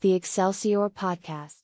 the 0.00 0.14
Excelsior 0.14 0.88
Podcast. 0.90 1.56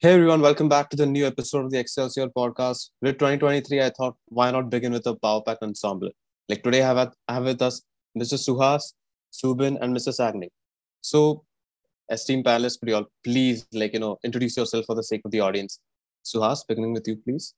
Hey 0.00 0.12
everyone, 0.12 0.42
welcome 0.42 0.68
back 0.68 0.90
to 0.90 0.96
the 0.96 1.06
new 1.06 1.26
episode 1.26 1.64
of 1.64 1.70
the 1.70 1.78
Excelsior 1.78 2.28
podcast. 2.28 2.90
With 3.00 3.18
2023, 3.18 3.80
I 3.80 3.90
thought 3.90 4.16
why 4.26 4.50
not 4.50 4.68
begin 4.68 4.92
with 4.92 5.06
a 5.06 5.14
power 5.16 5.40
pack 5.40 5.58
ensemble? 5.62 6.10
Like 6.48 6.62
today, 6.62 6.82
I 6.82 6.94
have, 6.94 7.14
I 7.26 7.34
have 7.34 7.44
with 7.44 7.62
us 7.62 7.80
Mr. 8.16 8.34
Suhas, 8.34 8.92
Zubin, 9.34 9.78
and 9.80 9.96
Mr. 9.96 10.12
Sagnik. 10.12 10.50
So, 11.00 11.44
esteemed 12.10 12.44
panelists, 12.44 12.78
could 12.78 12.88
you 12.88 12.96
all 12.96 13.06
please, 13.24 13.66
like, 13.72 13.92
you 13.92 14.00
know, 14.00 14.18
introduce 14.24 14.56
yourself 14.56 14.86
for 14.86 14.94
the 14.94 15.02
sake 15.02 15.22
of 15.24 15.30
the 15.30 15.40
audience? 15.40 15.80
Suhas, 16.24 16.60
beginning 16.66 16.92
with 16.92 17.06
you, 17.06 17.16
please. 17.16 17.54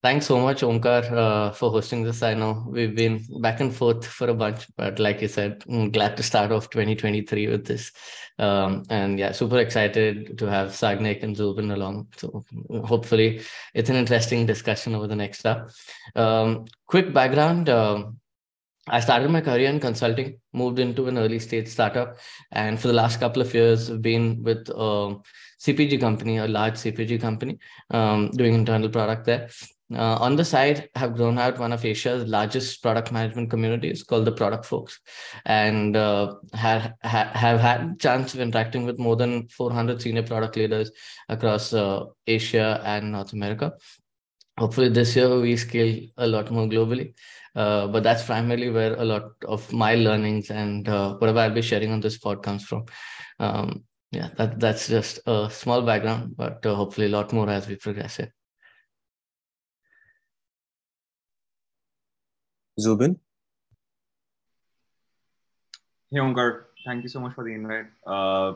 Thanks 0.00 0.26
so 0.26 0.38
much, 0.38 0.60
Omkar, 0.60 1.10
uh, 1.12 1.50
for 1.50 1.72
hosting 1.72 2.04
this. 2.04 2.22
I 2.22 2.34
know 2.34 2.64
we've 2.68 2.94
been 2.94 3.24
back 3.40 3.58
and 3.58 3.74
forth 3.74 4.06
for 4.06 4.28
a 4.28 4.34
bunch, 4.34 4.64
but 4.76 5.00
like 5.00 5.20
you 5.20 5.26
said, 5.26 5.64
I'm 5.68 5.90
glad 5.90 6.16
to 6.18 6.22
start 6.22 6.52
off 6.52 6.70
2023 6.70 7.48
with 7.48 7.66
this. 7.66 7.90
Um, 8.38 8.84
and 8.90 9.18
yeah, 9.18 9.32
super 9.32 9.58
excited 9.58 10.38
to 10.38 10.46
have 10.46 10.68
Sagnik 10.68 11.24
and 11.24 11.36
Zubin 11.36 11.72
along. 11.72 12.06
So 12.16 12.44
hopefully 12.84 13.42
it's 13.74 13.90
an 13.90 13.96
interesting 13.96 14.46
discussion 14.46 14.94
over 14.94 15.08
the 15.08 15.16
next 15.16 15.44
hour. 15.44 15.68
Um, 16.14 16.66
quick 16.86 17.12
background. 17.12 17.68
Uh, 17.68 18.04
I 18.90 19.00
started 19.00 19.30
my 19.30 19.40
career 19.40 19.68
in 19.68 19.80
consulting, 19.80 20.38
moved 20.52 20.78
into 20.78 21.08
an 21.08 21.18
early 21.18 21.38
stage 21.38 21.68
startup, 21.68 22.18
and 22.52 22.78
for 22.80 22.88
the 22.88 22.94
last 22.94 23.20
couple 23.20 23.42
of 23.42 23.52
years, 23.54 23.90
I've 23.90 24.02
been 24.02 24.42
with 24.42 24.68
a 24.70 25.16
CPG 25.60 26.00
company, 26.00 26.38
a 26.38 26.48
large 26.48 26.74
CPG 26.74 27.20
company, 27.20 27.58
um, 27.90 28.30
doing 28.30 28.54
internal 28.54 28.88
product 28.88 29.26
there. 29.26 29.48
Uh, 29.94 30.16
on 30.20 30.36
the 30.36 30.44
side, 30.44 30.90
have 30.94 31.16
grown 31.16 31.38
out 31.38 31.58
one 31.58 31.72
of 31.72 31.82
Asia's 31.82 32.28
largest 32.28 32.82
product 32.82 33.10
management 33.10 33.48
communities 33.48 34.02
called 34.02 34.26
the 34.26 34.32
Product 34.32 34.66
Folks, 34.66 35.00
and 35.46 35.96
uh, 35.96 36.34
have 36.52 36.92
ha- 37.02 37.30
have 37.32 37.58
had 37.58 37.98
chance 37.98 38.34
of 38.34 38.40
interacting 38.40 38.84
with 38.84 38.98
more 38.98 39.16
than 39.16 39.48
400 39.48 40.02
senior 40.02 40.22
product 40.22 40.56
leaders 40.56 40.90
across 41.30 41.72
uh, 41.72 42.04
Asia 42.26 42.82
and 42.84 43.12
North 43.12 43.32
America. 43.32 43.72
Hopefully, 44.58 44.90
this 44.90 45.16
year 45.16 45.40
we 45.40 45.56
scale 45.56 46.06
a 46.18 46.26
lot 46.26 46.50
more 46.50 46.66
globally, 46.66 47.14
uh, 47.58 47.88
but 47.88 48.04
that's 48.04 48.22
primarily 48.24 48.70
where 48.70 48.94
a 48.94 49.04
lot 49.04 49.32
of 49.44 49.72
my 49.72 49.96
learnings 49.96 50.50
and 50.50 50.88
uh, 50.88 51.16
whatever 51.16 51.40
I'll 51.40 51.54
be 51.54 51.60
sharing 51.60 51.90
on 51.90 52.00
this 52.00 52.16
pod 52.16 52.40
comes 52.40 52.64
from. 52.64 52.84
Um, 53.40 53.84
yeah, 54.12 54.28
that 54.36 54.60
that's 54.60 54.86
just 54.86 55.18
a 55.26 55.50
small 55.50 55.82
background, 55.82 56.36
but 56.36 56.64
uh, 56.64 56.74
hopefully 56.76 57.08
a 57.08 57.10
lot 57.10 57.32
more 57.32 57.50
as 57.50 57.66
we 57.66 57.74
progress 57.74 58.18
here. 58.18 58.32
Zubin? 62.78 63.18
Hey, 66.12 66.18
Omkar. 66.18 66.66
Thank 66.86 67.02
you 67.02 67.08
so 67.08 67.18
much 67.18 67.34
for 67.34 67.42
the 67.42 67.52
invite. 67.52 67.86
Uh, 68.06 68.54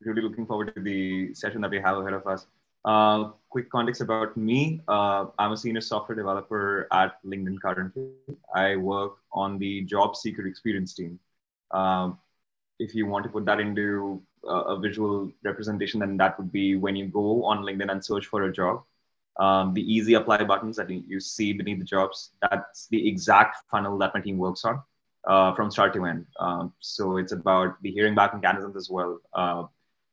really 0.00 0.20
looking 0.20 0.46
forward 0.46 0.74
to 0.74 0.82
the 0.82 1.32
session 1.32 1.60
that 1.60 1.70
we 1.70 1.80
have 1.80 1.96
ahead 1.96 2.12
of 2.14 2.26
us. 2.26 2.46
Uh, 2.84 3.30
quick 3.48 3.70
context 3.70 4.00
about 4.00 4.36
me. 4.36 4.80
Uh, 4.88 5.26
I'm 5.38 5.52
a 5.52 5.56
senior 5.56 5.80
software 5.80 6.16
developer 6.16 6.88
at 6.92 7.22
LinkedIn 7.24 7.60
currently. 7.60 8.10
I 8.54 8.76
work 8.76 9.16
on 9.32 9.58
the 9.58 9.82
job 9.82 10.16
seeker 10.16 10.46
experience 10.46 10.94
team. 10.94 11.18
Um, 11.70 12.18
if 12.78 12.94
you 12.94 13.06
want 13.06 13.24
to 13.24 13.30
put 13.30 13.44
that 13.46 13.60
into 13.60 14.20
a 14.44 14.76
visual 14.78 15.30
representation, 15.44 16.00
then 16.00 16.16
that 16.16 16.36
would 16.38 16.50
be 16.50 16.74
when 16.74 16.96
you 16.96 17.06
go 17.06 17.44
on 17.44 17.62
LinkedIn 17.62 17.90
and 17.90 18.04
search 18.04 18.26
for 18.26 18.42
a 18.42 18.52
job 18.52 18.82
um, 19.38 19.72
the 19.74 19.80
easy 19.80 20.14
apply 20.14 20.44
buttons 20.44 20.76
that 20.76 20.90
you 20.90 21.20
see 21.20 21.52
beneath 21.52 21.78
the 21.78 21.84
jobs, 21.84 22.30
that's 22.42 22.86
the 22.88 23.08
exact 23.08 23.56
funnel 23.70 23.98
that 23.98 24.12
my 24.14 24.20
team 24.20 24.38
works 24.38 24.64
on 24.64 24.82
uh, 25.26 25.54
from 25.54 25.70
start 25.70 25.94
to 25.94 26.04
end. 26.04 26.26
Um, 26.38 26.72
so 26.80 27.16
it's 27.16 27.32
about 27.32 27.80
the 27.82 27.90
hearing 27.90 28.14
back 28.14 28.34
mechanisms 28.34 28.76
as 28.76 28.90
well. 28.90 29.20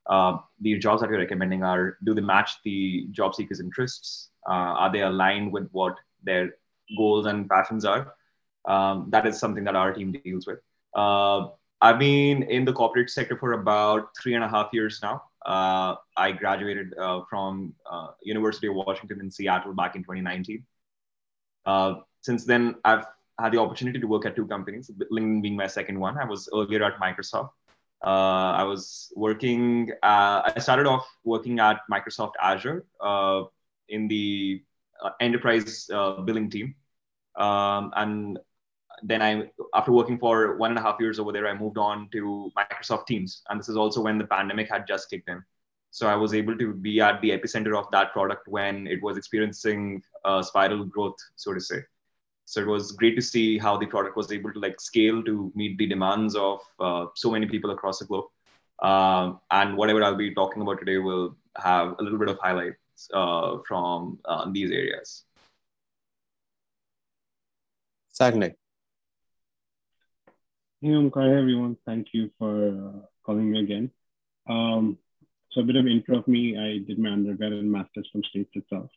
Uh, 0.10 0.40
the 0.62 0.78
jobs 0.80 1.02
that 1.02 1.10
you're 1.10 1.20
recommending 1.20 1.64
are 1.64 1.98
do 2.04 2.14
they 2.14 2.22
match 2.22 2.54
the 2.66 3.08
job 3.12 3.36
seekers' 3.36 3.60
interests? 3.60 4.32
Uh, 4.48 4.74
are 4.82 4.92
they 4.92 5.02
aligned 5.02 5.54
with 5.54 5.70
what 5.72 5.96
their 6.24 6.56
goals 6.98 7.28
and 7.28 7.48
passions 7.50 7.86
are? 7.86 8.14
Um, 8.68 9.08
that 9.12 9.28
is 9.28 9.40
something 9.40 9.64
that 9.64 9.76
our 9.76 9.94
team 9.94 10.12
deals 10.12 10.48
with. 10.48 10.60
Uh, 10.96 11.48
I've 11.82 12.00
been 12.00 12.44
in 12.44 12.66
the 12.66 12.74
corporate 12.74 13.10
sector 13.10 13.38
for 13.38 13.54
about 13.54 14.10
three 14.22 14.34
and 14.34 14.44
a 14.44 14.50
half 14.50 14.70
years 14.74 15.00
now. 15.02 15.24
Uh, 15.46 15.96
I 16.18 16.32
graduated 16.34 16.98
uh, 16.98 17.22
from 17.30 17.74
uh, 17.90 18.10
University 18.22 18.68
of 18.68 18.76
Washington 18.76 19.22
in 19.22 19.32
Seattle 19.32 19.74
back 19.74 19.96
in 19.96 20.02
2019. 20.02 20.66
Uh, 21.66 21.96
since 22.22 22.44
then, 22.46 22.76
I've 22.84 23.06
had 23.40 23.54
the 23.54 23.60
opportunity 23.60 24.00
to 24.00 24.08
work 24.08 24.26
at 24.26 24.36
two 24.36 24.46
companies, 24.48 24.92
LinkedIn 25.12 25.42
being 25.42 25.56
my 25.56 25.68
second 25.68 26.00
one. 26.00 26.18
I 26.18 26.26
was 26.26 26.50
earlier 26.54 26.84
at 26.84 27.00
Microsoft. 27.00 27.52
Uh, 28.06 28.56
I 28.56 28.64
was 28.64 29.12
working, 29.16 29.92
uh, 30.04 30.42
I 30.46 30.60
started 30.60 30.86
off 30.86 31.08
working 31.24 31.60
at 31.60 31.82
Microsoft 31.92 32.34
Azure 32.42 32.86
uh, 33.02 33.44
in 33.90 34.08
the 34.08 34.64
uh, 35.04 35.12
enterprise 35.20 35.88
billing 36.26 36.50
team. 36.50 36.76
Um, 37.36 37.92
and 37.96 38.40
then 39.04 39.22
I, 39.22 39.50
after 39.74 39.92
working 39.92 40.18
for 40.18 40.58
one 40.58 40.72
and 40.72 40.80
a 40.80 40.82
half 40.82 40.98
years 41.00 41.20
over 41.20 41.32
there, 41.32 41.48
I 41.48 41.54
moved 41.54 41.78
on 41.78 42.10
to 42.12 42.52
Microsoft 42.58 43.08
Teams. 43.08 43.44
And 43.50 43.60
this 43.60 43.70
is 43.70 43.78
also 43.78 44.02
when 44.02 44.18
the 44.18 44.26
pandemic 44.26 44.70
had 44.70 44.88
just 44.88 45.10
kicked 45.10 45.30
in. 45.30 45.44
So 45.92 46.08
I 46.08 46.16
was 46.16 46.34
able 46.34 46.58
to 46.58 46.74
be 46.74 47.02
at 47.02 47.20
the 47.22 47.32
epicenter 47.32 47.78
of 47.78 47.90
that 47.92 48.14
product 48.14 48.48
when 48.48 48.88
it 48.88 49.02
was 49.02 49.18
experiencing 49.18 50.04
a 50.24 50.44
spiral 50.44 50.86
growth, 50.86 51.16
so 51.36 51.54
to 51.54 51.60
say. 51.60 51.80
So 52.50 52.60
it 52.62 52.68
was 52.68 52.94
great 52.94 53.16
to 53.16 53.22
see 53.22 53.60
how 53.60 53.78
the 53.78 53.86
product 53.86 54.18
was 54.18 54.32
able 54.32 54.52
to 54.52 54.60
like 54.60 54.82
scale 54.82 55.22
to 55.24 55.52
meet 55.54 55.78
the 55.78 55.86
demands 55.86 56.36
of 56.36 56.62
uh, 56.80 57.06
so 57.14 57.30
many 57.30 57.46
people 57.46 57.70
across 57.70 58.00
the 58.00 58.06
globe. 58.06 58.26
Um, 58.82 59.40
and 59.52 59.78
whatever 59.78 60.04
I'll 60.04 60.16
be 60.16 60.34
talking 60.34 60.64
about 60.64 60.80
today 60.80 60.98
will 60.98 61.38
have 61.58 61.96
a 62.00 62.02
little 62.02 62.18
bit 62.18 62.28
of 62.28 62.40
highlights 62.40 63.08
uh, 63.14 63.58
from 63.68 64.18
uh, 64.26 64.50
these 64.52 64.72
areas. 64.72 65.26
Sagnik. 68.20 68.56
Hey, 70.82 70.88
Omkar, 70.88 71.38
everyone. 71.38 71.78
Thank 71.86 72.08
you 72.14 72.32
for 72.40 72.70
uh, 72.70 73.00
calling 73.24 73.52
me 73.52 73.60
again. 73.60 73.92
Um, 74.50 74.98
so 75.52 75.62
a 75.62 75.64
bit 75.64 75.76
of 75.76 75.86
intro 75.86 76.18
of 76.18 76.28
me. 76.28 76.58
I 76.58 76.80
did 76.88 76.98
my 76.98 77.12
undergrad 77.12 77.52
and 77.52 77.72
master's 77.72 78.10
from 78.12 78.24
States 78.24 78.50
itself. 78.56 78.90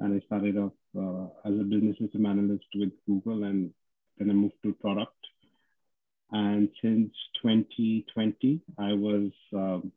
And 0.00 0.20
I 0.20 0.26
started 0.26 0.58
off 0.58 0.72
uh, 0.96 1.48
as 1.48 1.54
a 1.58 1.64
business 1.64 1.98
system 1.98 2.26
analyst 2.26 2.66
with 2.74 2.92
Google 3.06 3.44
and 3.44 3.72
then 4.18 4.30
I 4.30 4.32
moved 4.32 4.54
to 4.62 4.72
product. 4.74 5.12
And 6.32 6.68
since 6.82 7.12
2020, 7.42 8.60
I 8.78 8.92
was, 8.92 9.30
um, 9.52 9.92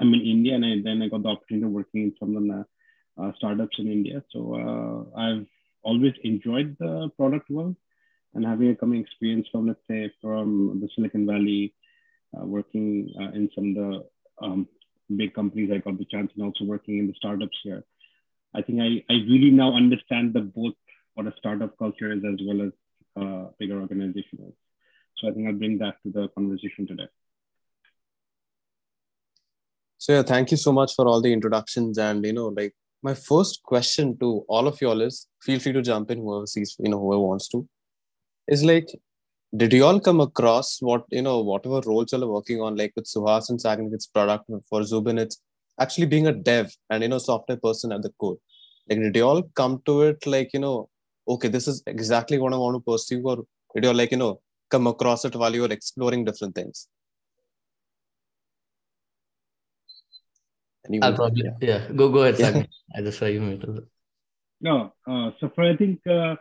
I'm 0.00 0.14
in 0.14 0.20
India 0.20 0.54
and 0.54 0.64
I, 0.64 0.76
then 0.82 1.02
I 1.02 1.08
got 1.08 1.22
the 1.22 1.28
opportunity 1.28 1.66
of 1.66 1.72
working 1.72 2.02
in 2.02 2.14
some 2.18 2.36
of 2.36 2.42
the 2.44 3.22
uh, 3.22 3.32
startups 3.36 3.78
in 3.78 3.90
India. 3.90 4.22
So 4.32 4.54
uh, 4.54 5.18
I've 5.18 5.46
always 5.82 6.14
enjoyed 6.24 6.76
the 6.78 7.10
product 7.16 7.50
world 7.50 7.76
and 8.34 8.44
having 8.44 8.70
a 8.70 8.76
coming 8.76 9.00
experience 9.00 9.46
from, 9.50 9.66
let's 9.66 9.80
say, 9.88 10.12
from 10.20 10.80
the 10.80 10.88
Silicon 10.94 11.26
Valley, 11.26 11.74
uh, 12.36 12.44
working 12.44 13.12
uh, 13.18 13.30
in 13.32 13.48
some 13.54 13.68
of 13.68 13.74
the 13.74 14.44
um, 14.44 14.68
big 15.16 15.34
companies, 15.34 15.70
I 15.72 15.78
got 15.78 15.98
the 15.98 16.04
chance, 16.04 16.30
and 16.34 16.44
also 16.44 16.64
working 16.64 16.98
in 16.98 17.06
the 17.06 17.14
startups 17.16 17.56
here. 17.62 17.82
I 18.56 18.62
think 18.62 18.80
I, 18.80 19.04
I 19.12 19.16
really 19.32 19.50
now 19.50 19.74
understand 19.76 20.32
the 20.32 20.40
both 20.40 20.74
what 21.14 21.26
a 21.26 21.34
startup 21.38 21.78
culture 21.78 22.10
is 22.12 22.22
as 22.24 22.40
well 22.46 22.62
as 22.66 22.72
a 23.16 23.46
bigger 23.58 23.80
organization 23.80 24.38
is. 24.48 24.54
So 25.18 25.28
I 25.28 25.32
think 25.32 25.46
I'll 25.46 25.54
bring 25.54 25.78
that 25.78 25.96
to 26.02 26.12
the 26.12 26.28
conversation 26.28 26.86
today. 26.86 27.08
So 29.98 30.14
yeah, 30.14 30.22
thank 30.22 30.50
you 30.50 30.56
so 30.56 30.72
much 30.72 30.94
for 30.94 31.06
all 31.06 31.20
the 31.20 31.32
introductions. 31.32 31.98
And 31.98 32.24
you 32.24 32.32
know, 32.32 32.48
like 32.48 32.74
my 33.02 33.14
first 33.14 33.62
question 33.62 34.18
to 34.18 34.44
all 34.48 34.66
of 34.66 34.80
y'all 34.80 35.00
is 35.00 35.26
feel 35.42 35.60
free 35.60 35.72
to 35.72 35.82
jump 35.82 36.10
in 36.10 36.18
whoever 36.18 36.46
sees, 36.46 36.76
you 36.78 36.90
know, 36.90 36.98
whoever 36.98 37.20
wants 37.20 37.48
to 37.48 37.68
is 38.48 38.64
like 38.64 38.88
did 39.56 39.72
you 39.72 39.84
all 39.84 40.00
come 40.00 40.20
across 40.20 40.78
what 40.80 41.04
you 41.10 41.22
know 41.22 41.40
whatever 41.40 41.80
roles 41.86 42.12
you're 42.12 42.26
working 42.26 42.60
on 42.60 42.76
like 42.76 42.92
with 42.96 43.06
suhas 43.12 43.48
and 43.50 43.60
sagnik 43.64 43.94
it's 43.96 44.06
product 44.06 44.50
for 44.68 44.82
zubin 44.82 45.18
it's 45.18 45.40
actually 45.80 46.06
being 46.14 46.26
a 46.26 46.32
dev 46.48 46.72
and 46.90 47.02
you 47.02 47.08
know 47.08 47.18
software 47.18 47.60
person 47.66 47.92
at 47.92 48.02
the 48.02 48.12
core 48.20 48.38
like 48.88 48.98
did 48.98 49.16
you 49.16 49.26
all 49.28 49.42
come 49.60 49.80
to 49.84 50.02
it 50.08 50.26
like 50.26 50.50
you 50.52 50.60
know 50.60 50.88
okay 51.28 51.48
this 51.48 51.66
is 51.68 51.82
exactly 51.86 52.38
what 52.38 52.52
i 52.52 52.56
want 52.64 52.76
to 52.76 52.84
pursue 52.90 53.22
or 53.22 53.36
did 53.74 53.84
you 53.84 53.90
all 53.90 54.00
like 54.02 54.12
you 54.16 54.22
know 54.24 54.34
come 54.74 54.86
across 54.86 55.24
it 55.24 55.34
while 55.36 55.54
you 55.54 55.62
were 55.62 55.74
exploring 55.78 56.24
different 56.24 56.54
things 56.54 56.88
Anyone? 60.88 61.10
I'll 61.10 61.16
probably 61.16 61.44
yeah. 61.44 61.68
yeah. 61.68 61.92
Go 61.92 62.08
go 62.10 62.22
ahead, 62.22 62.38
yeah. 62.38 62.62
I 62.96 63.02
just 63.02 63.18
saw 63.18 63.26
you 63.26 63.40
muted. 63.40 63.86
No, 64.60 64.92
uh, 65.06 65.30
so 65.38 65.50
for 65.54 65.64
I 65.64 65.76
think 65.76 66.00
uh, 66.06 66.36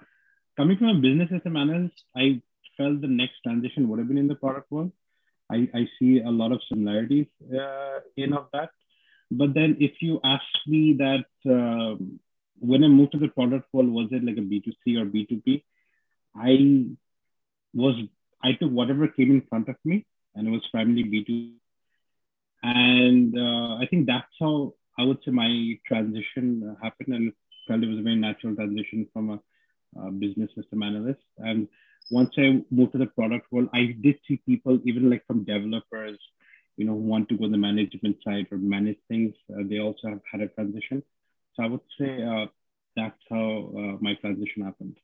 coming 0.58 0.78
from 0.78 0.90
a 0.90 1.02
business 1.02 1.30
system 1.30 1.58
analyst, 1.58 1.96
I 2.16 2.42
felt 2.78 3.02
the 3.02 3.08
next 3.08 3.36
transition 3.44 3.90
would 3.90 4.00
have 4.00 4.08
been 4.08 4.18
in 4.18 4.28
the 4.28 4.36
product 4.36 4.72
world. 4.72 4.92
I, 5.52 5.70
I 5.74 5.88
see 6.00 6.22
a 6.22 6.30
lot 6.30 6.52
of 6.52 6.62
similarities 6.70 7.28
uh, 7.54 8.00
in 8.18 8.34
of 8.34 8.48
that. 8.54 8.70
But 9.32 9.54
then 9.54 9.78
if 9.80 10.02
you 10.02 10.20
ask 10.24 10.44
me 10.68 10.98
that 11.00 11.26
um, 11.46 12.20
when 12.60 12.84
I 12.84 12.88
moved 12.88 13.14
to 13.14 13.20
the 13.20 13.28
product 13.28 13.68
world, 13.74 13.90
was 13.90 14.08
it 14.12 14.24
like 14.24 14.38
a 14.38 14.42
B2C 14.42 14.98
or 14.98 15.06
B2B? 15.06 15.64
I 16.36 16.86
was, 17.74 17.96
I 18.44 18.54
took 18.54 18.72
whatever 18.72 19.08
came 19.08 19.32
in 19.32 19.42
front 19.50 19.70
of 19.70 19.76
me 19.84 20.06
and 20.36 20.48
it 20.48 20.52
was 20.52 20.66
primarily 20.72 21.04
B2. 21.04 21.54
And 22.64 23.38
uh, 23.38 23.76
I 23.76 23.88
think 23.90 24.08
that's 24.08 24.32
how 24.40 24.74
I 24.98 25.04
would 25.04 25.20
say 25.24 25.32
my 25.32 25.78
transition 25.86 26.76
happened. 26.82 27.14
And 27.14 27.34
felt 27.68 27.84
it 27.84 27.90
was 27.90 28.00
a 28.00 28.04
very 28.04 28.16
natural 28.16 28.56
transition 28.56 29.08
from 29.14 29.30
a, 29.30 30.08
a 30.08 30.12
business 30.12 30.50
system 30.56 30.84
analyst. 30.84 31.22
And 31.38 31.68
once 32.12 32.32
I 32.38 32.64
moved 32.72 32.94
to 32.94 32.98
the 32.98 33.08
product 33.08 33.52
world, 33.52 33.70
I 33.74 33.96
did 34.02 34.20
see 34.28 34.42
people, 34.46 34.80
even 34.86 35.10
like 35.10 35.26
from 35.26 35.44
developers, 35.44 36.20
you 36.78 36.86
know, 36.86 36.94
who 36.94 37.00
want 37.00 37.30
to 37.30 37.38
go 37.38 37.50
the 37.50 37.58
management 37.58 38.18
side 38.24 38.48
or 38.52 38.58
manage 38.58 38.98
things. 39.08 39.34
Uh, 39.52 39.64
they 39.68 39.80
also 39.80 40.10
have 40.10 40.22
had 40.32 40.42
a 40.42 40.48
transition. 40.50 41.04
So 41.56 41.64
I 41.64 41.68
would 41.68 41.82
say 42.00 42.24
uh, 42.24 42.48
that's 42.96 43.22
how 43.30 43.72
uh, 43.78 43.98
my 44.02 44.16
transition 44.16 44.64
happened. 44.64 44.98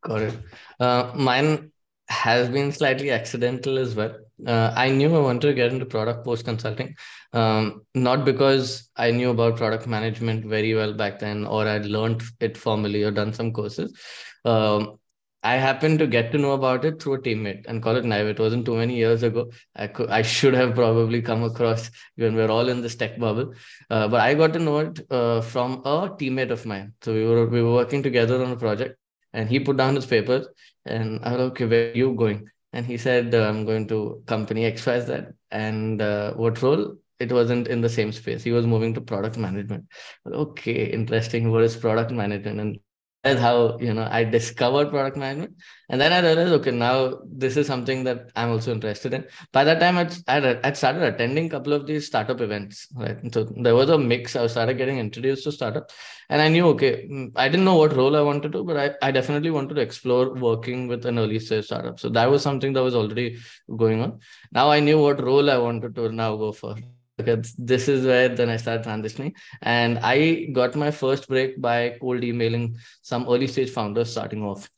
Got 0.00 0.22
it. 0.22 0.38
Uh, 0.78 1.12
mine 1.14 1.72
has 2.08 2.48
been 2.48 2.70
slightly 2.72 3.10
accidental 3.10 3.78
as 3.78 3.94
well. 3.94 4.16
Uh, 4.46 4.72
I 4.76 4.90
knew 4.90 5.14
I 5.14 5.20
wanted 5.20 5.48
to 5.48 5.54
get 5.54 5.72
into 5.72 5.86
product 5.86 6.24
post 6.24 6.44
consulting, 6.44 6.94
um, 7.32 7.82
not 7.94 8.24
because 8.24 8.90
I 8.96 9.10
knew 9.10 9.30
about 9.30 9.56
product 9.56 9.86
management 9.86 10.44
very 10.44 10.74
well 10.74 10.92
back 10.92 11.18
then, 11.18 11.46
or 11.46 11.66
I'd 11.66 11.86
learned 11.86 12.22
it 12.40 12.56
formally 12.56 13.02
or 13.02 13.10
done 13.10 13.32
some 13.32 13.52
courses. 13.52 13.98
Um, 14.44 14.98
I 15.42 15.56
happened 15.56 15.98
to 16.00 16.06
get 16.06 16.32
to 16.32 16.38
know 16.38 16.52
about 16.52 16.84
it 16.84 17.00
through 17.00 17.14
a 17.14 17.18
teammate 17.18 17.66
and 17.66 17.82
call 17.82 17.96
it 17.96 18.04
naive. 18.04 18.26
It 18.26 18.40
wasn't 18.40 18.66
too 18.66 18.76
many 18.76 18.96
years 18.96 19.22
ago. 19.22 19.50
I 19.74 19.86
could, 19.86 20.10
I 20.10 20.22
should 20.22 20.54
have 20.54 20.74
probably 20.74 21.22
come 21.22 21.44
across 21.44 21.90
when 22.16 22.34
we're 22.34 22.50
all 22.50 22.68
in 22.68 22.80
this 22.82 22.96
tech 22.96 23.18
bubble. 23.18 23.54
Uh, 23.88 24.08
but 24.08 24.20
I 24.20 24.34
got 24.34 24.52
to 24.54 24.58
know 24.58 24.78
it 24.78 25.00
uh, 25.10 25.40
from 25.40 25.82
a 25.84 26.10
teammate 26.10 26.50
of 26.50 26.66
mine. 26.66 26.94
So 27.02 27.12
we 27.12 27.24
were 27.24 27.46
we 27.46 27.62
were 27.62 27.74
working 27.74 28.02
together 28.02 28.42
on 28.44 28.50
a 28.50 28.56
project, 28.56 28.98
and 29.32 29.48
he 29.48 29.60
put 29.60 29.76
down 29.76 29.94
his 29.94 30.06
papers, 30.06 30.46
and 30.84 31.24
I 31.24 31.32
was 31.32 31.40
okay, 31.50 31.66
where 31.66 31.90
are 31.90 31.96
you 31.96 32.14
going? 32.14 32.48
And 32.72 32.84
he 32.84 32.98
said, 32.98 33.34
uh, 33.34 33.48
I'm 33.48 33.64
going 33.64 33.88
to 33.88 34.22
company 34.26 34.70
XYZ. 34.70 35.32
And 35.50 36.02
uh, 36.02 36.34
what 36.34 36.60
role? 36.60 36.96
It 37.18 37.32
wasn't 37.32 37.68
in 37.68 37.80
the 37.80 37.88
same 37.88 38.12
space. 38.12 38.42
He 38.42 38.52
was 38.52 38.66
moving 38.66 38.92
to 38.92 39.00
product 39.00 39.38
management. 39.38 39.86
Okay, 40.26 40.84
interesting. 40.84 41.50
What 41.50 41.62
is 41.62 41.74
product 41.74 42.10
management? 42.10 42.60
And 42.60 42.78
that's 43.26 43.40
how 43.40 43.78
you 43.78 43.92
know 43.92 44.06
I 44.18 44.24
discovered 44.24 44.90
product 44.90 45.16
management, 45.16 45.56
and 45.88 46.00
then 46.00 46.12
I 46.12 46.20
realized, 46.20 46.52
okay, 46.58 46.70
now 46.70 47.18
this 47.42 47.56
is 47.56 47.66
something 47.66 48.04
that 48.04 48.30
I'm 48.36 48.50
also 48.50 48.72
interested 48.72 49.14
in. 49.14 49.24
By 49.52 49.64
that 49.64 49.80
time, 49.80 49.98
I'd, 49.98 50.12
I'd, 50.28 50.44
I'd 50.64 50.76
started 50.76 51.02
attending 51.02 51.46
a 51.46 51.50
couple 51.50 51.72
of 51.72 51.86
these 51.86 52.06
startup 52.06 52.40
events, 52.40 52.88
right? 52.94 53.18
So 53.34 53.44
there 53.44 53.74
was 53.74 53.90
a 53.90 53.98
mix. 53.98 54.36
I 54.36 54.46
started 54.46 54.78
getting 54.78 54.98
introduced 54.98 55.44
to 55.44 55.52
startup, 55.52 55.90
and 56.28 56.40
I 56.40 56.48
knew, 56.48 56.66
okay, 56.68 57.08
mm, 57.08 57.32
I 57.36 57.48
didn't 57.48 57.64
know 57.64 57.76
what 57.76 57.96
role 57.96 58.16
I 58.16 58.20
wanted 58.20 58.52
to, 58.52 58.64
but 58.64 58.76
I, 58.76 59.08
I 59.08 59.10
definitely 59.10 59.50
wanted 59.50 59.74
to 59.74 59.80
explore 59.80 60.34
working 60.34 60.88
with 60.88 61.06
an 61.06 61.18
early 61.18 61.40
stage 61.40 61.64
startup. 61.64 61.98
So 61.98 62.08
that 62.10 62.30
was 62.30 62.42
something 62.42 62.72
that 62.74 62.82
was 62.82 62.94
already 62.94 63.38
going 63.76 64.02
on. 64.02 64.20
Now 64.52 64.70
I 64.70 64.80
knew 64.80 65.00
what 65.00 65.22
role 65.22 65.50
I 65.50 65.58
wanted 65.58 65.94
to 65.96 66.12
now 66.12 66.36
go 66.36 66.52
for 66.52 66.76
because 67.16 67.54
this 67.54 67.88
is 67.88 68.06
where 68.06 68.28
then 68.28 68.50
I 68.50 68.56
started 68.56 68.86
transitioning. 68.86 69.34
And 69.62 69.98
I 70.02 70.46
got 70.52 70.74
my 70.74 70.90
first 70.90 71.28
break 71.28 71.60
by 71.60 71.96
cold 72.00 72.22
emailing 72.24 72.76
some 73.02 73.26
early 73.28 73.46
stage 73.46 73.70
founders 73.70 74.10
starting 74.10 74.42
off. 74.42 74.70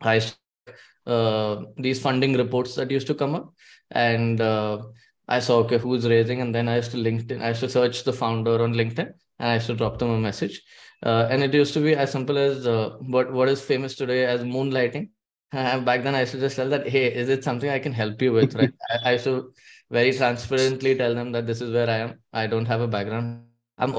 I 0.00 0.20
uh, 1.06 1.62
these 1.76 2.00
funding 2.00 2.34
reports 2.34 2.74
that 2.74 2.90
used 2.90 3.06
to 3.06 3.14
come 3.14 3.34
up, 3.34 3.54
and 3.90 4.40
uh, 4.40 4.82
I 5.26 5.40
saw 5.40 5.58
okay 5.60 5.78
who's 5.78 6.06
raising, 6.06 6.40
and 6.42 6.54
then 6.54 6.68
I 6.68 6.76
used 6.76 6.90
to 6.90 6.98
LinkedIn. 6.98 7.40
I 7.42 7.48
used 7.48 7.60
to 7.60 7.68
search 7.68 8.04
the 8.04 8.12
founder 8.12 8.62
on 8.62 8.74
LinkedIn, 8.74 9.12
and 9.38 9.48
I 9.48 9.54
used 9.54 9.68
to 9.68 9.74
drop 9.74 9.98
them 9.98 10.10
a 10.10 10.18
message. 10.18 10.62
Uh, 11.02 11.28
and 11.30 11.42
it 11.42 11.54
used 11.54 11.72
to 11.74 11.80
be 11.80 11.94
as 11.94 12.10
simple 12.12 12.36
as 12.36 12.66
uh, 12.66 12.96
what 13.00 13.32
what 13.32 13.48
is 13.48 13.62
famous 13.62 13.94
today 13.94 14.26
as 14.26 14.42
moonlighting. 14.42 15.10
Uh, 15.50 15.80
back 15.80 16.02
then, 16.02 16.14
I 16.14 16.20
used 16.20 16.32
to 16.32 16.40
just 16.40 16.56
tell 16.56 16.68
that, 16.68 16.86
hey, 16.86 17.06
is 17.10 17.30
it 17.30 17.42
something 17.42 17.70
I 17.70 17.78
can 17.78 17.94
help 17.94 18.20
you 18.20 18.34
with? 18.34 18.54
Right? 18.54 18.70
I, 18.90 19.08
I 19.08 19.12
used 19.12 19.24
to 19.24 19.54
very 19.90 20.12
transparently 20.12 20.94
tell 20.94 21.14
them 21.14 21.32
that 21.32 21.46
this 21.46 21.60
is 21.60 21.72
where 21.72 21.88
I 21.88 21.98
am. 21.98 22.20
I 22.32 22.46
don't 22.46 22.66
have 22.66 22.80
a 22.80 22.88
background. 22.88 23.42
I'm 23.78 23.94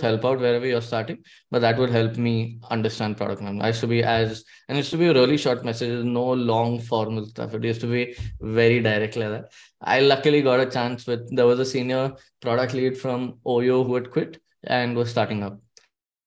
help 0.00 0.24
out 0.24 0.40
wherever 0.40 0.66
you're 0.66 0.82
starting, 0.82 1.18
but 1.50 1.60
that 1.60 1.78
would 1.78 1.90
help 1.90 2.16
me 2.16 2.60
understand 2.70 3.16
product 3.16 3.40
management. 3.40 3.64
I 3.64 3.68
used 3.68 3.80
to 3.80 3.86
be 3.86 4.02
as 4.02 4.44
and 4.68 4.76
it 4.76 4.80
used 4.80 4.90
to 4.90 4.98
be 4.98 5.08
really 5.08 5.36
short 5.36 5.64
message, 5.64 6.04
no 6.04 6.32
long 6.32 6.80
formal 6.80 7.26
stuff. 7.26 7.54
It 7.54 7.64
used 7.64 7.80
to 7.82 7.86
be 7.86 8.16
very 8.40 8.80
direct 8.80 9.16
like 9.16 9.30
that. 9.30 9.52
I 9.80 10.00
luckily 10.00 10.42
got 10.42 10.60
a 10.60 10.66
chance 10.66 11.06
with 11.06 11.34
there 11.34 11.46
was 11.46 11.60
a 11.60 11.64
senior 11.64 12.14
product 12.40 12.74
lead 12.74 12.98
from 12.98 13.38
Oyo 13.46 13.86
who 13.86 13.94
had 13.94 14.10
quit 14.10 14.40
and 14.64 14.96
was 14.96 15.10
starting 15.10 15.42
up. 15.42 15.60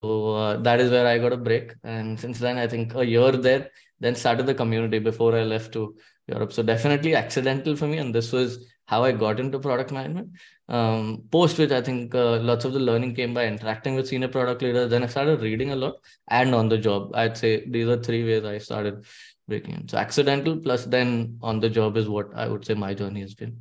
So 0.01 0.33
uh, 0.33 0.57
that 0.57 0.79
is 0.79 0.91
where 0.91 1.05
I 1.05 1.17
got 1.17 1.33
a 1.33 1.37
break. 1.37 1.73
And 1.83 2.19
since 2.19 2.39
then, 2.39 2.57
I 2.57 2.67
think 2.67 2.95
a 2.95 3.05
year 3.05 3.31
there, 3.31 3.69
then 3.99 4.15
started 4.15 4.45
the 4.45 4.53
community 4.53 4.99
before 4.99 5.35
I 5.35 5.43
left 5.43 5.73
to 5.73 5.95
Europe. 6.27 6.53
So 6.53 6.63
definitely 6.63 7.15
accidental 7.15 7.75
for 7.75 7.87
me. 7.87 7.97
And 7.97 8.15
this 8.15 8.31
was 8.31 8.65
how 8.89 9.03
I 9.03 9.11
got 9.11 9.39
into 9.39 9.59
product 9.59 9.91
management. 9.91 10.29
Um, 10.67 11.23
post 11.31 11.59
which 11.59 11.71
I 11.71 11.81
think 11.81 12.15
uh, 12.15 12.37
lots 12.39 12.65
of 12.65 12.73
the 12.73 12.79
learning 12.79 13.13
came 13.13 13.35
by 13.35 13.45
interacting 13.45 13.95
with 13.95 14.07
senior 14.07 14.29
product 14.29 14.63
leaders. 14.63 14.89
Then 14.89 15.03
I 15.03 15.07
started 15.07 15.41
reading 15.41 15.71
a 15.71 15.75
lot 15.75 15.97
and 16.27 16.55
on 16.55 16.69
the 16.69 16.77
job. 16.79 17.11
I'd 17.13 17.37
say 17.37 17.51
these 17.69 17.87
are 17.87 18.01
three 18.01 18.23
ways 18.25 18.45
I 18.45 18.57
started 18.57 19.05
breaking 19.47 19.75
in. 19.75 19.87
So 19.87 19.99
accidental 19.99 20.57
plus 20.57 20.85
then 20.85 21.37
on 21.43 21.59
the 21.59 21.69
job 21.69 21.97
is 21.97 22.09
what 22.09 22.33
I 22.35 22.47
would 22.47 22.65
say 22.65 22.73
my 22.73 22.95
journey 22.95 23.21
has 23.21 23.35
been. 23.35 23.57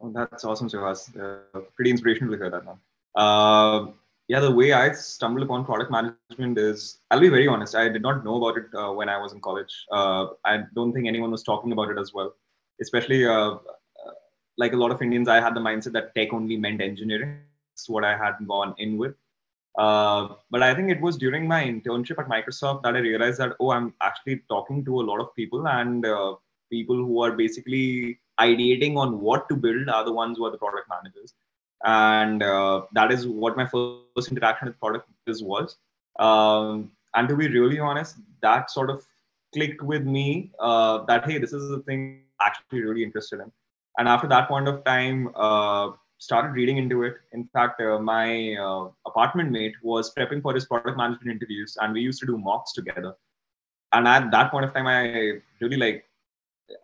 Oh, 0.00 0.12
that's 0.12 0.44
awesome, 0.44 0.68
Suhas. 0.68 1.00
Uh, 1.16 1.60
pretty 1.76 1.92
inspirational 1.92 2.32
to 2.32 2.38
hear 2.38 2.50
that, 2.50 2.64
man. 2.64 2.78
Uh, 3.14 3.86
yeah, 4.28 4.40
the 4.40 4.50
way 4.50 4.72
I 4.72 4.92
stumbled 4.92 5.44
upon 5.44 5.64
product 5.64 5.90
management 5.90 6.58
is, 6.58 6.98
I'll 7.10 7.20
be 7.20 7.28
very 7.28 7.46
honest, 7.46 7.74
I 7.74 7.88
did 7.88 8.02
not 8.02 8.24
know 8.24 8.36
about 8.36 8.56
it 8.56 8.74
uh, 8.74 8.92
when 8.92 9.08
I 9.08 9.18
was 9.18 9.32
in 9.32 9.40
college. 9.40 9.72
Uh, 9.92 10.28
I 10.44 10.62
don't 10.74 10.92
think 10.92 11.06
anyone 11.06 11.30
was 11.30 11.42
talking 11.42 11.72
about 11.72 11.90
it 11.90 11.98
as 11.98 12.14
well. 12.14 12.34
Especially 12.80 13.26
uh, 13.26 13.50
uh, 13.50 13.58
like 14.56 14.72
a 14.72 14.76
lot 14.76 14.90
of 14.90 15.02
Indians, 15.02 15.28
I 15.28 15.40
had 15.40 15.54
the 15.54 15.60
mindset 15.60 15.92
that 15.92 16.14
tech 16.14 16.32
only 16.32 16.56
meant 16.56 16.80
engineering. 16.80 17.40
That's 17.72 17.88
what 17.88 18.04
I 18.04 18.16
had 18.16 18.34
gone 18.48 18.74
in 18.78 18.96
with. 18.96 19.14
Uh, 19.76 20.28
but 20.50 20.62
I 20.62 20.74
think 20.74 20.90
it 20.90 21.00
was 21.00 21.18
during 21.18 21.46
my 21.46 21.62
internship 21.62 22.18
at 22.18 22.28
Microsoft 22.28 22.82
that 22.84 22.94
I 22.94 23.00
realized 23.00 23.38
that, 23.40 23.56
oh, 23.60 23.70
I'm 23.72 23.92
actually 24.00 24.42
talking 24.48 24.84
to 24.86 25.00
a 25.00 25.04
lot 25.04 25.20
of 25.20 25.34
people 25.34 25.68
and 25.68 26.06
uh, 26.06 26.36
people 26.70 26.96
who 26.96 27.22
are 27.22 27.32
basically 27.32 28.20
ideating 28.40 28.96
on 28.96 29.20
what 29.20 29.48
to 29.50 29.56
build 29.56 29.88
are 29.88 30.04
the 30.04 30.12
ones 30.12 30.38
who 30.38 30.46
are 30.46 30.50
the 30.50 30.58
product 30.58 30.88
managers 30.88 31.34
and 31.84 32.42
uh, 32.42 32.82
that 32.92 33.12
is 33.12 33.26
what 33.26 33.56
my 33.56 33.66
first 33.66 34.30
interaction 34.30 34.68
with 34.68 34.80
product 34.80 35.08
was. 35.26 35.76
Um, 36.18 36.90
and 37.14 37.28
to 37.28 37.36
be 37.36 37.48
really 37.48 37.78
honest 37.78 38.16
that 38.42 38.70
sort 38.70 38.90
of 38.90 39.04
clicked 39.52 39.82
with 39.82 40.04
me 40.04 40.50
uh, 40.60 41.04
that 41.04 41.24
hey 41.24 41.38
this 41.38 41.52
is 41.52 41.68
the 41.68 41.80
thing 41.80 42.22
I'm 42.40 42.48
actually 42.48 42.82
really 42.82 43.02
interested 43.02 43.40
in. 43.40 43.50
And 43.98 44.08
after 44.08 44.28
that 44.28 44.48
point 44.48 44.68
of 44.68 44.84
time 44.84 45.30
uh, 45.34 45.90
started 46.18 46.52
reading 46.52 46.78
into 46.78 47.02
it. 47.02 47.14
In 47.32 47.48
fact 47.52 47.80
uh, 47.80 47.98
my 47.98 48.54
uh, 48.54 48.88
apartment 49.06 49.50
mate 49.50 49.74
was 49.82 50.12
prepping 50.14 50.42
for 50.42 50.54
his 50.54 50.66
product 50.66 50.96
management 50.96 51.30
interviews 51.30 51.76
and 51.80 51.92
we 51.92 52.00
used 52.00 52.20
to 52.20 52.26
do 52.26 52.38
mocks 52.38 52.72
together. 52.72 53.14
And 53.92 54.08
at 54.08 54.30
that 54.30 54.50
point 54.50 54.64
of 54.64 54.74
time 54.74 54.86
i 54.86 55.40
really 55.60 55.76
like 55.76 56.04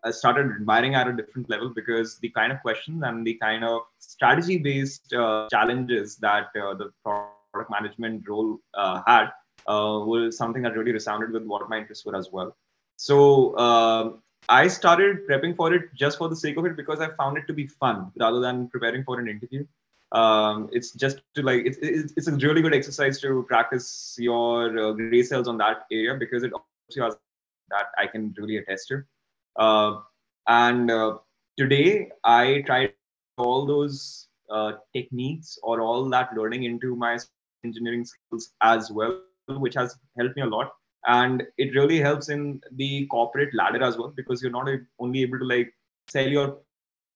I 0.04 0.10
started 0.10 0.50
admiring 0.52 0.94
at 0.94 1.08
a 1.08 1.12
different 1.12 1.48
level 1.48 1.70
because 1.70 2.18
the 2.18 2.28
kind 2.30 2.52
of 2.52 2.60
questions 2.60 3.02
and 3.04 3.26
the 3.26 3.34
kind 3.34 3.64
of 3.64 3.82
strategy 3.98 4.58
based 4.58 5.12
uh, 5.12 5.48
challenges 5.50 6.16
that 6.16 6.48
uh, 6.56 6.74
the 6.74 6.92
product 7.02 7.70
management 7.70 8.28
role 8.28 8.58
uh, 8.74 9.02
had 9.06 9.30
uh, 9.66 10.00
was 10.04 10.36
something 10.36 10.62
that 10.62 10.76
really 10.76 10.92
resounded 10.92 11.32
with 11.32 11.44
what 11.44 11.68
my 11.68 11.78
interests 11.78 12.04
were 12.04 12.16
as 12.16 12.30
well. 12.30 12.56
So 12.96 13.56
um, 13.58 14.22
I 14.48 14.68
started 14.68 15.26
prepping 15.28 15.56
for 15.56 15.72
it 15.72 15.94
just 15.94 16.18
for 16.18 16.28
the 16.28 16.36
sake 16.36 16.56
of 16.56 16.66
it 16.66 16.76
because 16.76 17.00
I 17.00 17.10
found 17.16 17.38
it 17.38 17.46
to 17.46 17.52
be 17.52 17.66
fun 17.66 18.10
rather 18.18 18.40
than 18.40 18.68
preparing 18.68 19.04
for 19.04 19.18
an 19.18 19.28
interview. 19.28 19.66
Um, 20.12 20.68
it's 20.72 20.90
just 20.92 21.20
to 21.36 21.42
like 21.42 21.64
it's, 21.64 21.78
it's, 21.80 22.12
it's 22.16 22.26
a 22.26 22.32
really 22.32 22.62
good 22.62 22.74
exercise 22.74 23.20
to 23.20 23.44
practice 23.44 24.16
your 24.18 24.76
uh, 24.78 24.92
gray 24.92 25.22
cells 25.22 25.46
on 25.46 25.56
that 25.58 25.86
area 25.92 26.14
because 26.14 26.42
it 26.42 26.52
also 26.52 27.04
has 27.04 27.16
that 27.68 27.86
I 27.96 28.06
can 28.08 28.34
really 28.36 28.56
attest 28.56 28.88
to. 28.88 29.04
Uh, 29.56 30.00
and 30.48 30.90
uh, 30.90 31.18
today 31.58 32.10
I 32.24 32.62
tried 32.66 32.94
all 33.38 33.66
those 33.66 34.28
uh, 34.50 34.72
techniques 34.94 35.58
or 35.62 35.80
all 35.80 36.08
that 36.10 36.34
learning 36.36 36.64
into 36.64 36.96
my 36.96 37.18
engineering 37.64 38.04
skills 38.04 38.52
as 38.62 38.90
well, 38.90 39.20
which 39.48 39.74
has 39.74 39.96
helped 40.18 40.36
me 40.36 40.42
a 40.42 40.46
lot. 40.46 40.72
And 41.06 41.42
it 41.56 41.74
really 41.74 41.98
helps 41.98 42.28
in 42.28 42.60
the 42.72 43.06
corporate 43.06 43.54
ladder 43.54 43.82
as 43.82 43.96
well 43.96 44.12
because 44.14 44.42
you're 44.42 44.52
not 44.52 44.68
only 44.98 45.22
able 45.22 45.38
to 45.38 45.44
like 45.44 45.72
sell 46.08 46.26
your 46.26 46.58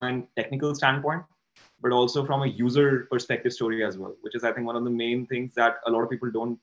and 0.01 0.27
technical 0.35 0.75
standpoint, 0.75 1.23
but 1.81 1.91
also 1.91 2.25
from 2.25 2.43
a 2.43 2.47
user 2.47 3.07
perspective 3.11 3.53
story 3.53 3.83
as 3.83 3.97
well, 3.97 4.15
which 4.21 4.35
is 4.35 4.43
I 4.43 4.51
think 4.51 4.67
one 4.67 4.75
of 4.75 4.83
the 4.83 4.89
main 4.89 5.25
things 5.27 5.53
that 5.55 5.77
a 5.87 5.91
lot 5.91 6.01
of 6.01 6.09
people 6.09 6.31
don't 6.31 6.59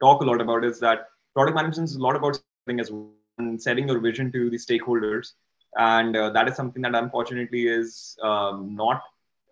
talk 0.00 0.22
a 0.22 0.24
lot 0.24 0.40
about 0.40 0.64
is 0.64 0.80
that 0.80 1.08
product 1.34 1.56
management 1.56 1.88
is 1.88 1.96
a 1.96 2.00
lot 2.00 2.16
about 2.16 2.40
setting 2.66 2.80
as 2.80 2.90
well 2.90 3.10
and 3.38 3.60
setting 3.60 3.88
your 3.88 4.00
vision 4.00 4.30
to 4.32 4.50
the 4.50 4.56
stakeholders. 4.56 5.32
And 5.76 6.16
uh, 6.16 6.30
that 6.30 6.48
is 6.48 6.56
something 6.56 6.82
that 6.82 6.94
unfortunately 6.94 7.66
is 7.66 8.16
um, 8.22 8.74
not 8.74 9.02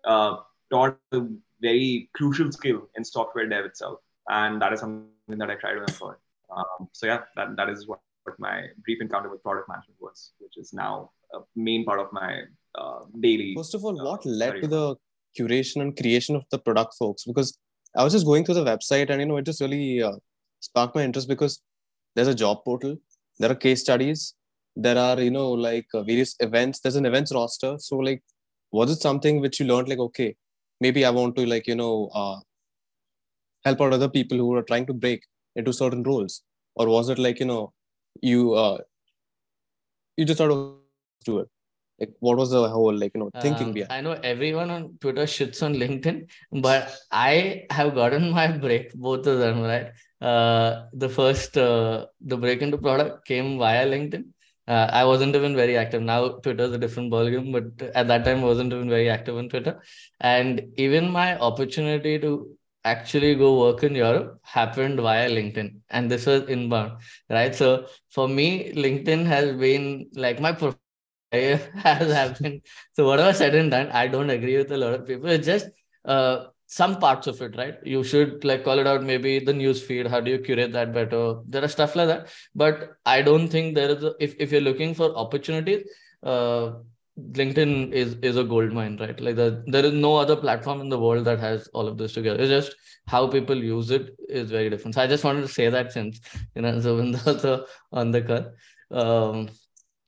uh, 0.05 0.37
taught 0.69 0.97
a 1.11 1.21
very 1.61 2.09
crucial 2.13 2.51
skill 2.51 2.89
in 2.95 3.03
software 3.03 3.47
dev 3.47 3.65
itself. 3.65 3.99
And 4.29 4.61
that 4.61 4.71
is 4.73 4.79
something 4.79 5.37
that 5.37 5.49
I 5.49 5.55
try 5.55 5.73
to 5.73 5.81
employ. 5.81 6.13
Um, 6.55 6.89
so 6.91 7.07
yeah, 7.07 7.21
that, 7.35 7.55
that 7.57 7.69
is 7.69 7.87
what, 7.87 7.99
what 8.23 8.39
my 8.39 8.65
brief 8.83 9.01
encounter 9.01 9.29
with 9.29 9.41
product 9.41 9.67
management 9.67 9.97
was, 9.99 10.31
which 10.39 10.57
is 10.57 10.73
now 10.73 11.11
a 11.33 11.39
main 11.55 11.85
part 11.85 11.99
of 11.99 12.11
my 12.11 12.41
uh, 12.75 12.99
daily. 13.19 13.53
First 13.55 13.73
of 13.73 13.83
all, 13.83 13.99
uh, 13.99 14.03
what 14.03 14.25
led 14.25 14.51
career. 14.51 14.61
to 14.61 14.67
the 14.67 14.95
curation 15.39 15.81
and 15.81 15.97
creation 15.97 16.35
of 16.35 16.43
the 16.51 16.59
product, 16.59 16.95
folks? 16.99 17.23
Because 17.23 17.57
I 17.95 18.03
was 18.03 18.13
just 18.13 18.25
going 18.25 18.45
through 18.45 18.55
the 18.55 18.65
website 18.65 19.09
and 19.09 19.19
you 19.19 19.25
know 19.25 19.37
it 19.37 19.45
just 19.45 19.61
really 19.61 20.03
uh, 20.03 20.13
sparked 20.59 20.95
my 20.95 21.03
interest 21.03 21.27
because 21.27 21.61
there's 22.15 22.27
a 22.27 22.35
job 22.35 22.63
portal, 22.63 22.97
there 23.39 23.51
are 23.51 23.55
case 23.55 23.81
studies, 23.81 24.33
there 24.75 24.97
are 24.97 25.19
you 25.19 25.31
know 25.31 25.51
like 25.51 25.87
uh, 25.93 26.03
various 26.03 26.35
events. 26.39 26.79
There's 26.79 26.95
an 26.95 27.05
events 27.05 27.33
roster. 27.33 27.75
So 27.79 27.97
like, 27.97 28.23
was 28.71 28.91
it 28.91 29.01
something 29.01 29.41
which 29.41 29.59
you 29.59 29.65
learned 29.65 29.89
like 29.89 29.99
okay, 29.99 30.35
maybe 30.79 31.05
I 31.05 31.09
want 31.09 31.35
to 31.37 31.45
like 31.45 31.67
you 31.67 31.75
know 31.75 32.09
uh, 32.13 32.39
help 33.65 33.81
out 33.81 33.93
other 33.93 34.09
people 34.09 34.37
who 34.37 34.53
are 34.55 34.63
trying 34.63 34.85
to 34.87 34.93
break 34.93 35.23
into 35.55 35.73
certain 35.73 36.03
roles, 36.03 36.43
or 36.75 36.87
was 36.87 37.09
it 37.09 37.19
like 37.19 37.39
you 37.39 37.45
know 37.45 37.73
you 38.21 38.53
uh, 38.53 38.77
you 40.17 40.25
just 40.25 40.37
sort 40.37 40.51
of 40.51 40.75
do 41.25 41.39
it? 41.39 41.49
Like 41.99 42.13
what 42.19 42.37
was 42.37 42.49
the 42.51 42.67
whole 42.67 42.93
like 42.93 43.11
you 43.15 43.19
know 43.21 43.29
thinking 43.41 43.67
Um, 43.67 43.73
behind? 43.73 43.91
I 43.93 44.01
know 44.01 44.19
everyone 44.23 44.71
on 44.71 44.97
Twitter 44.99 45.23
shits 45.23 45.61
on 45.63 45.75
LinkedIn, 45.75 46.29
but 46.67 46.95
I 47.11 47.65
have 47.69 47.93
gotten 47.95 48.31
my 48.31 48.47
break, 48.57 48.93
both 48.93 49.27
of 49.27 49.39
them, 49.39 49.61
right? 49.61 49.91
Uh, 50.21 50.85
the 50.93 51.09
first, 51.09 51.57
uh, 51.57 52.05
the 52.21 52.37
break 52.37 52.61
into 52.61 52.77
product 52.77 53.25
came 53.25 53.57
via 53.57 53.85
LinkedIn. 53.87 54.25
Uh, 54.67 54.87
I 54.91 55.05
wasn't 55.05 55.35
even 55.35 55.55
very 55.55 55.77
active. 55.77 56.01
Now 56.03 56.29
Twitter 56.43 56.63
is 56.65 56.73
a 56.73 56.77
different 56.77 57.11
ballgame, 57.11 57.51
but 57.51 57.89
at 57.95 58.07
that 58.07 58.25
time 58.25 58.39
I 58.39 58.43
wasn't 58.45 58.73
even 58.73 58.89
very 58.89 59.09
active 59.09 59.37
on 59.37 59.49
Twitter. 59.49 59.81
And 60.19 60.61
even 60.77 61.09
my 61.11 61.37
opportunity 61.39 62.19
to 62.19 62.55
actually 62.83 63.35
go 63.35 63.59
work 63.59 63.83
in 63.83 63.95
Europe 63.95 64.39
happened 64.43 64.99
via 64.99 65.29
LinkedIn, 65.29 65.81
and 65.89 66.09
this 66.11 66.25
was 66.25 66.43
inbound, 66.49 66.93
right? 67.29 67.53
So 67.55 67.87
for 68.09 68.27
me, 68.27 68.71
LinkedIn 68.73 69.25
has 69.25 69.53
been 69.55 70.09
like 70.15 70.39
my 70.39 70.53
profession 70.53 70.89
has 71.75 72.11
happened. 72.11 72.61
So 72.93 73.05
whatever 73.05 73.33
said 73.33 73.55
and 73.55 73.71
done, 73.71 73.89
I 73.91 74.07
don't 74.07 74.29
agree 74.29 74.57
with 74.57 74.71
a 74.71 74.77
lot 74.77 74.93
of 74.93 75.07
people. 75.07 75.29
It's 75.29 75.45
just 75.45 75.67
uh, 76.05 76.45
some 76.71 76.99
parts 76.99 77.27
of 77.27 77.41
it, 77.41 77.57
right? 77.57 77.77
You 77.83 78.01
should 78.01 78.45
like 78.45 78.63
call 78.63 78.79
it 78.79 78.87
out. 78.87 79.03
Maybe 79.03 79.39
the 79.39 79.51
news 79.51 79.81
feed. 79.83 80.07
How 80.07 80.21
do 80.21 80.31
you 80.31 80.39
curate 80.39 80.71
that 80.71 80.93
better? 80.93 81.35
There 81.45 81.63
are 81.65 81.67
stuff 81.67 81.97
like 81.97 82.07
that, 82.07 82.29
but 82.55 82.93
I 83.05 83.21
don't 83.21 83.49
think 83.49 83.75
there 83.75 83.89
is. 83.89 84.05
A, 84.05 84.13
if 84.21 84.35
if 84.39 84.53
you're 84.53 84.67
looking 84.67 84.93
for 84.93 85.09
opportunities, 85.23 85.83
uh, 86.23 86.71
LinkedIn 87.39 87.91
is 87.91 88.13
is 88.29 88.37
a 88.37 88.45
gold 88.45 88.71
mine, 88.71 88.95
right? 89.01 89.19
Like 89.19 89.35
the, 89.35 89.63
there 89.67 89.83
is 89.83 89.91
no 89.93 90.15
other 90.15 90.37
platform 90.37 90.79
in 90.79 90.87
the 90.87 90.99
world 90.99 91.25
that 91.25 91.39
has 91.39 91.67
all 91.73 91.89
of 91.89 91.97
this 91.97 92.13
together. 92.13 92.39
It's 92.39 92.49
just 92.49 92.77
how 93.05 93.27
people 93.27 93.61
use 93.61 93.91
it 93.91 94.15
is 94.29 94.49
very 94.49 94.69
different. 94.69 94.95
So 94.95 95.01
I 95.01 95.07
just 95.07 95.25
wanted 95.25 95.41
to 95.41 95.49
say 95.49 95.67
that 95.69 95.91
since 95.91 96.21
you 96.55 96.61
know 96.61 96.79
Zubin 96.85 97.19
also 97.25 97.65
on 97.91 98.11
the 98.11 98.21
call. 98.21 98.45
Um, 99.01 99.49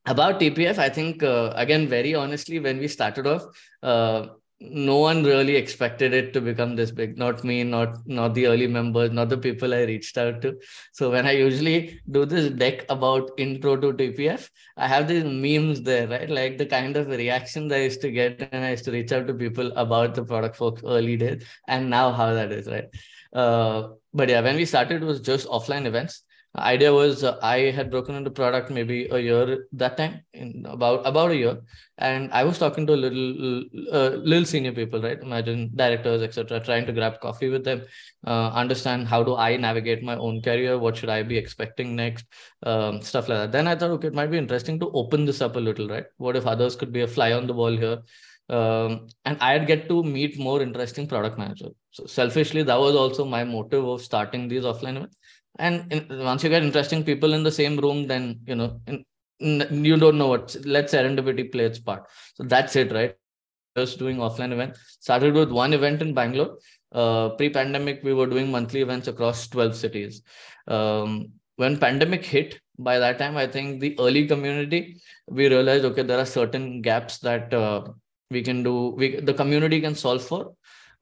about 0.05 0.39
TPF, 0.39 0.77
I 0.77 0.87
think 0.89 1.23
uh, 1.23 1.51
again, 1.55 1.89
very 1.89 2.15
honestly, 2.15 2.59
when 2.59 2.77
we 2.77 2.87
started 2.87 3.27
off, 3.27 3.43
uh, 3.81 4.27
no 4.71 4.97
one 4.97 5.23
really 5.23 5.55
expected 5.55 6.13
it 6.13 6.33
to 6.33 6.41
become 6.41 6.75
this 6.75 6.91
big. 6.91 7.17
Not 7.17 7.43
me, 7.43 7.63
not 7.63 8.07
not 8.07 8.33
the 8.33 8.47
early 8.47 8.67
members, 8.67 9.11
not 9.11 9.29
the 9.29 9.37
people 9.37 9.73
I 9.73 9.83
reached 9.83 10.17
out 10.17 10.41
to. 10.43 10.57
So 10.93 11.11
when 11.11 11.27
I 11.27 11.31
usually 11.31 11.99
do 12.09 12.25
this 12.25 12.49
deck 12.51 12.85
about 12.89 13.31
intro 13.37 13.75
to 13.77 13.93
TPF, 13.93 14.49
I 14.77 14.87
have 14.87 15.07
these 15.07 15.23
memes 15.23 15.81
there, 15.81 16.07
right? 16.07 16.29
Like 16.29 16.57
the 16.57 16.65
kind 16.65 16.95
of 16.95 17.07
reactions 17.07 17.71
I 17.71 17.81
used 17.81 18.01
to 18.01 18.11
get, 18.11 18.49
and 18.51 18.63
I 18.63 18.71
used 18.71 18.85
to 18.85 18.91
reach 18.91 19.11
out 19.11 19.27
to 19.27 19.33
people 19.33 19.71
about 19.75 20.15
the 20.15 20.23
product 20.23 20.55
for 20.55 20.73
early 20.85 21.17
days, 21.17 21.43
and 21.67 21.89
now 21.89 22.11
how 22.11 22.33
that 22.33 22.51
is, 22.51 22.67
right? 22.67 22.89
Uh, 23.33 23.89
but 24.13 24.29
yeah, 24.29 24.41
when 24.41 24.55
we 24.55 24.65
started, 24.65 25.01
it 25.01 25.05
was 25.05 25.19
just 25.19 25.47
offline 25.47 25.85
events 25.85 26.23
idea 26.55 26.93
was 26.93 27.23
uh, 27.23 27.37
i 27.41 27.71
had 27.71 27.89
broken 27.89 28.15
into 28.15 28.29
product 28.29 28.69
maybe 28.69 29.07
a 29.11 29.19
year 29.19 29.67
that 29.71 29.97
time 29.97 30.21
in 30.33 30.65
about 30.69 31.05
about 31.05 31.31
a 31.31 31.35
year. 31.35 31.61
And 31.97 32.31
i 32.31 32.43
was 32.43 32.59
talking 32.59 32.85
to 32.87 32.93
a 32.93 33.01
little 33.05 33.63
uh, 33.91 34.09
little 34.31 34.45
senior 34.45 34.71
people 34.71 35.01
right? 35.01 35.19
Imagine 35.21 35.71
directors 35.75 36.21
etc 36.21 36.59
trying 36.59 36.85
to 36.85 36.93
grab 36.93 37.19
coffee 37.21 37.49
with 37.49 37.63
them 37.63 37.83
uh, 38.27 38.49
understand 38.49 39.07
how 39.07 39.23
do 39.23 39.35
i 39.35 39.57
navigate 39.57 40.03
my 40.03 40.15
own 40.15 40.41
career 40.41 40.77
what 40.77 40.97
should 40.97 41.09
i 41.09 41.23
be 41.23 41.37
expecting 41.37 41.95
next 41.95 42.25
um, 42.63 43.01
stuff 43.01 43.29
like 43.29 43.39
that. 43.39 43.51
Then 43.51 43.67
i 43.67 43.75
thought 43.75 43.91
okay 43.91 44.07
it 44.07 44.13
might 44.13 44.31
be 44.31 44.37
interesting 44.37 44.79
to 44.79 44.91
open 44.93 45.25
this 45.25 45.41
up 45.41 45.55
a 45.55 45.59
little 45.59 45.87
right? 45.87 46.05
What 46.17 46.35
if 46.35 46.45
others 46.45 46.75
could 46.75 46.91
be 46.91 47.01
a 47.01 47.07
fly 47.07 47.31
on 47.31 47.47
the 47.47 47.53
wall 47.53 47.75
here? 47.75 47.99
Um, 48.49 49.07
and 49.25 49.37
I'd 49.39 49.67
get 49.67 49.87
to 49.87 50.03
meet 50.03 50.37
more 50.37 50.61
interesting 50.61 51.07
product 51.07 51.37
managers. 51.37 51.71
So 51.91 52.05
selfishly, 52.05 52.61
that 52.63 52.79
was 52.79 52.95
also 52.95 53.23
my 53.23 53.43
motive 53.43 53.87
of 53.87 54.01
starting 54.01 54.47
these 54.47 54.63
offline 54.63 54.97
events 54.97 55.15
and 55.59 55.91
in, 55.91 56.07
once 56.19 56.43
you 56.43 56.49
get 56.49 56.63
interesting 56.63 57.03
people 57.03 57.33
in 57.33 57.43
the 57.43 57.51
same 57.51 57.77
room 57.77 58.07
then 58.07 58.39
you 58.45 58.55
know 58.55 58.79
in, 58.87 59.03
in, 59.39 59.85
you 59.85 59.97
don't 59.97 60.17
know 60.17 60.27
what 60.27 60.55
let 60.65 60.85
serendipity 60.85 61.51
play 61.51 61.65
its 61.65 61.79
part. 61.79 62.05
So 62.35 62.43
that's 62.43 62.75
it 62.75 62.91
right? 62.91 63.15
Just 63.75 63.99
doing 63.99 64.17
offline 64.17 64.51
event. 64.51 64.77
Started 64.99 65.33
with 65.33 65.51
one 65.51 65.73
event 65.73 66.01
in 66.01 66.13
bangalore. 66.13 66.57
Uh, 66.91 67.29
pre-pandemic 67.29 68.01
we 68.03 68.13
were 68.13 68.27
doing 68.27 68.51
monthly 68.51 68.81
events 68.81 69.07
across 69.07 69.47
12 69.47 69.75
cities. 69.75 70.21
Um, 70.67 71.33
when 71.55 71.77
pandemic 71.77 72.25
hit 72.25 72.59
by 72.79 72.97
that 72.99 73.19
time 73.19 73.37
i 73.37 73.45
think 73.45 73.79
the 73.79 73.95
early 73.99 74.25
community 74.27 74.97
we 75.27 75.47
realized 75.47 75.85
okay 75.85 76.01
there 76.01 76.19
are 76.19 76.25
certain 76.25 76.81
gaps 76.81 77.19
that 77.19 77.53
uh, 77.53 77.83
we 78.31 78.41
can 78.41 78.63
do 78.63 78.89
we 78.97 79.19
the 79.19 79.33
community 79.33 79.79
can 79.79 79.95
solve 79.95 80.23
for 80.23 80.53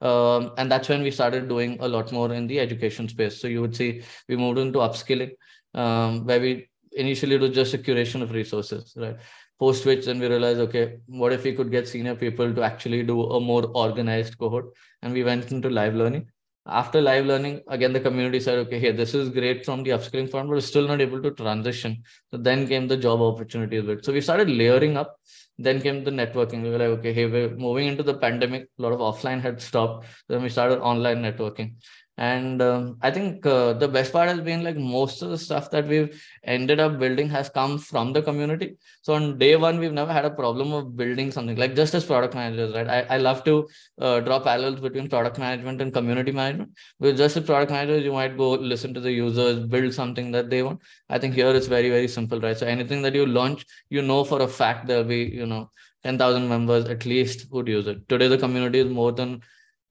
um, 0.02 0.52
and 0.58 0.70
that's 0.70 0.88
when 0.88 1.02
we 1.02 1.10
started 1.10 1.48
doing 1.48 1.78
a 1.80 1.88
lot 1.88 2.12
more 2.12 2.32
in 2.32 2.46
the 2.46 2.58
education 2.60 3.08
space. 3.08 3.40
So 3.40 3.46
you 3.48 3.60
would 3.60 3.76
see 3.76 4.02
we 4.28 4.36
moved 4.36 4.58
into 4.58 4.80
upskilling, 4.80 5.32
um, 5.74 6.26
where 6.26 6.40
we 6.40 6.68
initially 6.92 7.36
it 7.36 7.40
was 7.40 7.54
just 7.54 7.74
a 7.74 7.78
curation 7.78 8.20
of 8.20 8.32
resources, 8.32 8.92
right? 8.96 9.16
Post 9.58 9.86
which 9.86 10.06
then 10.06 10.18
we 10.18 10.26
realized, 10.26 10.58
okay, 10.58 10.98
what 11.06 11.32
if 11.32 11.44
we 11.44 11.52
could 11.54 11.70
get 11.70 11.86
senior 11.86 12.16
people 12.16 12.52
to 12.52 12.62
actually 12.62 13.04
do 13.04 13.22
a 13.22 13.40
more 13.40 13.70
organized 13.74 14.36
cohort? 14.36 14.66
And 15.02 15.12
we 15.12 15.22
went 15.22 15.52
into 15.52 15.70
live 15.70 15.94
learning. 15.94 16.28
After 16.66 17.00
live 17.00 17.26
learning, 17.26 17.62
again, 17.68 17.92
the 17.92 18.00
community 18.00 18.40
said, 18.40 18.58
okay, 18.58 18.78
here, 18.78 18.92
this 18.92 19.14
is 19.14 19.30
great 19.30 19.64
from 19.64 19.82
the 19.84 19.90
upskilling 19.90 20.30
front, 20.30 20.48
but 20.48 20.54
we're 20.54 20.60
still 20.60 20.86
not 20.86 21.00
able 21.00 21.22
to 21.22 21.30
transition. 21.32 22.02
So 22.30 22.38
then 22.38 22.68
came 22.68 22.88
the 22.88 22.96
job 22.96 23.20
opportunities. 23.20 23.84
Bit. 23.84 24.04
So 24.04 24.12
we 24.12 24.20
started 24.20 24.50
layering 24.50 24.96
up 24.96 25.16
then 25.58 25.80
came 25.80 26.04
the 26.04 26.10
networking. 26.10 26.62
We 26.62 26.70
were 26.70 26.78
like, 26.78 26.98
okay, 26.98 27.12
hey, 27.12 27.26
we're 27.26 27.54
moving 27.56 27.88
into 27.88 28.02
the 28.02 28.14
pandemic. 28.14 28.68
A 28.78 28.82
lot 28.82 28.92
of 28.92 29.00
offline 29.00 29.40
had 29.40 29.60
stopped. 29.60 30.06
Then 30.28 30.42
we 30.42 30.48
started 30.48 30.80
online 30.80 31.22
networking. 31.22 31.74
And 32.18 32.60
um, 32.60 32.98
I 33.00 33.10
think 33.10 33.46
uh, 33.46 33.72
the 33.72 33.88
best 33.88 34.12
part 34.12 34.28
has 34.28 34.40
been 34.40 34.62
like 34.62 34.76
most 34.76 35.22
of 35.22 35.30
the 35.30 35.38
stuff 35.38 35.70
that 35.70 35.86
we've 35.86 36.22
ended 36.44 36.78
up 36.78 36.98
building 36.98 37.28
has 37.30 37.48
come 37.48 37.78
from 37.78 38.12
the 38.12 38.20
community. 38.20 38.76
So 39.00 39.14
on 39.14 39.38
day 39.38 39.56
one, 39.56 39.78
we've 39.78 39.92
never 39.92 40.12
had 40.12 40.26
a 40.26 40.30
problem 40.30 40.72
of 40.72 40.94
building 40.94 41.32
something 41.32 41.56
like 41.56 41.74
just 41.74 41.94
as 41.94 42.04
product 42.04 42.34
managers, 42.34 42.74
right? 42.74 42.86
I, 42.86 43.00
I 43.14 43.16
love 43.16 43.44
to 43.44 43.66
uh, 43.98 44.20
draw 44.20 44.40
parallels 44.40 44.80
between 44.80 45.08
product 45.08 45.38
management 45.38 45.80
and 45.80 45.92
community 45.92 46.32
management. 46.32 46.72
With 47.00 47.16
just 47.16 47.38
as 47.38 47.44
product 47.44 47.72
managers, 47.72 48.04
you 48.04 48.12
might 48.12 48.36
go 48.36 48.50
listen 48.52 48.92
to 48.92 49.00
the 49.00 49.10
users, 49.10 49.66
build 49.66 49.94
something 49.94 50.30
that 50.32 50.50
they 50.50 50.62
want. 50.62 50.80
I 51.08 51.18
think 51.18 51.34
here 51.34 51.54
it's 51.54 51.66
very, 51.66 51.88
very 51.88 52.08
simple, 52.08 52.40
right? 52.40 52.58
So 52.58 52.66
anything 52.66 53.00
that 53.02 53.14
you 53.14 53.24
launch, 53.24 53.64
you 53.88 54.02
know 54.02 54.22
for 54.22 54.42
a 54.42 54.48
fact 54.48 54.86
there'll 54.86 55.04
be, 55.04 55.24
you 55.24 55.46
know, 55.46 55.70
10,000 56.04 56.48
members 56.48 56.84
at 56.86 57.06
least 57.06 57.50
would 57.50 57.68
use 57.68 57.86
it. 57.86 58.08
Today, 58.08 58.28
the 58.28 58.38
community 58.38 58.80
is 58.80 58.90
more 58.90 59.12
than, 59.12 59.40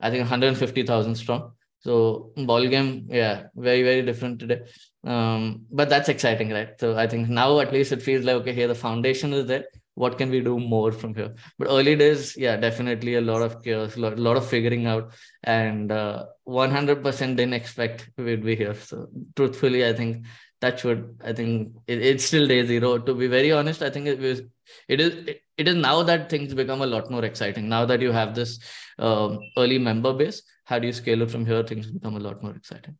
I 0.00 0.10
think, 0.10 0.20
150,000 0.20 1.14
strong. 1.14 1.52
So 1.82 2.32
ball 2.36 2.66
game, 2.68 3.06
yeah, 3.08 3.44
very 3.56 3.82
very 3.82 4.02
different 4.02 4.38
today. 4.38 4.60
Um, 5.04 5.66
but 5.70 5.88
that's 5.88 6.08
exciting, 6.08 6.50
right? 6.50 6.68
So 6.78 6.96
I 6.96 7.06
think 7.06 7.28
now 7.28 7.58
at 7.60 7.72
least 7.72 7.92
it 7.92 8.02
feels 8.02 8.24
like 8.24 8.36
okay, 8.36 8.52
here 8.52 8.68
the 8.68 8.74
foundation 8.74 9.32
is 9.32 9.46
there. 9.46 9.64
What 9.94 10.16
can 10.16 10.30
we 10.30 10.40
do 10.40 10.58
more 10.58 10.90
from 10.90 11.14
here? 11.14 11.34
But 11.58 11.68
early 11.68 11.96
days, 11.96 12.34
yeah, 12.36 12.56
definitely 12.56 13.16
a 13.16 13.20
lot 13.20 13.42
of 13.42 13.62
chaos, 13.62 13.96
a 13.96 14.00
lot, 14.00 14.18
lot 14.18 14.36
of 14.38 14.46
figuring 14.46 14.86
out, 14.86 15.12
and 15.42 15.92
uh, 15.92 16.26
100% 16.48 17.36
didn't 17.36 17.52
expect 17.52 18.08
we'd 18.16 18.42
be 18.44 18.56
here. 18.56 18.74
So 18.74 19.08
truthfully, 19.36 19.86
I 19.86 19.92
think 19.92 20.24
that 20.62 20.82
would, 20.84 21.20
I 21.24 21.32
think 21.32 21.74
it, 21.88 22.00
it's 22.00 22.24
still 22.24 22.46
day 22.46 22.64
zero. 22.64 22.96
To 22.98 23.14
be 23.14 23.26
very 23.26 23.52
honest, 23.52 23.82
I 23.82 23.90
think 23.90 24.06
it 24.06 24.18
was, 24.18 24.42
it 24.88 25.00
is, 25.00 25.14
it, 25.26 25.42
it 25.58 25.68
is 25.68 25.74
now 25.74 26.02
that 26.04 26.30
things 26.30 26.54
become 26.54 26.82
a 26.82 26.86
lot 26.86 27.10
more 27.10 27.24
exciting. 27.24 27.68
Now 27.68 27.84
that 27.84 28.00
you 28.00 28.12
have 28.12 28.34
this 28.34 28.60
um, 28.98 29.40
early 29.58 29.78
member 29.78 30.12
base, 30.14 30.42
how 30.64 30.78
do 30.78 30.86
you 30.86 30.92
scale 30.92 31.22
it 31.22 31.30
from 31.30 31.44
here? 31.44 31.64
Things 31.64 31.88
become 31.88 32.16
a 32.16 32.20
lot 32.20 32.42
more 32.42 32.54
exciting. 32.54 32.96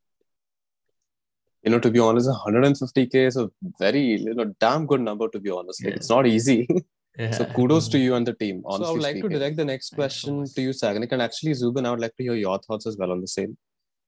You 1.63 1.71
know, 1.71 1.79
to 1.79 1.91
be 1.93 2.01
honest, 2.01 2.29
150k 2.29 3.15
is 3.15 3.37
a 3.37 3.49
very, 3.79 4.03
you 4.03 4.35
know, 4.35 4.53
damn 4.59 4.85
good 4.85 5.01
number. 5.01 5.29
To 5.29 5.39
be 5.39 5.51
honest, 5.51 5.85
like 5.85 5.93
Yeah. 5.93 5.97
it's 5.97 6.11
not 6.11 6.27
easy. 6.27 6.67
Yeah. 7.19 7.31
so 7.31 7.45
kudos 7.45 7.89
to 7.89 7.99
you 7.99 8.15
and 8.15 8.27
the 8.27 8.33
team. 8.33 8.63
Honestly, 8.65 8.85
so 8.87 8.91
I 8.91 8.93
would 8.95 9.03
like 9.03 9.17
speaking. 9.17 9.31
to 9.33 9.39
direct 9.39 9.57
the 9.59 9.67
next 9.67 9.91
question 9.95 10.47
to 10.47 10.63
you, 10.63 10.71
Sagnik, 10.71 11.13
and 11.13 11.21
actually 11.21 11.53
Zubin, 11.53 11.85
I 11.85 11.91
would 11.91 12.01
like 12.01 12.17
to 12.17 12.23
hear 12.23 12.35
your 12.35 12.59
thoughts 12.59 12.87
as 12.87 12.97
well 12.97 13.13
on 13.13 13.21
the 13.21 13.29
same. 13.29 13.59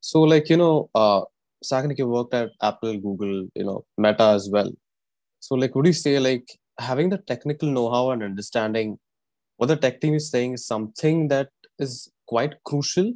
So, 0.00 0.22
like 0.22 0.48
you 0.48 0.56
know, 0.56 0.88
uh, 0.94 1.20
You 1.62 2.08
worked 2.08 2.34
at 2.34 2.50
Apple, 2.62 2.98
Google, 2.98 3.48
you 3.54 3.64
know, 3.64 3.84
Meta 3.96 4.24
as 4.24 4.50
well. 4.50 4.70
So, 5.40 5.54
like, 5.54 5.74
would 5.74 5.86
you 5.86 5.92
say 5.92 6.18
like 6.18 6.46
having 6.78 7.10
the 7.10 7.18
technical 7.18 7.70
know-how 7.70 8.10
and 8.10 8.22
understanding 8.22 8.98
what 9.56 9.66
the 9.66 9.76
tech 9.76 10.00
team 10.00 10.14
is 10.14 10.30
saying 10.30 10.54
is 10.54 10.66
something 10.66 11.28
that 11.28 11.48
is 11.78 12.10
quite 12.26 12.54
crucial? 12.64 13.12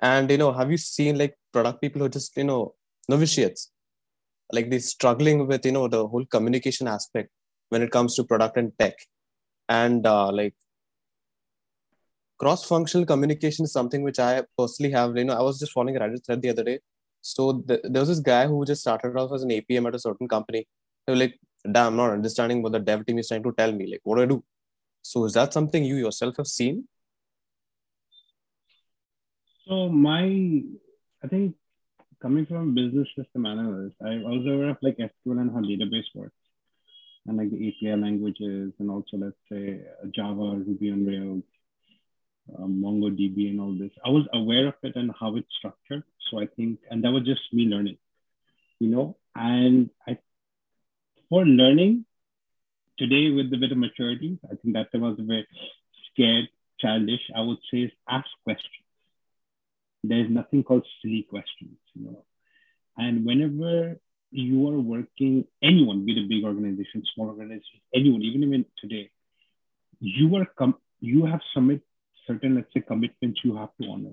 And 0.00 0.30
you 0.30 0.38
know, 0.38 0.52
have 0.52 0.70
you 0.70 0.78
seen 0.78 1.18
like 1.18 1.36
product 1.52 1.80
people 1.80 2.02
who 2.02 2.08
just 2.08 2.36
you 2.36 2.44
know 2.44 2.74
novitiates, 3.08 3.70
like 4.52 4.70
they're 4.70 4.80
struggling 4.80 5.46
with 5.46 5.64
you 5.64 5.72
know 5.72 5.88
the 5.88 6.06
whole 6.06 6.24
communication 6.26 6.88
aspect 6.88 7.30
when 7.70 7.82
it 7.82 7.90
comes 7.90 8.14
to 8.16 8.24
product 8.24 8.56
and 8.56 8.72
tech, 8.78 8.94
and 9.68 10.06
uh, 10.06 10.30
like 10.30 10.54
cross-functional 12.38 13.06
communication 13.06 13.64
is 13.64 13.72
something 13.72 14.02
which 14.02 14.18
I 14.18 14.42
personally 14.58 14.92
have. 14.92 15.16
You 15.16 15.24
know, 15.24 15.34
I 15.34 15.42
was 15.42 15.58
just 15.58 15.72
following 15.72 15.96
a 15.96 16.00
Reddit 16.00 16.26
thread 16.26 16.42
the 16.42 16.50
other 16.50 16.64
day. 16.64 16.80
So 17.24 17.52
the, 17.52 17.80
there 17.82 18.02
was 18.02 18.10
this 18.10 18.20
guy 18.20 18.46
who 18.46 18.64
just 18.66 18.82
started 18.82 19.16
off 19.16 19.32
as 19.32 19.42
an 19.42 19.50
APM 19.50 19.88
at 19.88 19.94
a 19.94 19.98
certain 19.98 20.28
company. 20.28 20.66
They 21.06 21.12
were 21.14 21.18
like, 21.18 21.38
"Damn, 21.64 21.86
I'm 21.86 21.96
not 21.96 22.10
understanding 22.10 22.62
what 22.62 22.72
the 22.72 22.80
dev 22.88 23.06
team 23.06 23.18
is 23.18 23.28
trying 23.28 23.42
to 23.44 23.52
tell 23.60 23.72
me. 23.72 23.86
Like, 23.92 24.02
what 24.04 24.16
do 24.16 24.22
I 24.24 24.26
do?" 24.26 24.44
So 25.02 25.24
is 25.24 25.32
that 25.32 25.54
something 25.54 25.84
you 25.84 25.96
yourself 25.96 26.36
have 26.36 26.46
seen? 26.46 26.86
So 29.66 29.88
my, 29.88 30.24
I 31.22 31.28
think 31.28 31.56
coming 32.20 32.44
from 32.44 32.74
business 32.74 33.08
system 33.16 33.46
analyst, 33.46 33.96
I 34.02 34.16
was 34.16 34.46
aware 34.46 34.70
of 34.70 34.78
like 34.82 34.98
SQL 34.98 35.40
and 35.40 35.50
how 35.50 35.60
database 35.60 36.10
works, 36.14 36.44
and 37.26 37.38
like 37.38 37.50
the 37.50 37.68
API 37.68 37.96
languages, 37.96 38.72
and 38.78 38.90
also 38.90 39.16
let's 39.16 39.42
say 39.50 39.80
Java, 40.14 40.62
Ruby 40.66 40.90
on 40.90 41.06
Rails, 41.06 41.44
um, 42.58 42.82
MongoDB 42.84 43.50
and 43.50 43.60
all 43.60 43.74
this. 43.74 43.90
I 44.04 44.10
was 44.10 44.26
aware 44.32 44.68
of 44.68 44.74
it 44.82 44.96
and 44.96 45.10
how 45.18 45.36
it's 45.36 45.48
structured. 45.58 46.04
So 46.30 46.40
I 46.40 46.46
think, 46.46 46.80
and 46.90 47.04
that 47.04 47.10
was 47.10 47.24
just 47.24 47.40
me 47.52 47.64
learning, 47.64 47.98
you 48.80 48.88
know, 48.88 49.16
and 49.34 49.90
I, 50.06 50.18
for 51.28 51.44
learning 51.44 52.04
today 52.98 53.30
with 53.30 53.52
a 53.52 53.56
bit 53.56 53.72
of 53.72 53.78
maturity, 53.78 54.38
I 54.44 54.56
think 54.56 54.74
that 54.74 54.88
I 54.94 54.98
was 54.98 55.18
a 55.18 55.22
bit 55.22 55.46
scared, 56.10 56.48
childish. 56.80 57.20
I 57.34 57.40
would 57.40 57.58
say 57.70 57.78
is 57.82 57.92
ask 58.08 58.26
questions. 58.44 58.70
There's 60.02 60.30
nothing 60.30 60.62
called 60.64 60.86
silly 61.02 61.26
questions, 61.28 61.78
you 61.94 62.04
know. 62.04 62.24
And 62.96 63.24
whenever 63.24 63.98
you 64.30 64.68
are 64.68 64.78
working, 64.78 65.46
anyone, 65.62 66.04
be 66.04 66.12
it 66.12 66.24
a 66.24 66.28
big 66.28 66.44
organization, 66.44 67.02
small 67.14 67.28
organization, 67.28 67.80
anyone, 67.94 68.22
even 68.22 68.42
even 68.44 68.64
today, 68.80 69.10
you 70.00 70.34
are 70.36 70.46
com- 70.58 70.78
you 71.00 71.24
have 71.26 71.40
submit 71.52 71.82
certain, 72.26 72.56
let's 72.56 72.72
say, 72.74 72.80
commitments 72.80 73.40
you 73.44 73.56
have 73.56 73.70
to 73.80 73.88
honor. 73.88 74.12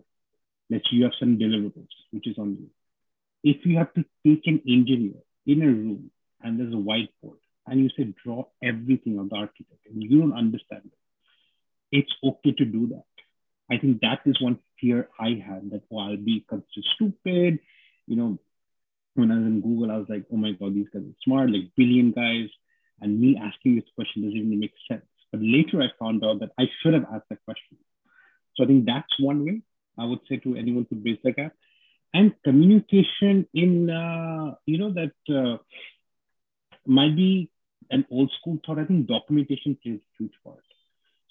Let's 0.70 0.86
say 0.86 0.98
you 0.98 1.04
have 1.04 1.14
some 1.20 1.38
deliverables, 1.38 1.88
which 2.12 2.28
is 2.28 2.38
on 2.38 2.58
you. 2.60 2.70
If 3.44 3.66
you 3.66 3.78
have 3.78 3.94
to 3.94 4.06
take 4.26 4.46
an 4.46 4.62
engineer 4.68 5.22
in 5.46 5.62
a 5.62 5.66
room 5.66 6.12
and 6.42 6.60
there's 6.60 6.74
a 6.74 6.78
whiteboard 6.78 7.40
and 7.68 7.80
you 7.80 7.90
say, 7.98 8.14
draw 8.24 8.46
everything 8.64 9.20
of 9.20 9.30
the 9.30 9.36
architect 9.36 9.86
and 9.90 10.02
you 10.02 10.20
don't 10.20 10.38
understand 10.38 10.84
it, 10.86 11.98
it's 12.00 12.12
okay 12.24 12.52
to 12.54 12.66
do 12.66 12.88
that. 12.88 13.04
I 13.70 13.78
think 13.78 14.02
that 14.02 14.22
is 14.26 14.42
one 14.42 14.60
fear 14.80 15.10
I 15.20 15.42
had 15.46 15.72
that, 15.72 15.84
oh, 15.92 16.00
I'll 16.00 16.18
be 16.18 16.46
considered 16.48 16.86
stupid. 16.96 17.60
You 18.08 18.16
know, 18.16 18.40
when 19.16 19.32
I 19.32 19.36
was 19.36 19.46
in 19.46 19.62
Google, 19.62 19.92
I 19.92 19.98
was 19.98 20.08
like, 20.10 20.26
oh 20.32 20.38
my 20.38 20.52
God, 20.52 20.74
these 20.74 20.88
guys 20.94 21.04
are 21.04 21.24
smart, 21.24 21.52
like 21.52 21.76
billion 21.76 22.12
guys. 22.12 22.50
And 23.02 23.20
me 23.20 23.40
asking 23.42 23.76
this 23.76 23.86
question 23.96 24.24
doesn't 24.24 24.38
even 24.38 24.60
make 24.60 24.74
sense. 24.88 25.06
But 25.32 25.42
later 25.42 25.82
I 25.82 25.88
found 26.00 26.24
out 26.24 26.40
that 26.42 26.52
I 26.60 26.66
should 26.82 26.94
have 26.94 27.06
asked 27.14 27.30
that 27.30 27.44
question. 27.46 27.78
So 28.56 28.64
I 28.64 28.68
think 28.68 28.86
that's 28.86 29.20
one 29.20 29.46
way 29.46 29.62
I 29.98 30.06
would 30.06 30.20
say 30.28 30.38
to 30.38 30.56
anyone 30.56 30.86
to 30.88 30.96
bridge 30.96 31.20
the 31.24 31.32
gap. 31.32 31.54
And 32.14 32.34
communication 32.44 33.48
in, 33.54 33.90
uh, 33.90 34.56
you 34.66 34.78
know, 34.78 34.92
that 34.92 35.14
uh, 35.34 35.58
might 36.86 37.16
be 37.16 37.50
an 37.90 38.06
old 38.12 38.32
school 38.40 38.60
thought. 38.66 38.80
I 38.80 38.86
think 38.86 39.08
documentation 39.08 39.78
plays 39.82 40.00
a 40.00 40.18
huge 40.18 40.34
part. 40.44 40.64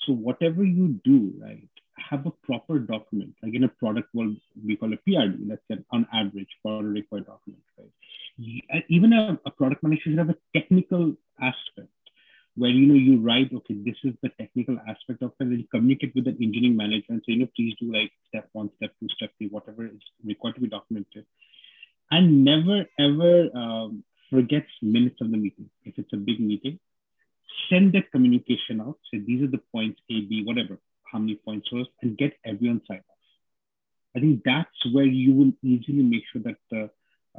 So 0.06 0.14
whatever 0.14 0.64
you 0.64 1.00
do, 1.04 1.34
right, 1.38 1.68
have 1.96 2.26
a 2.26 2.30
proper 2.30 2.78
document. 2.78 3.34
Like 3.42 3.54
in 3.54 3.64
a 3.64 3.68
product 3.68 4.08
world, 4.14 4.36
we 4.64 4.76
call 4.76 4.92
a 4.92 4.96
PRD. 4.96 5.48
Let's 5.48 5.62
say 5.70 5.78
on 5.90 6.06
average, 6.12 6.48
product 6.62 6.94
required 6.94 7.26
document, 7.26 7.62
right? 7.78 8.84
Even 8.88 9.12
a, 9.12 9.38
a 9.44 9.50
product 9.50 9.82
manager 9.82 10.02
should 10.04 10.18
have 10.18 10.30
a 10.30 10.36
technical 10.54 11.14
aspect 11.40 11.90
where 12.56 12.70
you 12.70 12.86
know 12.86 12.94
you 12.94 13.20
write, 13.20 13.52
okay, 13.52 13.74
this 13.74 13.96
is 14.04 14.14
the 14.22 14.30
technical 14.30 14.76
aspect 14.88 15.22
of 15.22 15.32
it, 15.38 15.44
and 15.44 15.58
you 15.58 15.66
communicate 15.70 16.14
with 16.14 16.24
the 16.24 16.30
engineering 16.30 16.76
manager 16.76 17.06
and 17.08 17.20
say, 17.20 17.32
you 17.32 17.38
know, 17.40 17.48
please 17.56 17.74
do 17.80 17.92
like 17.92 18.12
step 18.28 18.48
one, 18.52 18.70
step 18.76 18.92
two, 18.98 19.08
step 19.16 19.30
three, 19.38 19.48
whatever 19.48 19.86
is 19.86 20.02
required 20.24 20.56
to 20.56 20.60
be 20.60 20.68
documented, 20.68 21.24
and 22.10 22.44
never 22.44 22.84
ever 22.98 23.48
um, 23.56 24.04
forgets 24.28 24.68
minutes 24.82 25.20
of 25.20 25.30
the 25.30 25.36
meeting. 25.36 25.70
If 25.84 25.98
it's 25.98 26.12
a 26.12 26.16
big 26.16 26.40
meeting, 26.40 26.78
send 27.68 27.92
that 27.94 28.10
communication 28.10 28.80
out. 28.80 28.98
Say 29.12 29.20
these 29.20 29.42
are 29.42 29.50
the 29.50 29.62
points 29.72 30.00
A, 30.10 30.20
B, 30.22 30.42
whatever, 30.44 30.78
how 31.10 31.18
many 31.18 31.36
points 31.36 31.68
first, 31.70 31.90
and 32.02 32.16
get 32.16 32.36
everyone 32.44 32.82
signed 32.86 33.04
off. 33.08 33.16
I 34.16 34.20
think 34.20 34.42
that's 34.44 34.92
where 34.92 35.04
you 35.04 35.34
will 35.34 35.52
easily 35.62 36.02
make 36.02 36.24
sure 36.32 36.42
that 36.42 36.56
the 36.70 36.90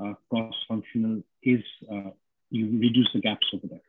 uh, 0.02 0.14
cross-functional 0.30 1.22
is 1.44 1.62
uh, 1.92 2.12
you 2.50 2.80
reduce 2.80 3.10
the 3.14 3.20
gaps 3.20 3.48
over 3.54 3.68
there. 3.68 3.82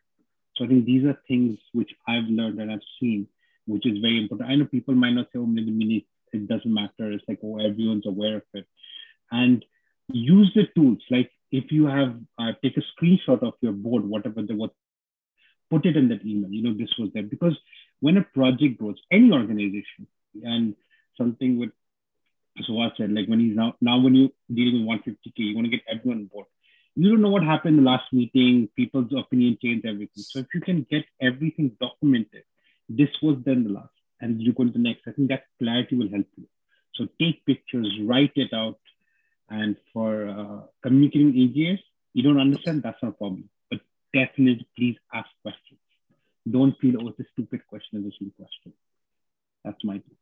So 0.62 0.66
I 0.66 0.68
think 0.68 0.85
these 0.85 1.05
are 1.05 1.18
things 1.27 1.59
which 1.72 1.90
I've 2.07 2.29
learned 2.29 2.61
and 2.61 2.70
I've 2.70 2.87
seen, 3.01 3.27
which 3.66 3.85
is 3.85 3.98
very 3.98 4.22
important. 4.22 4.48
I 4.48 4.55
know 4.55 4.66
people 4.66 4.94
might 4.94 5.11
not 5.11 5.27
say, 5.33 5.40
oh, 5.40 5.46
maybe 5.46 6.07
it 6.33 6.46
doesn't 6.46 6.72
matter. 6.72 7.11
It's 7.11 7.25
like, 7.27 7.40
oh, 7.42 7.59
everyone's 7.59 8.07
aware 8.07 8.37
of 8.37 8.42
it. 8.55 8.66
And 9.33 9.64
use 10.12 10.53
the 10.55 10.68
tools. 10.77 11.03
Like 11.11 11.33
if 11.51 11.72
you 11.72 11.87
have, 11.87 12.16
uh, 12.38 12.53
take 12.62 12.77
a 12.77 12.83
screenshot 12.94 13.42
of 13.42 13.55
your 13.61 13.72
board, 13.72 14.05
whatever 14.05 14.40
the 14.42 14.55
what, 14.55 14.70
put 15.68 15.85
it 15.85 15.96
in 15.96 16.09
that 16.11 16.25
email. 16.25 16.51
You 16.51 16.62
know, 16.62 16.75
this 16.79 16.94
was 16.96 17.11
there. 17.12 17.25
Because 17.25 17.59
when 17.98 18.16
a 18.18 18.22
project 18.22 18.79
grows, 18.79 19.01
any 19.11 19.33
organization, 19.33 20.07
and 20.44 20.77
something 21.18 21.59
with 21.59 21.70
so 22.66 22.79
I 22.79 22.90
said, 22.98 23.11
like 23.12 23.27
when 23.27 23.40
he's 23.40 23.57
now, 23.57 23.75
now 23.81 23.98
when 23.98 24.14
you're 24.14 24.29
dealing 24.53 24.87
with 24.87 25.01
150K, 25.01 25.33
you 25.37 25.55
want 25.55 25.64
to 25.64 25.70
get 25.70 25.81
everyone 25.90 26.18
on 26.18 26.25
board 26.27 26.46
you 26.94 27.11
don't 27.11 27.22
know 27.22 27.31
what 27.31 27.42
happened 27.42 27.78
in 27.78 27.85
the 27.85 27.90
last 27.90 28.12
meeting. 28.12 28.68
People's 28.76 29.12
opinion 29.16 29.57
changed 29.62 29.87
everything. 29.87 30.22
So 30.22 30.40
if 30.40 30.46
you 30.55 30.61
can 30.61 30.87
get 30.90 31.05
everything 31.20 31.76
documented, 31.81 32.44
this 32.88 33.09
was 33.22 33.38
then 33.44 33.64
the 33.64 33.70
last, 33.70 33.92
and 34.20 34.40
you 34.40 34.52
go 34.52 34.64
to 34.64 34.70
the 34.70 34.78
next. 34.78 35.02
I 35.07 35.12
think 35.12 35.28
that 35.28 35.44
clarity 35.59 35.96
will 35.96 36.11
help 36.11 36.26
you. 36.37 36.46
So 36.94 37.09
take 37.18 37.44
pictures, 37.46 37.90
write 38.02 38.33
it 38.37 38.52
out, 38.52 38.78
and 39.48 39.76
for 39.92 40.28
uh, 40.28 40.66
communicating 40.83 41.28
engineers, 41.28 41.81
you 42.12 42.22
don't 42.22 42.40
understand, 42.40 42.83
that's 42.83 43.02
not 43.02 43.11
a 43.11 43.12
problem. 43.12 43.48
But 43.70 43.81
definitely, 44.12 44.66
please 44.76 44.96
ask 45.14 45.28
questions. 45.40 45.81
Don't 46.50 46.78
feel 46.78 47.00
oh, 47.00 47.09
it's 47.09 47.20
a 47.20 47.24
stupid 47.33 47.66
question, 47.66 48.05
it's 48.05 48.14
a 48.14 48.18
silly 48.18 48.33
question. 48.37 48.72
That's 49.64 49.83
my 49.85 49.94
view. 49.94 50.16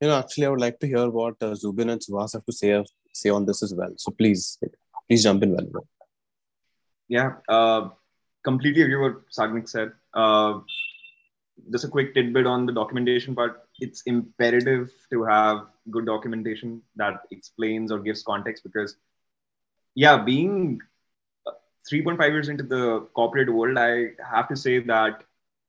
You 0.00 0.08
know, 0.08 0.18
actually, 0.18 0.46
I 0.46 0.48
would 0.48 0.60
like 0.60 0.78
to 0.80 0.86
hear 0.86 1.08
what 1.08 1.36
uh, 1.40 1.54
Zubin 1.54 1.90
and 1.90 2.00
Suhas 2.00 2.32
have 2.32 2.44
to 2.44 2.52
say 2.52 2.82
say 3.12 3.30
on 3.30 3.46
this 3.46 3.62
as 3.62 3.72
well. 3.74 3.92
So 3.96 4.10
please 4.10 4.58
please 5.08 5.22
jump 5.24 5.42
in, 5.42 5.52
Valu. 5.54 5.82
Yeah, 7.08 7.32
uh, 7.48 7.88
completely 8.44 8.82
agree 8.82 8.96
with 8.96 9.14
what 9.14 9.22
Sagnik 9.30 9.68
said. 9.68 9.92
Uh, 10.14 10.60
just 11.72 11.84
a 11.84 11.88
quick 11.88 12.14
tidbit 12.14 12.46
on 12.46 12.66
the 12.66 12.72
documentation 12.72 13.34
part. 13.34 13.62
It's 13.78 14.02
imperative 14.02 14.90
to 15.10 15.24
have 15.24 15.66
good 15.90 16.06
documentation 16.06 16.82
that 16.96 17.20
explains 17.30 17.90
or 17.92 17.98
gives 17.98 18.22
context 18.22 18.62
because, 18.64 18.96
yeah, 19.94 20.16
being 20.22 20.80
uh, 21.46 21.52
3.5 21.88 22.32
years 22.32 22.48
into 22.48 22.64
the 22.64 23.00
corporate 23.14 23.52
world, 23.52 23.78
I 23.78 24.10
have 24.30 24.48
to 24.48 24.56
say 24.56 24.80
that, 24.80 25.22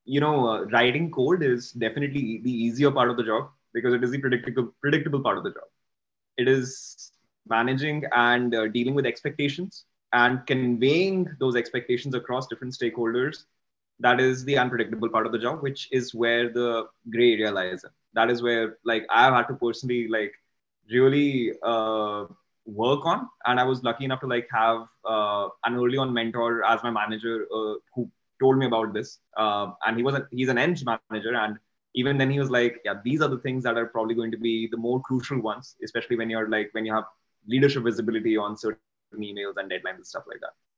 you 0.05 0.19
know, 0.19 0.47
uh, 0.47 0.63
writing 0.65 1.11
code 1.11 1.43
is 1.43 1.71
definitely 1.71 2.41
the 2.43 2.51
easier 2.51 2.91
part 2.91 3.09
of 3.09 3.17
the 3.17 3.23
job 3.23 3.49
because 3.73 3.93
it 3.93 4.03
is 4.03 4.11
the 4.11 4.19
predictable, 4.19 4.73
predictable 4.81 5.21
part 5.21 5.37
of 5.37 5.43
the 5.43 5.51
job. 5.51 5.67
It 6.37 6.47
is 6.47 7.11
managing 7.49 8.03
and 8.13 8.53
uh, 8.55 8.67
dealing 8.67 8.95
with 8.95 9.05
expectations 9.05 9.85
and 10.13 10.45
conveying 10.47 11.27
those 11.39 11.55
expectations 11.55 12.15
across 12.15 12.47
different 12.47 12.73
stakeholders 12.73 13.45
that 13.99 14.19
is 14.19 14.45
the 14.45 14.57
unpredictable 14.57 15.09
part 15.09 15.25
of 15.25 15.31
the 15.31 15.39
job 15.39 15.61
which 15.61 15.89
is 15.91 16.13
where 16.13 16.49
the 16.51 16.85
gray 17.11 17.33
area 17.33 17.51
lies 17.51 17.83
in. 17.83 17.89
that 18.13 18.29
is 18.29 18.41
where 18.41 18.77
like 18.85 19.05
i've 19.09 19.33
had 19.33 19.47
to 19.47 19.55
personally 19.55 20.07
like 20.07 20.33
really 20.91 21.51
uh, 21.63 22.25
work 22.65 23.05
on 23.05 23.27
and 23.45 23.59
i 23.59 23.63
was 23.63 23.83
lucky 23.83 24.05
enough 24.05 24.19
to 24.19 24.27
like 24.27 24.47
have 24.51 24.87
uh, 25.05 25.47
an 25.65 25.75
early 25.75 25.97
on 25.97 26.13
mentor 26.13 26.63
as 26.65 26.81
my 26.83 26.91
manager 26.91 27.45
uh, 27.53 27.75
who 27.95 28.09
told 28.39 28.57
me 28.57 28.65
about 28.65 28.93
this 28.93 29.19
uh, 29.37 29.67
and 29.85 29.97
he 29.97 30.03
wasn't 30.03 30.25
he's 30.31 30.49
an 30.49 30.57
eng 30.57 30.77
manager 31.09 31.35
and 31.35 31.57
even 31.95 32.17
then 32.17 32.29
he 32.29 32.39
was 32.39 32.49
like 32.49 32.79
yeah 32.85 32.95
these 33.03 33.21
are 33.21 33.29
the 33.29 33.39
things 33.45 33.63
that 33.63 33.77
are 33.77 33.87
probably 33.87 34.15
going 34.15 34.31
to 34.31 34.37
be 34.37 34.67
the 34.71 34.77
more 34.77 35.01
crucial 35.01 35.39
ones 35.41 35.75
especially 35.83 36.15
when 36.15 36.29
you're 36.29 36.49
like 36.49 36.69
when 36.73 36.85
you 36.85 36.93
have 36.93 37.05
leadership 37.47 37.83
visibility 37.83 38.37
on 38.37 38.57
certain 38.57 38.85
emails 38.85 39.17
and 39.19 39.31
deadlines 39.31 39.59
and 39.59 39.71
stuff 39.73 39.83
like 39.91 40.03
that. 40.03 40.21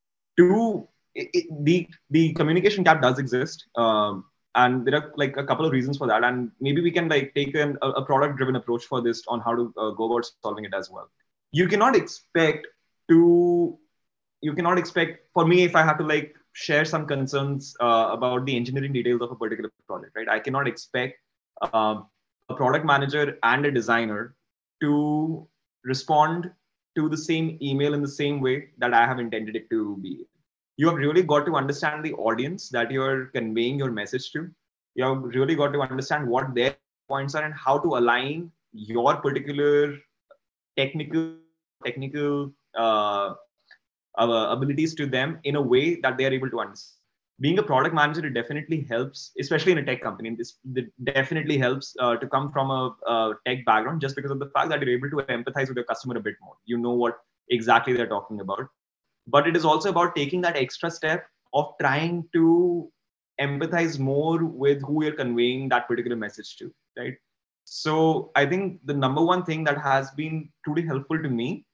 Two, 0.02 0.56
it, 0.84 1.02
it, 1.08 1.22
the 1.34 1.66
the 1.96 2.34
communication 2.34 2.84
gap 2.84 2.88
does 2.88 3.20
exist, 3.20 3.58
um, 3.76 4.24
and 4.56 4.86
there 4.86 4.96
are 4.96 5.12
like 5.16 5.36
a 5.38 5.44
couple 5.44 5.66
of 5.66 5.72
reasons 5.72 5.98
for 5.98 6.08
that. 6.08 6.24
And 6.24 6.52
maybe 6.60 6.82
we 6.82 6.92
can 6.92 7.08
like 7.10 7.34
take 7.36 7.56
an, 7.56 7.78
a, 7.82 7.90
a 7.90 8.06
product 8.06 8.38
driven 8.38 8.56
approach 8.56 8.86
for 8.86 9.02
this 9.02 9.24
on 9.28 9.40
how 9.42 9.56
to 9.56 9.74
uh, 9.78 9.92
go 9.92 10.12
about 10.12 10.30
solving 10.42 10.66
it 10.66 10.74
as 10.74 10.90
well. 10.90 11.10
you 11.52 11.68
cannot 11.68 11.96
expect 11.96 12.68
to 13.10 13.78
you 14.42 14.54
cannot 14.54 14.78
expect 14.78 15.28
for 15.34 15.46
me 15.48 15.64
if 15.64 15.76
i 15.76 15.84
have 15.84 15.98
to 15.98 16.04
like 16.04 16.36
share 16.54 16.86
some 16.86 17.06
concerns 17.08 17.76
uh, 17.80 18.10
about 18.12 18.46
the 18.46 18.56
engineering 18.56 18.94
details 18.94 19.22
of 19.22 19.32
a 19.32 19.36
particular 19.36 19.72
project 19.88 20.14
right 20.16 20.30
i 20.30 20.40
cannot 20.40 20.68
expect 20.68 21.20
uh, 21.62 21.96
a 22.50 22.56
product 22.56 22.86
manager 22.86 23.38
and 23.44 23.66
a 23.66 23.72
designer 23.72 24.36
to 24.82 25.48
respond 25.84 26.52
to 27.00 27.10
the 27.16 27.22
same 27.26 27.58
email 27.70 27.94
in 27.98 28.02
the 28.08 28.16
same 28.22 28.40
way 28.48 28.56
that 28.84 28.94
i 29.02 29.06
have 29.12 29.24
intended 29.26 29.56
it 29.62 29.70
to 29.74 29.82
be 30.06 30.14
you 30.78 30.88
have 30.90 31.02
really 31.06 31.24
got 31.34 31.46
to 31.50 31.56
understand 31.62 32.06
the 32.06 32.14
audience 32.30 32.70
that 32.78 32.92
you're 32.98 33.26
conveying 33.38 33.80
your 33.84 33.92
message 34.02 34.32
to 34.36 34.48
you 34.96 35.04
have 35.10 35.24
really 35.40 35.56
got 35.56 35.74
to 35.74 35.82
understand 35.82 36.28
what 36.36 36.56
their 36.56 36.76
points 37.10 37.36
are 37.36 37.44
and 37.44 37.54
how 37.66 37.78
to 37.86 37.98
align 38.00 38.52
your 38.74 39.16
particular 39.18 39.98
technical 40.78 41.36
technical 41.86 42.52
uh, 42.78 43.34
abilities 44.18 44.96
to 44.96 45.06
them 45.06 45.40
in 45.44 45.56
a 45.56 45.62
way 45.62 45.96
that 46.02 46.18
they 46.18 46.26
are 46.26 46.34
able 46.34 46.50
to 46.50 46.60
understand. 46.60 46.99
Being 47.42 47.60
a 47.60 47.64
product 47.64 47.96
manager, 47.96 48.26
it 48.26 48.34
definitely 48.34 48.82
helps, 48.90 49.32
especially 49.40 49.72
in 49.72 49.78
a 49.78 49.86
tech 49.86 50.02
company. 50.02 50.36
This 50.36 50.56
definitely 51.04 51.58
helps 51.58 51.96
uh, 52.00 52.18
to 52.18 52.28
come 52.28 52.52
from 52.52 52.70
a, 52.70 52.96
a, 53.08 53.34
tech 53.46 53.66
background 53.66 54.02
just 54.02 54.16
because 54.16 54.32
of 54.32 54.40
the 54.40 54.48
fact 54.48 54.70
that 54.70 54.82
you're 54.82 54.98
able 54.98 55.10
to 55.10 55.18
empathize 55.34 55.70
with 55.70 55.78
your 55.78 55.86
customer 55.86 56.18
a 56.18 56.20
bit 56.20 56.36
more. 56.42 56.56
You 56.66 56.78
know 56.78 56.92
what 56.92 57.20
exactly 57.50 57.94
they're 57.94 58.08
talking 58.08 58.42
about. 58.42 58.68
But 59.28 59.48
it 59.48 59.56
is 59.56 59.64
also 59.64 59.90
about 59.90 60.16
taking 60.16 60.42
that 60.42 60.58
extra 60.58 60.92
step 60.92 61.26
of 61.54 61.74
trying 61.80 62.28
to 62.34 62.92
empathize 63.40 64.00
more 64.00 64.44
with 64.44 64.82
who 64.82 65.04
you're 65.04 65.14
conveying 65.14 65.70
that 65.70 65.88
particular 65.88 66.18
message 66.18 66.58
to, 66.58 66.74
right? 66.98 67.16
So 67.64 68.32
I 68.36 68.46
think 68.46 68.80
the 68.86 68.94
number 68.94 69.24
one 69.24 69.44
thing 69.44 69.64
that 69.66 69.78
has 69.78 70.12
been 70.12 70.50
truly 70.66 70.82
helpful 70.82 71.22
to 71.22 71.30
me 71.30 71.66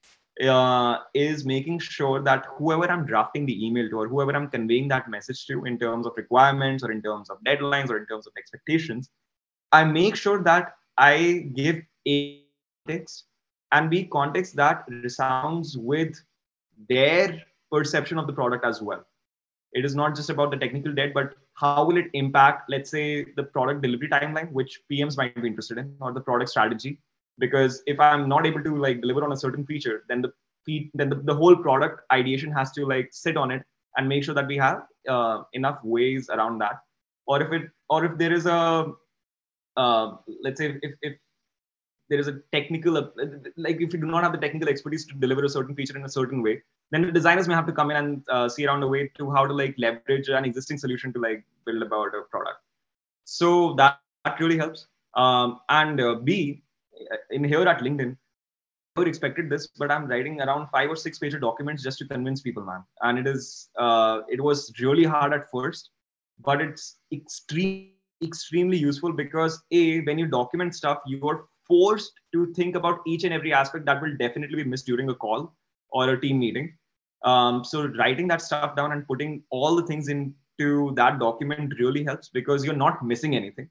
uh, 0.42 0.98
is 1.14 1.44
making 1.46 1.78
sure 1.78 2.20
that 2.22 2.46
whoever 2.56 2.90
I'm 2.90 3.06
drafting 3.06 3.46
the 3.46 3.66
email 3.66 3.88
to 3.88 4.00
or 4.00 4.08
whoever 4.08 4.34
I'm 4.34 4.48
conveying 4.48 4.88
that 4.88 5.08
message 5.08 5.46
to 5.46 5.64
in 5.64 5.78
terms 5.78 6.06
of 6.06 6.12
requirements 6.16 6.84
or 6.84 6.92
in 6.92 7.02
terms 7.02 7.30
of 7.30 7.38
deadlines 7.44 7.90
or 7.90 7.96
in 7.96 8.06
terms 8.06 8.26
of 8.26 8.32
expectations, 8.36 9.10
I 9.72 9.84
make 9.84 10.16
sure 10.16 10.42
that 10.42 10.74
I 10.98 11.50
give 11.54 11.80
a 12.06 12.42
context 12.86 13.24
and 13.72 13.90
B 13.90 14.04
context 14.04 14.56
that 14.56 14.84
resounds 14.88 15.76
with 15.76 16.20
their 16.88 17.42
perception 17.72 18.18
of 18.18 18.26
the 18.26 18.32
product 18.32 18.64
as 18.64 18.80
well. 18.80 19.04
It 19.72 19.84
is 19.84 19.94
not 19.94 20.14
just 20.14 20.30
about 20.30 20.50
the 20.50 20.56
technical 20.56 20.94
debt, 20.94 21.12
but 21.12 21.34
how 21.54 21.84
will 21.84 21.96
it 21.96 22.06
impact, 22.12 22.70
let's 22.70 22.90
say, 22.90 23.26
the 23.36 23.42
product 23.42 23.82
delivery 23.82 24.08
timeline, 24.08 24.52
which 24.52 24.80
PMs 24.90 25.16
might 25.16 25.34
be 25.40 25.48
interested 25.48 25.78
in, 25.78 25.94
or 26.00 26.12
the 26.12 26.20
product 26.20 26.50
strategy, 26.50 26.98
because 27.38 27.82
if 27.86 27.98
i'm 28.00 28.28
not 28.28 28.46
able 28.46 28.62
to 28.62 28.76
like 28.76 29.00
deliver 29.00 29.24
on 29.24 29.32
a 29.32 29.36
certain 29.36 29.64
feature 29.66 30.04
then 30.08 30.22
the 30.22 30.32
then 30.94 31.08
the, 31.08 31.16
the 31.16 31.34
whole 31.34 31.56
product 31.56 32.00
ideation 32.12 32.50
has 32.50 32.72
to 32.72 32.86
like 32.86 33.08
sit 33.12 33.36
on 33.36 33.50
it 33.50 33.62
and 33.96 34.08
make 34.08 34.24
sure 34.24 34.34
that 34.34 34.46
we 34.46 34.56
have 34.56 34.82
uh, 35.08 35.42
enough 35.52 35.78
ways 35.82 36.28
around 36.30 36.58
that. 36.58 36.80
Or 37.26 37.42
if 37.42 37.52
it 37.52 37.70
or 37.88 38.04
if 38.04 38.18
there 38.18 38.32
is 38.32 38.46
a 38.46 38.92
uh, 39.76 40.16
let's 40.42 40.58
say 40.58 40.78
if, 40.82 40.94
if 41.02 41.14
there 42.08 42.18
is 42.20 42.28
a 42.28 42.38
technical 42.52 42.94
like 43.56 43.80
if 43.80 43.92
you 43.92 44.00
do 44.00 44.06
not 44.06 44.22
have 44.22 44.32
the 44.32 44.38
technical 44.38 44.68
expertise 44.68 45.04
to 45.06 45.14
deliver 45.14 45.44
a 45.44 45.48
certain 45.48 45.74
feature 45.74 45.96
in 45.96 46.04
a 46.04 46.08
certain 46.08 46.40
way 46.40 46.62
then 46.92 47.02
the 47.02 47.10
designers 47.10 47.48
may 47.48 47.54
have 47.54 47.66
to 47.66 47.72
come 47.72 47.90
in 47.90 47.96
and 47.96 48.24
uh, 48.28 48.48
see 48.48 48.64
around 48.64 48.80
a 48.84 48.86
way 48.86 49.10
to 49.18 49.28
how 49.32 49.44
to 49.44 49.52
like 49.52 49.74
leverage 49.76 50.28
an 50.28 50.44
existing 50.44 50.78
solution 50.78 51.12
to 51.12 51.18
like 51.18 51.44
build 51.64 51.82
about 51.82 52.14
a 52.14 52.22
product. 52.30 52.60
So 53.24 53.74
that, 53.74 53.98
that 54.24 54.38
really 54.38 54.56
helps. 54.56 54.86
Um, 55.14 55.58
and 55.68 56.00
uh, 56.00 56.14
b 56.22 56.62
in 57.30 57.44
here 57.44 57.62
at 57.62 57.80
LinkedIn, 57.80 58.12
I 58.96 59.00
never 59.00 59.08
expected 59.08 59.50
this, 59.50 59.66
but 59.66 59.90
I'm 59.90 60.06
writing 60.06 60.40
around 60.40 60.68
five 60.68 60.90
or 60.90 60.96
six 60.96 61.18
page 61.18 61.38
documents 61.38 61.82
just 61.82 61.98
to 61.98 62.06
convince 62.06 62.40
people, 62.40 62.64
man. 62.64 62.84
And 63.02 63.18
it 63.18 63.26
is, 63.26 63.68
uh, 63.78 64.20
it 64.28 64.40
was 64.40 64.72
really 64.80 65.04
hard 65.04 65.32
at 65.32 65.50
first, 65.50 65.90
but 66.40 66.60
it's 66.60 66.96
extremely, 67.12 67.92
extremely 68.24 68.78
useful 68.78 69.12
because 69.12 69.62
a 69.70 70.00
when 70.02 70.18
you 70.18 70.26
document 70.26 70.74
stuff, 70.74 71.00
you're 71.06 71.46
forced 71.66 72.12
to 72.32 72.52
think 72.54 72.76
about 72.76 73.00
each 73.06 73.24
and 73.24 73.34
every 73.34 73.52
aspect 73.52 73.84
that 73.86 74.00
will 74.00 74.16
definitely 74.16 74.62
be 74.62 74.68
missed 74.68 74.86
during 74.86 75.10
a 75.10 75.14
call 75.14 75.52
or 75.90 76.08
a 76.08 76.20
team 76.20 76.38
meeting. 76.38 76.74
Um, 77.22 77.64
so 77.64 77.88
writing 77.88 78.28
that 78.28 78.40
stuff 78.40 78.76
down 78.76 78.92
and 78.92 79.06
putting 79.06 79.42
all 79.50 79.74
the 79.76 79.86
things 79.86 80.08
into 80.08 80.92
that 80.94 81.18
document 81.18 81.74
really 81.78 82.04
helps 82.04 82.28
because 82.28 82.64
you're 82.64 82.74
not 82.74 83.04
missing 83.04 83.34
anything 83.34 83.68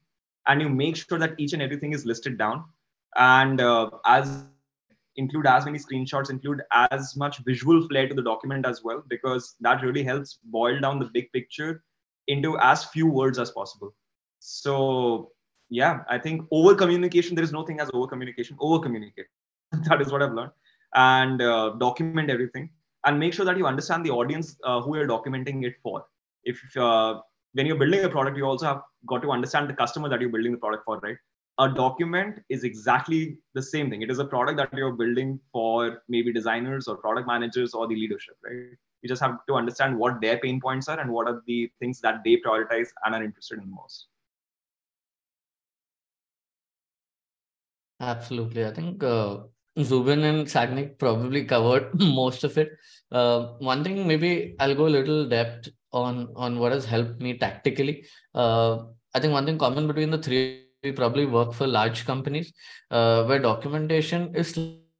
and 0.47 0.61
you 0.61 0.69
make 0.69 0.95
sure 0.95 1.17
that 1.17 1.33
each 1.37 1.53
and 1.53 1.61
everything 1.61 1.93
is 1.93 2.05
listed 2.05 2.37
down 2.37 2.65
and 3.15 3.61
uh, 3.61 3.89
as 4.05 4.43
include 5.17 5.47
as 5.47 5.63
many 5.63 5.79
screenshots 5.79 6.29
include 6.29 6.61
as 6.71 7.15
much 7.15 7.37
visual 7.45 7.87
flair 7.87 8.07
to 8.07 8.13
the 8.13 8.21
document 8.21 8.65
as 8.65 8.83
well 8.83 9.01
because 9.07 9.55
that 9.61 9.81
really 9.81 10.03
helps 10.03 10.39
boil 10.43 10.79
down 10.79 10.99
the 10.99 11.09
big 11.13 11.31
picture 11.31 11.83
into 12.27 12.57
as 12.59 12.83
few 12.85 13.07
words 13.07 13.39
as 13.39 13.51
possible. 13.51 13.93
So 14.39 15.31
yeah 15.69 16.01
i 16.09 16.17
think 16.17 16.45
over 16.51 16.75
communication 16.75 17.35
there 17.35 17.43
is 17.43 17.51
no 17.51 17.63
thing 17.65 17.79
as 17.79 17.89
over 17.93 18.07
communication 18.07 18.57
over 18.59 18.81
communicate. 18.81 19.25
That 19.89 20.01
is 20.01 20.11
what 20.11 20.21
i've 20.21 20.33
learned. 20.33 20.51
And 20.93 21.41
uh, 21.41 21.71
document 21.79 22.29
everything. 22.29 22.69
And 23.05 23.19
make 23.19 23.33
sure 23.33 23.45
that 23.45 23.57
you 23.57 23.67
understand 23.67 24.05
the 24.05 24.11
audience 24.11 24.57
uh, 24.63 24.81
who 24.81 24.95
you're 24.97 25.07
documenting 25.07 25.63
it 25.65 25.75
for. 25.83 26.05
If 26.43 26.59
uh, 26.77 27.19
when 27.53 27.65
you're 27.65 27.77
building 27.77 28.03
a 28.03 28.09
product 28.09 28.37
you 28.37 28.45
also 28.45 28.65
have 28.65 28.81
got 29.05 29.21
to 29.23 29.31
understand 29.31 29.69
the 29.69 29.73
customer 29.73 30.09
that 30.09 30.21
you're 30.21 30.29
building 30.29 30.53
the 30.53 30.57
product 30.57 30.85
for 30.85 30.99
right 30.99 31.17
a 31.57 31.69
document 31.69 32.39
is 32.49 32.63
exactly 32.63 33.37
the 33.53 33.61
same 33.61 33.89
thing. 33.89 34.01
It 34.01 34.11
is 34.11 34.19
a 34.19 34.25
product 34.25 34.57
that 34.57 34.73
you're 34.73 34.91
building 34.91 35.39
for 35.51 36.01
maybe 36.09 36.33
designers 36.33 36.87
or 36.87 36.97
product 36.97 37.27
managers 37.27 37.73
or 37.73 37.87
the 37.87 37.95
leadership, 37.95 38.35
right? 38.43 38.77
You 39.01 39.09
just 39.09 39.21
have 39.21 39.37
to 39.47 39.53
understand 39.53 39.97
what 39.97 40.19
their 40.19 40.37
pain 40.37 40.59
points 40.59 40.87
are 40.89 40.99
and 40.99 41.11
what 41.11 41.27
are 41.27 41.41
the 41.47 41.71
things 41.79 42.01
that 42.01 42.23
they 42.25 42.37
prioritize 42.45 42.89
and 43.05 43.15
are 43.15 43.23
interested 43.23 43.59
in 43.59 43.69
most. 43.71 44.07
Absolutely. 48.01 48.65
I 48.65 48.73
think 48.73 49.01
uh, 49.03 49.37
Zubin 49.81 50.23
and 50.23 50.45
Sagnik 50.47 50.97
probably 50.97 51.45
covered 51.45 51.91
most 51.99 52.43
of 52.43 52.57
it. 52.57 52.71
Uh, 53.11 53.53
one 53.59 53.83
thing, 53.83 54.05
maybe 54.05 54.55
I'll 54.59 54.75
go 54.75 54.87
a 54.87 54.95
little 54.97 55.27
depth 55.29 55.69
on 55.93 56.33
on 56.35 56.59
what 56.59 56.73
has 56.73 56.83
helped 56.83 57.21
me 57.21 57.37
tactically. 57.37 58.05
Uh, 58.33 58.79
I 59.13 59.21
think 59.21 59.31
one 59.31 59.45
thing 59.45 59.57
common 59.57 59.87
between 59.87 60.11
the 60.11 60.17
three 60.17 60.64
we 60.85 60.91
probably 61.01 61.25
work 61.25 61.53
for 61.53 61.67
large 61.67 62.05
companies 62.05 62.53
uh, 62.91 63.23
where 63.25 63.39
documentation 63.39 64.33
is 64.35 64.57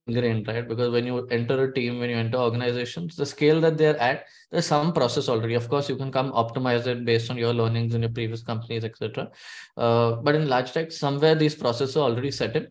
ingrained, 0.08 0.48
right? 0.48 0.68
Because 0.68 0.92
when 0.92 1.06
you 1.06 1.28
enter 1.28 1.64
a 1.64 1.74
team, 1.74 2.00
when 2.00 2.10
you 2.10 2.18
enter 2.18 2.38
organizations, 2.38 3.16
the 3.16 3.26
scale 3.26 3.62
that 3.62 3.78
they're 3.78 4.00
at, 4.00 4.26
there's 4.52 4.66
some 4.66 4.94
process 4.94 5.30
already. 5.30 5.54
Of 5.54 5.70
course, 5.70 5.90
you 5.90 5.96
can 5.96 6.12
come 6.12 6.32
optimize 6.32 6.88
it 6.88 7.06
based 7.06 7.32
on 7.32 7.38
your 7.38 7.54
learnings 7.54 7.96
in 7.96 8.02
your 8.02 8.12
previous 8.12 8.44
companies, 8.44 8.84
etc. 8.84 9.30
Uh, 9.78 10.16
but 10.28 10.36
in 10.36 10.48
large 10.48 10.72
tech, 10.72 10.92
somewhere 10.92 11.36
these 11.36 11.56
processes 11.56 11.98
are 11.98 12.10
already 12.10 12.32
set 12.32 12.56
in 12.56 12.68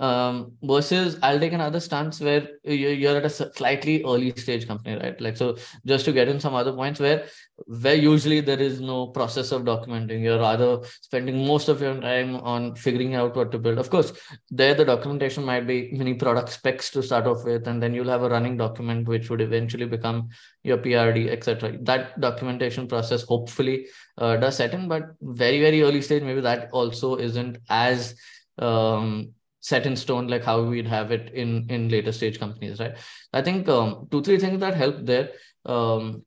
um, 0.00 0.52
versus 0.62 1.18
I'll 1.22 1.40
take 1.40 1.52
another 1.52 1.80
stance 1.80 2.20
where 2.20 2.48
you're 2.64 3.16
at 3.16 3.24
a 3.24 3.30
slightly 3.30 4.04
early 4.04 4.32
stage 4.36 4.66
company, 4.66 4.96
right? 4.96 5.20
Like, 5.20 5.36
so 5.36 5.56
just 5.86 6.04
to 6.04 6.12
get 6.12 6.28
in 6.28 6.38
some 6.38 6.54
other 6.54 6.72
points 6.72 7.00
where, 7.00 7.26
where 7.66 7.96
usually 7.96 8.40
there 8.40 8.60
is 8.60 8.80
no 8.80 9.08
process 9.08 9.50
of 9.50 9.62
documenting, 9.62 10.22
you're 10.22 10.38
rather 10.38 10.80
spending 11.00 11.44
most 11.44 11.68
of 11.68 11.80
your 11.80 12.00
time 12.00 12.36
on 12.36 12.76
figuring 12.76 13.16
out 13.16 13.34
what 13.34 13.50
to 13.50 13.58
build. 13.58 13.78
Of 13.78 13.90
course, 13.90 14.12
there 14.50 14.74
the 14.74 14.84
documentation 14.84 15.44
might 15.44 15.66
be 15.66 15.90
many 15.92 16.14
product 16.14 16.50
specs 16.50 16.90
to 16.90 17.02
start 17.02 17.26
off 17.26 17.44
with, 17.44 17.66
and 17.66 17.82
then 17.82 17.92
you'll 17.92 18.08
have 18.08 18.22
a 18.22 18.28
running 18.28 18.56
document, 18.56 19.08
which 19.08 19.30
would 19.30 19.40
eventually 19.40 19.86
become 19.86 20.28
your 20.62 20.78
PRD, 20.78 21.28
etc. 21.28 21.76
That 21.82 22.20
documentation 22.20 22.86
process 22.86 23.24
hopefully 23.24 23.86
uh, 24.16 24.36
does 24.36 24.56
set 24.58 24.74
in, 24.74 24.86
but 24.86 25.02
very, 25.20 25.60
very 25.60 25.82
early 25.82 26.02
stage, 26.02 26.22
maybe 26.22 26.40
that 26.42 26.68
also 26.72 27.16
isn't 27.16 27.58
as 27.68 28.14
um, 28.58 29.32
set 29.60 29.86
in 29.86 29.96
stone 29.96 30.28
like 30.28 30.44
how 30.44 30.62
we'd 30.62 30.86
have 30.86 31.10
it 31.10 31.32
in 31.34 31.66
in 31.68 31.88
later 31.88 32.12
stage 32.12 32.38
companies 32.38 32.80
right? 32.80 32.96
I 33.32 33.42
think 33.42 33.68
um, 33.68 34.08
two 34.10 34.22
three 34.22 34.38
things 34.38 34.60
that 34.60 34.74
help 34.74 35.04
there 35.04 35.30
um, 35.66 36.24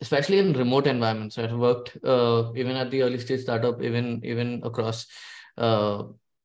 especially 0.00 0.38
in 0.38 0.52
remote 0.62 0.86
environments 0.86 1.38
i've 1.38 1.52
worked 1.52 1.96
uh, 2.04 2.52
even 2.62 2.76
at 2.82 2.90
the 2.90 3.02
early 3.02 3.18
stage 3.18 3.42
startup 3.46 3.82
even 3.82 4.06
even 4.32 4.60
across 4.64 5.06
uh, 5.58 6.02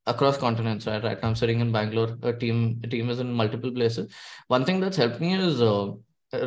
across 0.07 0.37
continents 0.37 0.87
right? 0.87 1.03
Right 1.03 1.19
i'm 1.23 1.35
sitting 1.35 1.59
in 1.59 1.71
bangalore 1.71 2.17
a 2.23 2.33
team 2.33 2.79
a 2.83 2.87
team 2.87 3.09
is 3.09 3.19
in 3.19 3.31
multiple 3.31 3.71
places. 3.71 4.13
One 4.47 4.65
thing 4.65 4.79
that's 4.79 4.97
helped 4.97 5.19
me 5.19 5.33
is 5.35 5.61
uh, 5.61 5.91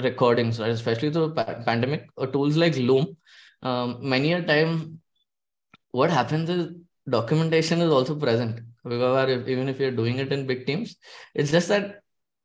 recordings 0.09 0.61
right? 0.61 0.71
Especially 0.71 1.11
the 1.11 1.31
pa- 1.31 1.62
pandemic 1.64 2.09
uh, 2.18 2.27
tools 2.27 2.57
like 2.57 2.77
loom. 2.77 3.16
Um, 3.62 3.99
many 4.01 4.33
a 4.33 4.42
time 4.42 5.01
what 5.92 6.11
happens 6.11 6.51
is 6.51 6.68
documentation 7.09 7.81
is 7.81 7.90
also 7.90 8.14
present 8.16 8.61
because 8.85 9.31
if, 9.31 9.49
even 9.49 9.68
if 9.68 9.79
you're 9.79 9.99
doing 10.03 10.18
it 10.18 10.33
in 10.33 10.47
big 10.47 10.66
teams 10.66 10.97
it's 11.35 11.51
just 11.51 11.68
that 11.68 12.01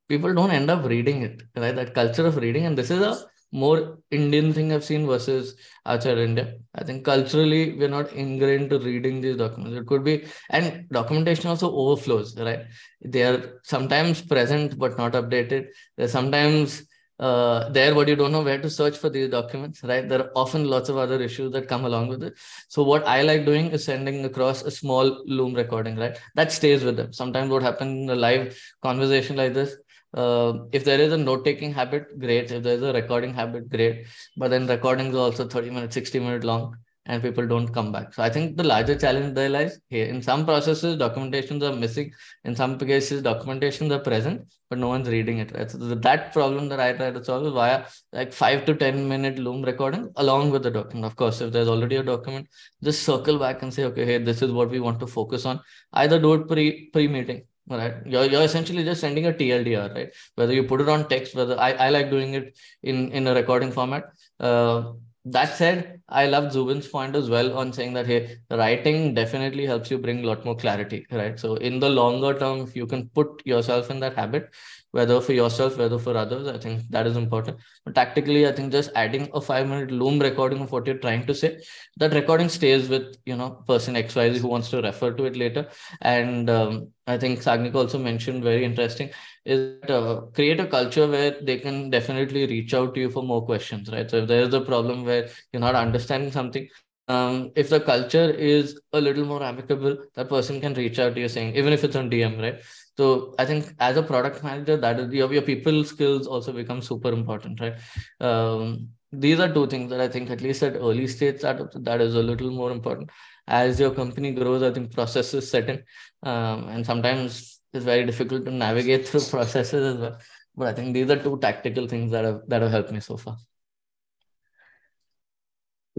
people 0.09 0.33
don't 0.33 0.51
end 0.51 0.69
up 0.69 0.85
reading 0.85 1.21
it 1.21 1.41
right 1.55 1.75
that 1.75 1.93
culture 1.93 2.25
of 2.25 2.37
reading 2.37 2.65
and 2.65 2.77
this 2.77 2.91
is 2.91 3.01
a 3.01 3.17
more 3.51 3.99
Indian 4.11 4.53
thing 4.53 4.73
I've 4.73 4.83
seen 4.83 5.07
versus 5.07 5.55
outside 5.85 6.17
India. 6.17 6.55
I 6.75 6.83
think 6.83 7.05
culturally 7.05 7.77
we're 7.77 7.87
not 7.87 8.11
ingrained 8.11 8.69
to 8.71 8.79
reading 8.79 9.21
these 9.21 9.37
documents. 9.37 9.77
It 9.77 9.87
could 9.87 10.03
be, 10.03 10.25
and 10.49 10.87
documentation 10.89 11.47
also 11.49 11.73
overflows, 11.73 12.37
right? 12.37 12.65
They 13.01 13.23
are 13.23 13.59
sometimes 13.63 14.21
present 14.21 14.77
but 14.77 14.97
not 14.97 15.13
updated. 15.13 15.67
They're 15.95 16.07
sometimes 16.07 16.85
uh, 17.19 17.69
there, 17.69 17.93
but 17.95 18.07
you 18.07 18.15
don't 18.15 18.31
know 18.31 18.43
where 18.43 18.61
to 18.61 18.69
search 18.69 18.97
for 18.97 19.09
these 19.09 19.29
documents, 19.29 19.83
right? 19.83 20.07
There 20.07 20.21
are 20.21 20.31
often 20.35 20.65
lots 20.65 20.89
of 20.89 20.97
other 20.97 21.21
issues 21.21 21.51
that 21.53 21.67
come 21.67 21.85
along 21.85 22.09
with 22.09 22.23
it. 22.23 22.37
So 22.67 22.83
what 22.83 23.07
I 23.07 23.21
like 23.23 23.45
doing 23.45 23.71
is 23.71 23.83
sending 23.85 24.23
across 24.25 24.61
a 24.63 24.71
small 24.71 25.23
Loom 25.25 25.53
recording, 25.53 25.95
right? 25.95 26.17
That 26.35 26.51
stays 26.51 26.83
with 26.83 26.97
them. 26.97 27.13
Sometimes 27.13 27.49
what 27.49 27.63
happens 27.63 28.03
in 28.03 28.09
a 28.09 28.15
live 28.15 28.59
conversation 28.81 29.35
like 29.35 29.53
this, 29.53 29.75
uh, 30.13 30.59
if 30.71 30.85
there 30.85 30.99
is 30.99 31.11
a 31.11 31.17
note-taking 31.17 31.73
habit, 31.73 32.19
great. 32.19 32.51
If 32.51 32.63
there's 32.63 32.81
a 32.81 32.93
recording 32.93 33.33
habit, 33.33 33.69
great. 33.69 34.07
But 34.37 34.49
then 34.49 34.67
recordings 34.67 35.15
are 35.15 35.19
also 35.19 35.47
30 35.47 35.69
minutes, 35.69 35.95
60 35.95 36.19
minutes 36.19 36.45
long 36.45 36.77
and 37.07 37.23
people 37.23 37.47
don't 37.47 37.69
come 37.73 37.91
back. 37.91 38.13
So 38.13 38.21
I 38.21 38.29
think 38.29 38.57
the 38.57 38.63
larger 38.63 38.95
challenge 38.95 39.33
there 39.33 39.49
lies 39.49 39.79
here. 39.89 40.05
In 40.05 40.21
some 40.21 40.45
processes, 40.45 40.97
documentations 40.97 41.63
are 41.63 41.75
missing. 41.75 42.11
In 42.43 42.55
some 42.55 42.77
cases, 42.77 43.23
documentations 43.23 43.91
are 43.91 43.99
present, 43.99 44.45
but 44.69 44.77
no 44.77 44.89
one's 44.89 45.09
reading 45.09 45.39
it. 45.39 45.51
Right? 45.55 45.71
So 45.71 45.77
that 45.77 46.33
problem 46.33 46.69
that 46.69 46.79
I 46.79 46.93
try 46.93 47.11
to 47.11 47.23
solve 47.23 47.47
is 47.47 47.53
via 47.53 47.85
like 48.11 48.33
five 48.33 48.65
to 48.65 48.75
10 48.75 49.07
minute 49.07 49.39
Loom 49.39 49.63
recording 49.63 50.11
along 50.17 50.51
with 50.51 50.63
the 50.63 50.71
document. 50.71 51.05
Of 51.05 51.15
course, 51.15 51.41
if 51.41 51.51
there's 51.51 51.69
already 51.69 51.95
a 51.95 52.03
document, 52.03 52.47
just 52.83 53.03
circle 53.03 53.39
back 53.39 53.63
and 53.63 53.73
say, 53.73 53.85
okay, 53.85 54.05
hey, 54.05 54.17
this 54.17 54.41
is 54.41 54.51
what 54.51 54.69
we 54.69 54.79
want 54.79 54.99
to 54.99 55.07
focus 55.07 55.45
on. 55.45 55.61
Either 55.93 56.19
do 56.19 56.33
it 56.33 56.47
pre 56.47 56.89
pre-meeting 56.89 57.43
right 57.69 57.95
you're, 58.05 58.23
you're 58.23 58.43
essentially 58.43 58.81
just 58.81 59.01
sending 59.01 59.25
a 59.25 59.33
tldr 59.33 59.93
right 59.93 60.13
whether 60.35 60.53
you 60.53 60.63
put 60.63 60.79
it 60.79 60.87
on 60.87 61.05
text 61.09 61.35
whether 61.35 61.59
i, 61.59 61.73
I 61.73 61.89
like 61.89 62.09
doing 62.09 62.33
it 62.33 62.57
in 62.81 63.11
in 63.11 63.27
a 63.27 63.33
recording 63.33 63.73
format 63.73 64.05
uh, 64.39 64.93
that 65.31 65.57
said, 65.57 65.96
I 66.09 66.25
love 66.27 66.53
Zubin's 66.53 66.87
point 66.87 67.15
as 67.17 67.29
well 67.29 67.57
on 67.57 67.73
saying 67.73 67.93
that 67.93 68.07
hey, 68.07 68.37
writing 68.49 69.13
definitely 69.13 69.65
helps 69.65 69.91
you 69.91 69.97
bring 69.97 70.23
a 70.23 70.27
lot 70.27 70.45
more 70.45 70.55
clarity, 70.55 71.05
right? 71.11 71.37
So 71.37 71.55
in 71.55 71.79
the 71.79 71.89
longer 71.89 72.37
term, 72.37 72.61
if 72.61 72.75
you 72.77 72.87
can 72.87 73.09
put 73.09 73.45
yourself 73.45 73.91
in 73.91 73.99
that 73.99 74.15
habit, 74.15 74.53
whether 74.91 75.19
for 75.19 75.33
yourself, 75.33 75.77
whether 75.77 75.99
for 75.99 76.15
others, 76.15 76.47
I 76.47 76.57
think 76.57 76.83
that 76.91 77.07
is 77.07 77.17
important. 77.17 77.57
But 77.83 77.95
tactically, 77.95 78.47
I 78.47 78.53
think 78.53 78.71
just 78.71 78.89
adding 78.95 79.29
a 79.33 79.41
five 79.41 79.67
minute 79.67 79.91
loom 79.91 80.19
recording 80.19 80.61
of 80.61 80.71
what 80.71 80.87
you're 80.87 80.97
trying 80.97 81.25
to 81.25 81.35
say, 81.35 81.61
that 81.97 82.13
recording 82.13 82.47
stays 82.47 82.87
with 82.87 83.17
you 83.25 83.35
know 83.35 83.49
person 83.67 83.95
XYZ 83.95 84.37
who 84.37 84.47
wants 84.47 84.69
to 84.69 84.81
refer 84.81 85.11
to 85.11 85.25
it 85.25 85.35
later. 85.35 85.67
And 86.01 86.49
um, 86.49 86.91
I 87.05 87.17
think 87.17 87.39
Sagnik 87.39 87.75
also 87.75 87.99
mentioned 87.99 88.43
very 88.43 88.63
interesting 88.63 89.09
is 89.45 89.89
uh, 89.89 90.21
create 90.33 90.59
a 90.59 90.67
culture 90.67 91.07
where 91.07 91.39
they 91.41 91.57
can 91.57 91.89
definitely 91.89 92.45
reach 92.47 92.73
out 92.73 92.93
to 92.93 92.99
you 92.99 93.09
for 93.09 93.23
more 93.23 93.45
questions, 93.45 93.89
right? 93.89 94.09
So 94.11 94.17
if 94.17 94.27
there 94.27 94.41
is 94.41 94.53
a 94.53 94.59
problem 94.61 95.05
where 95.05 95.29
you're 95.51 95.61
not 95.61 95.75
understanding 95.97 96.31
something, 96.31 96.67
um, 97.07 97.51
if 97.55 97.69
the 97.69 97.79
culture 97.79 98.29
is 98.29 98.79
a 98.93 99.01
little 99.01 99.25
more 99.25 99.41
amicable, 99.41 99.97
that 100.15 100.29
person 100.29 100.59
can 100.59 100.73
reach 100.73 100.99
out 100.99 101.15
to 101.15 101.21
you 101.21 101.29
saying, 101.29 101.55
even 101.55 101.73
if 101.73 101.83
it's 101.83 101.95
on 101.95 102.09
DM, 102.09 102.41
right? 102.41 102.61
So 102.97 103.33
I 103.39 103.45
think 103.45 103.73
as 103.79 103.97
a 103.97 104.03
product 104.03 104.43
manager, 104.43 104.77
that 104.77 104.99
is 104.99 105.13
your, 105.13 105.31
your 105.31 105.41
people 105.41 105.83
skills 105.83 106.27
also 106.27 106.51
become 106.51 106.81
super 106.81 107.11
important, 107.11 107.61
right? 107.61 107.75
Um, 108.19 108.89
these 109.11 109.39
are 109.39 109.53
two 109.53 109.67
things 109.67 109.89
that 109.91 110.01
I 110.01 110.09
think 110.09 110.29
at 110.29 110.41
least 110.41 110.63
at 110.63 110.75
early 110.75 111.07
stage 111.07 111.39
startups, 111.39 111.77
that 111.79 112.01
is 112.01 112.15
a 112.15 112.21
little 112.21 112.51
more 112.51 112.71
important. 112.71 113.09
As 113.47 113.79
your 113.79 113.91
company 113.91 114.33
grows, 114.33 114.61
I 114.61 114.71
think 114.71 114.93
processes 114.93 115.49
set 115.49 115.69
in. 115.69 115.83
Um, 116.23 116.67
and 116.67 116.85
sometimes 116.85 117.61
it's 117.73 117.85
very 117.85 118.05
difficult 118.05 118.45
to 118.45 118.51
navigate 118.51 119.07
through 119.07 119.21
processes 119.29 119.95
as 119.95 120.01
well. 120.01 120.17
But 120.57 120.67
I 120.67 120.73
think 120.73 120.93
these 120.93 121.09
are 121.09 121.23
two 121.23 121.37
tactical 121.37 121.87
things 121.87 122.11
that 122.11 122.25
have 122.25 122.41
that 122.47 122.63
have 122.63 122.71
helped 122.71 122.91
me 122.91 122.99
so 122.99 123.15
far. 123.15 123.37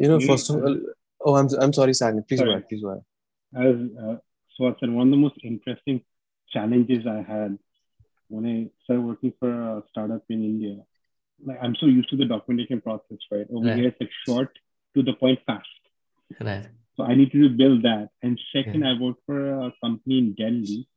You 0.00 0.08
know, 0.08 0.20
first 0.20 0.48
of 0.50 0.56
all, 0.56 0.76
oh, 1.24 1.34
I'm 1.36 1.48
I'm 1.60 1.72
sorry, 1.72 1.94
Sani. 1.94 2.22
Please 2.26 2.38
sorry. 2.38 2.50
go 2.50 2.56
ahead. 2.56 2.68
Please 2.68 2.82
go 2.82 2.90
ahead. 2.90 3.04
As 3.56 3.76
uh, 4.02 4.16
so 4.54 4.68
I 4.68 4.74
said, 4.78 4.90
one 4.90 5.08
of 5.08 5.10
the 5.10 5.16
most 5.16 5.38
interesting 5.42 6.02
challenges 6.52 7.06
I 7.06 7.22
had 7.22 7.58
when 8.28 8.46
I 8.46 8.70
started 8.84 9.02
working 9.02 9.32
for 9.40 9.50
a 9.50 9.82
startup 9.90 10.22
in 10.28 10.44
India. 10.44 10.76
Like 11.44 11.58
I'm 11.62 11.74
so 11.80 11.86
used 11.86 12.10
to 12.10 12.16
the 12.16 12.26
documentation 12.26 12.80
process, 12.80 13.18
right? 13.30 13.46
Over 13.52 13.66
right. 13.66 13.76
here, 13.76 13.88
it's 13.88 14.00
like 14.00 14.10
short 14.26 14.50
to 14.94 15.02
the 15.02 15.14
point, 15.14 15.40
fast. 15.46 15.66
Right. 16.40 16.66
So 16.96 17.04
I 17.04 17.14
needed 17.14 17.40
to 17.42 17.48
build 17.50 17.82
that. 17.82 18.10
And 18.22 18.38
second, 18.54 18.82
yeah. 18.82 18.90
I 18.90 19.00
worked 19.00 19.22
for 19.26 19.66
a 19.66 19.72
company 19.82 20.18
in 20.18 20.34
Delhi 20.34 20.88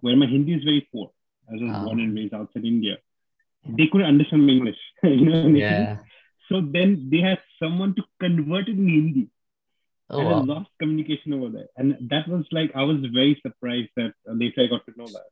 where 0.00 0.16
my 0.16 0.26
Hindi 0.26 0.54
is 0.54 0.64
very 0.64 0.86
poor. 0.92 1.10
I 1.48 1.52
was 1.54 1.62
oh. 1.74 1.84
born 1.86 2.00
and 2.00 2.14
raised 2.14 2.34
outside 2.34 2.64
India. 2.64 2.98
They 3.66 3.86
couldn't 3.90 4.06
understand 4.06 4.46
my 4.46 4.52
English. 4.52 4.76
you 5.02 5.24
know 5.24 5.36
what 5.36 5.44
I 5.46 5.48
mean? 5.48 5.56
yeah. 5.56 5.98
So 6.48 6.60
then 6.60 7.08
they 7.10 7.20
had 7.20 7.40
someone 7.60 7.94
to 7.94 8.02
convert 8.20 8.68
it 8.68 8.76
in 8.76 8.88
Hindi. 8.88 9.28
Oh, 10.10 10.18
and 10.18 10.28
wow. 10.28 10.40
I 10.40 10.40
lost 10.42 10.70
communication 10.78 11.32
over 11.32 11.48
there. 11.48 11.68
And 11.76 11.96
that 12.10 12.28
was 12.28 12.44
like, 12.52 12.72
I 12.74 12.82
was 12.82 12.98
very 13.12 13.40
surprised 13.42 13.90
that 13.96 14.12
uh, 14.28 14.32
later 14.32 14.62
I 14.62 14.66
got 14.66 14.84
to 14.86 14.92
know 14.96 15.06
that. 15.06 15.30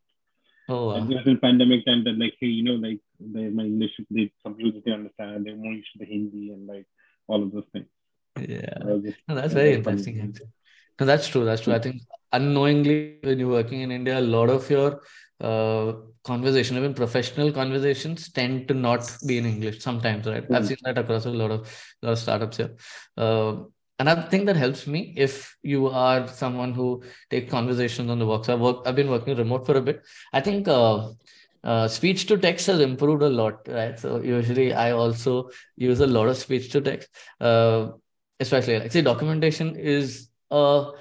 Oh, 0.68 0.86
wow. 0.88 0.96
It 0.96 1.08
was 1.08 1.26
in 1.26 1.38
pandemic 1.38 1.84
time 1.84 2.04
that 2.04 2.18
like, 2.18 2.34
hey, 2.40 2.46
you 2.46 2.64
know, 2.64 2.74
like 2.74 3.00
they, 3.20 3.48
my 3.48 3.64
English, 3.64 3.90
they, 4.10 4.32
some 4.42 4.54
people 4.54 4.72
didn't 4.72 4.94
understand. 4.94 5.44
They're 5.44 5.56
more 5.56 5.72
used 5.72 5.92
to 5.92 5.98
the 5.98 6.06
Hindi 6.06 6.52
and 6.52 6.66
like 6.66 6.86
all 7.26 7.42
of 7.42 7.52
those 7.52 7.66
things. 7.72 7.86
Yeah. 8.40 8.78
Just, 9.02 9.18
no, 9.28 9.34
that's 9.34 9.52
very 9.52 9.74
interesting. 9.74 10.34
No, 11.02 11.06
that's 11.06 11.26
true. 11.26 11.44
That's 11.44 11.62
true. 11.62 11.74
I 11.74 11.80
think 11.80 12.02
unknowingly, 12.32 13.18
when 13.24 13.40
you're 13.40 13.48
working 13.48 13.80
in 13.80 13.90
India, 13.90 14.20
a 14.20 14.20
lot 14.20 14.50
of 14.50 14.70
your 14.70 15.00
uh, 15.40 15.94
conversation, 16.22 16.76
even 16.76 16.94
professional 16.94 17.50
conversations, 17.50 18.30
tend 18.30 18.68
to 18.68 18.74
not 18.74 19.10
be 19.26 19.38
in 19.38 19.44
English 19.44 19.80
sometimes, 19.82 20.28
right? 20.28 20.48
Mm. 20.48 20.56
I've 20.56 20.66
seen 20.68 20.76
that 20.84 20.98
across 20.98 21.26
a 21.26 21.30
lot 21.30 21.50
of 21.50 21.60
lot 22.02 22.12
of 22.12 22.20
startups 22.20 22.58
here. 22.58 22.76
Uh, 23.16 23.64
another 23.98 24.22
thing 24.30 24.44
that 24.44 24.54
helps 24.54 24.86
me 24.86 25.12
if 25.16 25.56
you 25.64 25.88
are 25.88 26.28
someone 26.28 26.72
who 26.72 27.02
take 27.30 27.50
conversations 27.50 28.08
on 28.08 28.20
the 28.20 28.26
works. 28.28 28.48
I've 28.48 28.60
worked, 28.60 28.86
I've 28.86 28.94
been 28.94 29.10
working 29.10 29.36
remote 29.36 29.66
for 29.66 29.76
a 29.76 29.82
bit. 29.82 30.02
I 30.32 30.40
think 30.40 30.68
uh, 30.68 31.08
uh, 31.64 31.88
speech 31.88 32.26
to 32.26 32.38
text 32.38 32.68
has 32.68 32.78
improved 32.78 33.24
a 33.24 33.28
lot, 33.28 33.66
right? 33.66 33.98
So 33.98 34.20
usually 34.20 34.72
I 34.72 34.92
also 34.92 35.50
use 35.74 35.98
a 35.98 36.06
lot 36.06 36.28
of 36.28 36.36
speech 36.36 36.70
to 36.70 36.80
text, 36.80 37.08
uh, 37.40 37.88
especially 38.38 38.78
like 38.78 38.92
see 38.92 39.02
documentation 39.02 39.74
is 39.74 40.28
uh, 40.52 40.92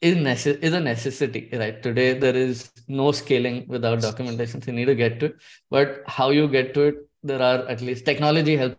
is, 0.00 0.16
necess- 0.16 0.62
is 0.62 0.72
a 0.72 0.80
necessity, 0.80 1.48
right? 1.52 1.82
Today, 1.82 2.18
there 2.18 2.36
is 2.36 2.70
no 2.88 3.12
scaling 3.12 3.66
without 3.68 4.00
documentation. 4.00 4.62
So 4.62 4.70
you 4.70 4.76
need 4.76 4.84
to 4.86 4.94
get 4.94 5.20
to 5.20 5.26
it. 5.26 5.36
But 5.70 6.02
how 6.06 6.30
you 6.30 6.48
get 6.48 6.74
to 6.74 6.82
it, 6.82 6.96
there 7.22 7.42
are 7.42 7.66
at 7.68 7.80
least 7.80 8.04
technology 8.04 8.56
helps 8.56 8.76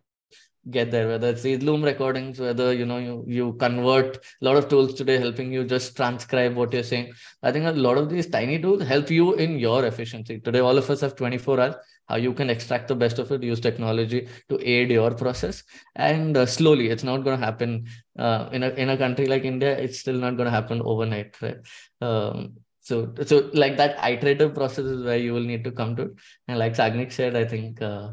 get 0.70 0.92
there 0.92 1.08
whether 1.08 1.30
it's 1.30 1.44
these 1.44 1.62
loom 1.64 1.84
recordings 1.84 2.40
whether 2.40 2.74
you 2.74 2.86
know 2.86 2.98
you 2.98 3.24
you 3.28 3.54
convert 3.54 4.18
a 4.18 4.46
lot 4.46 4.58
of 4.58 4.68
tools 4.68 4.94
today 4.94 5.18
helping 5.18 5.52
you 5.52 5.64
just 5.64 5.96
transcribe 5.96 6.56
what 6.56 6.74
you're 6.74 6.84
saying 6.84 7.12
i 7.42 7.52
think 7.52 7.66
a 7.66 7.72
lot 7.72 7.98
of 7.98 8.10
these 8.10 8.28
tiny 8.28 8.60
tools 8.60 8.84
help 8.84 9.10
you 9.10 9.34
in 9.36 9.58
your 9.58 9.86
efficiency 9.86 10.40
today 10.40 10.60
all 10.60 10.78
of 10.78 10.90
us 10.90 11.02
have 11.02 11.16
24 11.16 11.60
hours 11.60 11.76
how 12.08 12.16
you 12.16 12.34
can 12.34 12.50
extract 12.50 12.88
the 12.88 12.96
best 12.96 13.20
of 13.20 13.32
it 13.32 13.44
use 13.44 13.60
technology 13.60 14.28
to 14.50 14.60
aid 14.62 14.92
your 14.92 15.12
process. 15.12 15.64
And 15.96 16.38
uh, 16.38 16.46
slowly 16.46 16.90
it's 16.90 17.04
not 17.04 17.24
going 17.24 17.40
to 17.40 17.46
happen 17.46 17.88
uh, 18.18 18.50
in 18.52 18.64
a 18.64 18.70
in 18.70 18.90
a 18.90 18.98
country 18.98 19.28
like 19.28 19.44
india 19.44 19.78
it's 19.78 20.00
still 20.00 20.16
not 20.16 20.38
going 20.38 20.46
to 20.46 20.52
happen 20.52 20.82
overnight 20.84 21.42
right? 21.42 21.58
Um, 22.02 22.58
so 22.82 23.14
so 23.26 23.50
like 23.54 23.78
that 23.78 23.98
iterative 24.10 24.54
process 24.54 24.86
is 24.86 25.04
where 25.04 25.18
you 25.18 25.34
will 25.34 25.44
need 25.44 25.64
to 25.66 25.72
come 25.72 25.96
to. 25.98 26.04
It 26.04 26.12
and 26.48 26.60
like 26.60 26.74
sagnik 26.74 27.12
said 27.12 27.36
i 27.36 27.46
think 27.46 27.82
uh, 27.82 28.12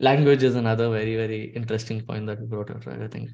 language 0.00 0.42
is 0.42 0.56
another 0.56 0.90
very 0.90 1.16
very 1.16 1.44
interesting 1.60 2.00
point 2.04 2.26
that 2.26 2.40
we 2.40 2.46
brought 2.46 2.70
up 2.70 2.86
right? 2.86 3.02
I 3.02 3.08
think 3.08 3.30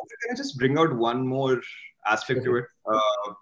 okay 0.00 0.16
can 0.22 0.32
i 0.32 0.36
just 0.36 0.58
bring 0.58 0.78
out 0.78 0.94
one 0.94 1.26
more 1.26 1.62
aspect 2.06 2.44
to 2.44 2.56
it? 2.56 2.64
Uh, 2.90 3.32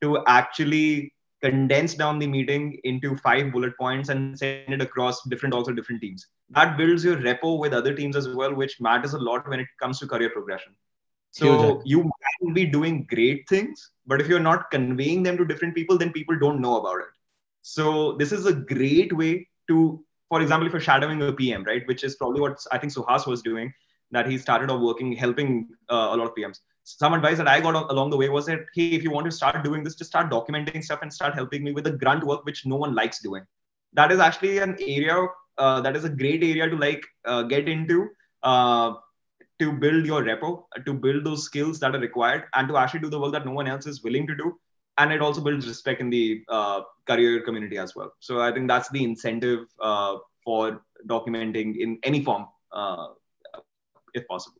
to 0.00 0.22
actually 0.26 1.12
condense 1.42 1.94
down 1.94 2.18
the 2.18 2.26
meeting 2.26 2.78
into 2.84 3.16
five 3.16 3.52
bullet 3.52 3.76
points 3.78 4.08
and 4.10 4.38
send 4.38 4.54
it 4.74 4.80
across 4.80 5.22
different 5.28 5.54
also 5.54 5.72
different 5.72 6.00
teams. 6.00 6.26
That 6.50 6.76
builds 6.76 7.04
your 7.04 7.16
repo 7.16 7.58
with 7.58 7.72
other 7.72 7.94
teams 7.94 8.16
as 8.16 8.28
well 8.28 8.54
which 8.54 8.80
matters 8.80 9.14
a 9.14 9.18
lot 9.18 9.48
when 9.48 9.60
it 9.60 9.68
comes 9.80 9.98
to 10.00 10.06
career 10.06 10.30
progression. 10.30 10.72
So 11.30 11.80
you 11.84 12.02
might 12.02 12.54
be 12.54 12.66
doing 12.66 13.06
great 13.08 13.48
things 13.48 13.90
but 14.06 14.20
if 14.20 14.28
you're 14.28 14.46
not 14.48 14.70
conveying 14.70 15.22
them 15.22 15.36
to 15.36 15.44
different 15.44 15.74
people 15.74 15.98
then 15.98 16.12
people 16.12 16.38
don't 16.38 16.60
know 16.60 16.76
about 16.80 16.98
it 16.98 17.12
so 17.62 18.12
this 18.12 18.32
is 18.32 18.46
a 18.46 18.52
great 18.52 19.12
way 19.16 19.46
to 19.68 20.04
for 20.28 20.40
example 20.40 20.66
if 20.66 20.72
you're 20.72 20.88
shadowing 20.88 21.22
a 21.22 21.32
pm 21.32 21.64
right 21.64 21.86
which 21.86 22.04
is 22.04 22.16
probably 22.16 22.40
what 22.40 22.64
i 22.72 22.78
think 22.78 22.92
suhas 22.92 23.26
was 23.26 23.42
doing 23.42 23.72
that 24.12 24.28
he 24.28 24.38
started 24.38 24.70
off 24.70 24.80
working 24.80 25.12
helping 25.12 25.68
uh, 25.90 26.08
a 26.12 26.16
lot 26.16 26.26
of 26.26 26.34
pms 26.34 26.60
some 26.88 27.14
advice 27.14 27.36
that 27.38 27.48
I 27.48 27.60
got 27.60 27.90
along 27.90 28.10
the 28.10 28.16
way 28.16 28.28
was 28.28 28.46
that, 28.46 28.60
hey, 28.72 28.90
if 28.90 29.02
you 29.02 29.10
want 29.10 29.26
to 29.26 29.32
start 29.32 29.64
doing 29.64 29.82
this, 29.82 29.96
just 29.96 30.08
start 30.08 30.30
documenting 30.30 30.84
stuff 30.84 31.00
and 31.02 31.12
start 31.12 31.34
helping 31.34 31.64
me 31.64 31.72
with 31.72 31.82
the 31.82 31.90
grunt 31.90 32.22
work, 32.22 32.44
which 32.44 32.64
no 32.64 32.76
one 32.76 32.94
likes 32.94 33.18
doing. 33.20 33.44
that 33.94 34.12
is 34.12 34.20
actually 34.20 34.58
an 34.58 34.76
area 34.80 35.16
uh, 35.58 35.80
that 35.80 35.96
is 35.96 36.04
a 36.04 36.08
great 36.08 36.42
area 36.42 36.68
to 36.68 36.76
like 36.76 37.04
uh, 37.24 37.42
get 37.42 37.68
into 37.68 38.08
uh, 38.42 38.92
to 39.58 39.72
build 39.72 40.04
your 40.04 40.22
repo, 40.22 40.64
to 40.84 40.92
build 40.92 41.24
those 41.24 41.44
skills 41.44 41.78
that 41.80 41.94
are 41.94 42.00
required, 42.00 42.44
and 42.54 42.68
to 42.68 42.76
actually 42.76 43.00
do 43.00 43.10
the 43.10 43.18
work 43.18 43.32
that 43.32 43.46
no 43.46 43.52
one 43.52 43.66
else 43.66 43.86
is 43.86 44.02
willing 44.02 44.26
to 44.26 44.34
do. 44.34 44.58
And 44.98 45.12
it 45.12 45.20
also 45.20 45.40
builds 45.42 45.66
respect 45.68 46.00
in 46.00 46.10
the 46.10 46.42
uh, 46.48 46.80
career 47.06 47.42
community 47.42 47.78
as 47.78 47.94
well. 47.94 48.12
So 48.20 48.40
I 48.40 48.52
think 48.52 48.68
that's 48.68 48.88
the 48.90 49.04
incentive 49.04 49.66
uh, 49.80 50.16
for 50.42 50.82
documenting 51.06 51.76
in 51.78 51.98
any 52.02 52.24
form, 52.24 52.46
uh, 52.72 53.08
if 54.14 54.26
possible. 54.26 54.58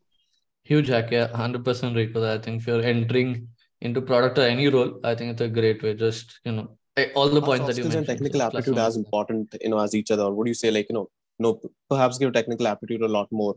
Huge 0.65 0.89
hack, 0.89 1.11
yeah, 1.11 1.29
hundred 1.29 1.65
percent, 1.65 1.97
Rico. 1.97 2.23
I 2.35 2.39
think 2.39 2.61
if 2.61 2.67
you're 2.67 2.83
entering 2.83 3.49
into 3.81 4.03
product 4.03 4.39
or 4.39 4.43
any 4.43 4.69
role, 4.69 5.01
I 5.05 5.15
think 5.15 5.33
it's 5.33 5.41
a 5.41 5.49
great 5.49 5.83
way. 5.83 5.95
Just 5.95 6.41
you 6.45 6.53
know, 6.53 6.77
all 7.15 7.29
the 7.29 7.41
points 7.41 7.67
that 7.67 7.77
you 7.77 7.85
mentioned. 7.85 8.09
and 8.09 8.19
technical 8.19 8.43
aptitude 8.43 8.79
as 8.79 8.97
important, 8.97 9.55
you 9.61 9.71
know, 9.71 9.79
as 9.79 9.95
each 9.95 10.11
other. 10.11 10.25
Or 10.25 10.35
would 10.35 10.49
you 10.49 10.55
say, 10.55 10.71
like, 10.71 10.87
you 10.91 10.95
know, 10.95 11.09
no, 11.39 11.61
perhaps 11.89 12.19
give 12.19 12.33
technical 12.33 12.67
aptitude 12.67 13.03
a 13.03 13.09
lot 13.09 13.29
more, 13.31 13.55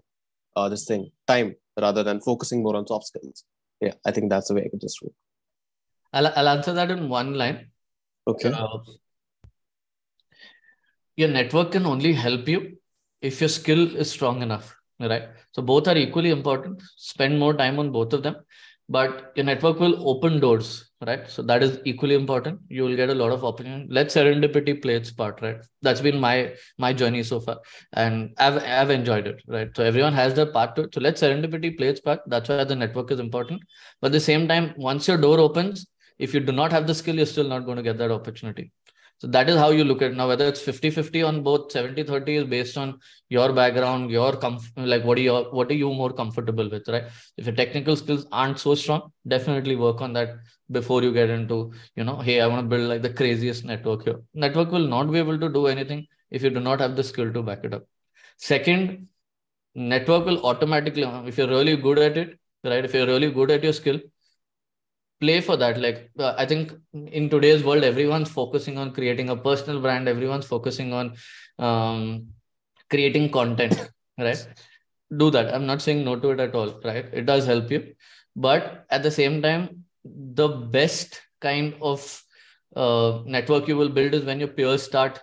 uh, 0.60 0.70
this 0.70 0.86
thing, 0.86 1.12
time 1.28 1.56
rather 1.80 2.04
than 2.04 2.22
focusing 2.22 2.64
more 2.64 2.76
on 2.76 2.88
soft 2.88 3.08
skills. 3.08 3.44
Yeah, 3.82 3.94
I 4.06 4.12
think 4.12 4.30
that's 4.30 4.50
the 4.50 4.56
way 4.56 4.64
I 4.66 4.70
could 4.70 4.82
just. 4.82 5.04
I'll, 6.14 6.28
I'll 6.28 6.50
answer 6.50 6.74
that 6.74 6.92
in 6.92 7.08
one 7.10 7.34
line. 7.36 7.72
Okay. 8.28 8.52
Uh, 8.52 8.80
your 11.16 11.30
network 11.30 11.72
can 11.72 11.86
only 11.86 12.14
help 12.14 12.48
you 12.48 12.78
if 13.22 13.42
your 13.42 13.50
skill 13.50 13.96
is 13.96 14.12
strong 14.12 14.42
enough, 14.42 14.76
right? 15.00 15.30
So 15.52 15.62
both 15.62 15.88
are 15.88 15.98
equally 15.98 16.30
important. 16.30 16.82
Spend 16.98 17.40
more 17.40 17.54
time 17.54 17.80
on 17.80 17.92
both 17.92 18.14
of 18.14 18.24
them 18.24 18.38
but 18.90 19.32
your 19.36 19.46
network 19.46 19.80
will 19.80 20.10
open 20.10 20.40
doors 20.40 20.89
right? 21.06 21.30
So 21.30 21.42
that 21.44 21.64
is 21.64 21.80
equally 21.86 22.16
important. 22.16 22.60
You 22.70 22.84
will 22.84 22.96
get 22.96 23.10
a 23.10 23.16
lot 23.16 23.32
of 23.32 23.44
opportunity 23.46 23.88
let 23.90 24.08
serendipity 24.08 24.82
play 24.82 24.96
its 24.96 25.12
part 25.12 25.42
right? 25.42 25.58
That's 25.82 26.02
been 26.02 26.20
my 26.20 26.54
my 26.78 26.94
journey 26.94 27.24
so 27.24 27.40
far. 27.40 27.60
And 27.94 28.34
i've 28.38 28.58
i've 28.64 28.90
enjoyed 28.90 29.28
it 29.28 29.42
right? 29.48 29.70
So 29.76 29.84
everyone 29.84 30.14
has 30.14 30.34
their 30.34 30.48
part 30.48 30.76
to 30.76 30.84
it. 30.84 30.94
So 30.94 31.02
let 31.02 31.16
serendipity 31.16 31.78
play 31.78 31.88
its 31.88 32.02
part. 32.02 32.22
That's 32.28 32.50
why 32.50 32.64
the 32.64 32.76
network 32.76 33.12
is 33.12 33.20
important. 33.20 33.62
But 34.02 34.08
at 34.08 34.14
the 34.14 34.20
same 34.20 34.48
time 34.48 34.74
once 34.78 35.08
your 35.08 35.18
door 35.18 35.40
opens 35.40 35.88
if 36.18 36.34
you 36.34 36.40
do 36.42 36.52
not 36.52 36.72
have 36.72 36.86
the 36.88 36.94
skill 36.96 37.16
you're 37.16 37.26
still 37.26 37.48
not 37.48 37.66
going 37.66 37.78
to 37.78 37.84
get 37.84 37.98
that 37.98 38.12
opportunity 38.12 38.72
so 39.20 39.28
that 39.28 39.50
is 39.50 39.58
how 39.58 39.70
you 39.70 39.84
look 39.84 40.02
at 40.02 40.12
it 40.12 40.18
now. 40.18 40.28
Whether 40.30 40.48
it's 40.48 40.62
50-50 40.62 41.24
on 41.24 41.44
both 41.44 41.72
70-30 41.74 42.38
is 42.38 42.46
based 42.46 42.78
on 42.78 43.00
your 43.28 43.52
background, 43.52 44.10
your 44.10 44.32
comf- 44.34 44.72
like 44.78 45.04
what 45.04 45.18
are 45.18 45.22
you 45.22 45.34
what 45.52 45.70
are 45.70 45.76
you 45.76 45.90
more 45.94 46.14
comfortable 46.14 46.70
with, 46.70 46.88
right? 46.88 47.04
If 47.36 47.46
your 47.46 47.56
technical 47.56 47.98
skills 47.98 48.26
aren't 48.32 48.60
so 48.60 48.76
strong, 48.76 49.12
definitely 49.28 49.76
work 49.76 50.00
on 50.00 50.14
that 50.14 50.38
before 50.72 51.04
you 51.04 51.12
get 51.12 51.30
into, 51.30 51.74
you 51.98 52.06
know, 52.06 52.18
hey, 52.20 52.40
I 52.40 52.48
want 52.48 52.64
to 52.64 52.76
build 52.76 52.88
like 52.90 53.02
the 53.02 53.14
craziest 53.14 53.66
network 53.66 54.06
here. 54.06 54.22
Network 54.34 54.72
will 54.72 54.88
not 54.88 55.12
be 55.12 55.20
able 55.20 55.38
to 55.38 55.50
do 55.50 55.68
anything 55.68 56.08
if 56.32 56.42
you 56.42 56.50
do 56.50 56.62
not 56.62 56.80
have 56.80 56.96
the 56.96 57.04
skill 57.04 57.34
to 57.34 57.44
back 57.44 57.66
it 57.66 57.74
up. 57.74 57.86
Second, 58.38 59.10
network 59.76 60.26
will 60.26 60.46
automatically, 60.46 61.04
if 61.28 61.38
you're 61.38 61.50
really 61.50 61.76
good 61.76 62.00
at 62.00 62.18
it, 62.18 62.40
right? 62.64 62.86
If 62.86 62.94
you're 62.94 63.08
really 63.08 63.32
good 63.32 63.52
at 63.52 63.64
your 63.64 63.74
skill, 63.74 64.00
play 65.20 65.42
for 65.42 65.58
that. 65.58 65.80
Like 65.80 66.10
uh, 66.20 66.34
i 66.38 66.46
think 66.46 66.74
in 66.94 67.30
today's 67.30 67.64
world 67.64 67.84
everyone's 67.84 68.30
focusing 68.30 68.78
on 68.78 68.94
creating 68.94 69.30
a 69.30 69.36
personal 69.36 69.82
brand. 69.82 70.08
Everyone's 70.08 70.46
focusing 70.46 70.94
on 70.94 71.16
um, 71.58 72.28
creating 72.90 73.32
content 73.32 73.90
right? 74.18 74.48
Do 75.16 75.30
that. 75.32 75.54
I'm 75.54 75.66
not 75.66 75.82
saying 75.82 76.04
no 76.06 76.16
to 76.20 76.32
it 76.32 76.40
at 76.40 76.56
all 76.56 76.80
right? 76.84 77.06
It 77.14 77.26
does 77.26 77.46
help 77.46 77.72
you. 77.72 77.94
But 78.36 78.86
at 78.90 79.04
the 79.04 79.12
same 79.12 79.42
time 79.42 79.86
the 80.06 80.48
best 80.48 81.22
kind 81.42 81.76
of 81.82 82.24
uh, 82.76 83.22
network 83.26 83.68
you 83.68 83.76
will 83.76 83.90
build 83.90 84.14
is 84.14 84.24
when 84.24 84.40
your 84.40 84.50
peers 84.50 84.84
start 84.84 85.20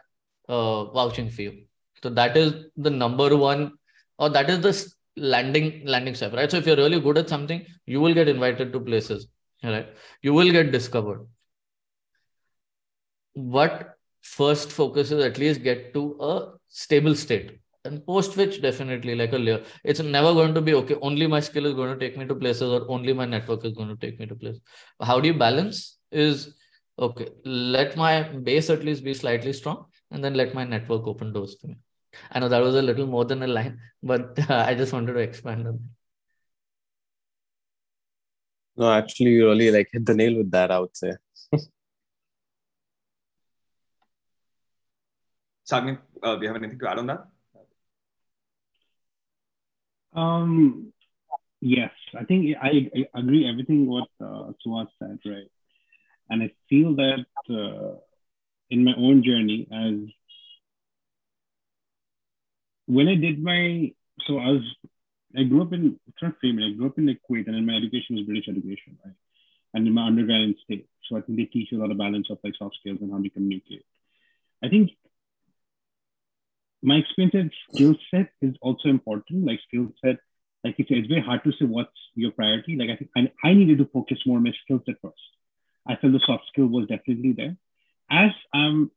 uh, 0.48 0.84
vouching 0.86 1.30
for 1.30 1.42
you. 1.42 1.64
So 2.02 2.10
that 2.10 2.36
is 2.36 2.66
the 2.76 2.90
number 2.90 3.36
one 3.36 3.72
or 4.18 4.28
that 4.30 4.50
is 4.50 4.60
the 4.60 4.92
landing 5.18 5.82
landing 5.86 6.14
step 6.14 6.34
right? 6.34 6.50
So 6.50 6.58
if 6.58 6.66
you're 6.66 6.76
really 6.76 7.00
good 7.00 7.16
at 7.18 7.28
something 7.28 7.64
you 7.86 8.00
will 8.00 8.12
get 8.12 8.28
invited 8.28 8.72
to 8.72 8.80
places 8.80 9.28
right. 9.64 9.88
You 10.22 10.34
will 10.34 10.50
get 10.50 10.72
discovered. 10.72 11.26
But 13.34 13.96
first 14.22 14.72
focus 14.72 15.10
is 15.10 15.24
at 15.24 15.38
least 15.38 15.62
get 15.62 15.92
to 15.94 16.16
a 16.20 16.52
stable 16.68 17.14
state. 17.14 17.60
And 17.84 18.04
post 18.04 18.36
which 18.36 18.60
definitely 18.62 19.14
like 19.14 19.32
a 19.32 19.38
layer. 19.38 19.62
It's 19.84 20.00
never 20.00 20.32
going 20.32 20.54
to 20.54 20.60
be 20.60 20.74
okay. 20.74 20.96
Only 21.00 21.26
my 21.28 21.38
skill 21.38 21.66
is 21.66 21.74
going 21.74 21.96
to 21.96 22.04
take 22.04 22.18
me 22.18 22.26
to 22.26 22.34
places 22.34 22.62
or 22.62 22.84
only 22.90 23.12
my 23.12 23.26
network 23.26 23.64
is 23.64 23.72
going 23.74 23.88
to 23.88 23.96
take 23.96 24.18
me 24.18 24.26
to 24.26 24.34
places. 24.34 24.60
How 25.00 25.20
do 25.20 25.28
you 25.28 25.34
balance 25.34 25.98
is 26.10 26.54
okay 26.98 27.28
let 27.44 27.96
my 27.96 28.22
base 28.22 28.70
at 28.70 28.84
least 28.84 29.04
be 29.04 29.12
slightly 29.12 29.52
strong 29.52 29.84
and 30.10 30.24
then 30.24 30.34
let 30.34 30.54
my 30.54 30.64
network 30.64 31.06
open 31.06 31.32
doors 31.32 31.56
for 31.60 31.68
me. 31.68 31.76
I 32.30 32.38
know 32.40 32.48
that 32.48 32.62
was 32.62 32.74
a 32.74 32.82
little 32.82 33.06
more 33.06 33.24
than 33.24 33.42
a 33.42 33.46
line 33.46 33.78
but 34.02 34.38
uh, 34.50 34.64
i 34.68 34.74
just 34.74 34.92
wanted 34.92 35.12
to 35.12 35.18
expand 35.18 35.66
on 35.66 35.74
it 35.74 35.95
no, 38.76 38.92
actually, 38.92 39.30
you 39.30 39.46
really 39.48 39.70
like 39.70 39.88
hit 39.92 40.04
the 40.04 40.14
nail 40.14 40.36
with 40.36 40.50
that. 40.50 40.70
I 40.70 40.78
would 40.80 40.96
say. 40.96 41.12
Sagnik, 45.70 45.98
uh, 46.22 46.36
do 46.36 46.42
you 46.42 46.48
have 46.48 46.56
anything 46.56 46.78
to 46.78 46.88
add 46.88 46.98
on 46.98 47.06
that? 47.08 47.26
Um, 50.14 50.92
yes, 51.60 51.90
I 52.18 52.24
think 52.24 52.56
I, 52.60 52.90
I 52.94 53.18
agree 53.18 53.48
everything 53.48 53.86
what 53.86 54.08
uh, 54.20 54.52
Suhas 54.64 54.88
said, 54.98 55.18
right? 55.26 55.50
And 56.30 56.42
I 56.42 56.50
feel 56.68 56.94
that 56.96 57.26
uh, 57.50 57.98
in 58.70 58.84
my 58.84 58.94
own 58.96 59.22
journey, 59.22 59.68
as 59.70 59.94
when 62.86 63.08
I 63.08 63.16
did 63.16 63.42
my, 63.42 63.92
so 64.26 64.38
I 64.38 64.50
was 64.52 64.62
I 65.36 65.44
grew 65.44 65.62
up 65.62 65.72
in, 65.72 65.98
it's 66.06 66.22
not 66.22 66.34
famous, 66.40 66.64
I 66.66 66.76
grew 66.76 66.86
up 66.86 66.98
in 66.98 67.06
Kuwait 67.06 67.46
and 67.46 67.54
then 67.54 67.66
my 67.66 67.74
education 67.74 68.16
was 68.16 68.24
British 68.24 68.48
education, 68.48 68.98
right? 69.04 69.14
And 69.74 69.86
in 69.86 69.92
my 69.92 70.06
undergrad 70.06 70.40
in 70.40 70.54
state. 70.64 70.88
So 71.08 71.16
I 71.16 71.20
think 71.20 71.38
they 71.38 71.44
teach 71.44 71.70
you 71.70 71.78
a 71.78 71.82
lot 71.82 71.90
of 71.90 71.98
balance 71.98 72.28
of 72.30 72.38
like 72.42 72.54
soft 72.58 72.76
skills 72.80 72.98
and 73.00 73.12
how 73.12 73.20
to 73.20 73.30
communicate. 73.30 73.84
I 74.62 74.68
think 74.68 74.90
my 76.82 76.96
experience 76.96 77.34
and 77.34 77.52
skill 77.70 77.94
set 78.10 78.30
is 78.40 78.54
also 78.62 78.88
important. 78.88 79.46
Like 79.46 79.60
skill 79.68 79.88
set, 80.04 80.16
like 80.64 80.78
you 80.78 80.84
said, 80.88 80.98
it's 80.98 81.08
very 81.08 81.20
hard 81.20 81.44
to 81.44 81.52
say 81.52 81.64
what's 81.64 81.90
your 82.14 82.30
priority. 82.32 82.76
Like 82.76 82.90
I 82.90 82.96
think 82.96 83.10
I, 83.16 83.48
I 83.48 83.54
needed 83.54 83.78
to 83.78 83.86
focus 83.92 84.18
more 84.26 84.38
on 84.38 84.44
my 84.44 84.52
skill 84.64 84.82
set 84.86 84.96
first. 85.02 85.14
I 85.86 85.96
felt 85.96 86.12
the 86.12 86.20
soft 86.26 86.44
skill 86.48 86.66
was 86.66 86.88
definitely 86.88 87.32
there. 87.32 87.56
As 88.10 88.30
I'm 88.52 88.90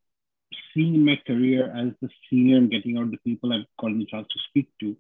seeing 0.73 0.95
in 0.95 1.06
my 1.06 1.19
career 1.28 1.65
as 1.65 1.93
the 2.02 2.10
senior 2.30 2.58
and 2.58 2.71
getting 2.71 2.97
out 2.97 3.12
the 3.12 3.17
people 3.17 3.54
I've 3.54 3.65
gotten 3.80 3.99
the 3.99 4.06
chance 4.06 4.28
to 4.28 4.39
speak 4.49 4.69
to, 4.80 4.95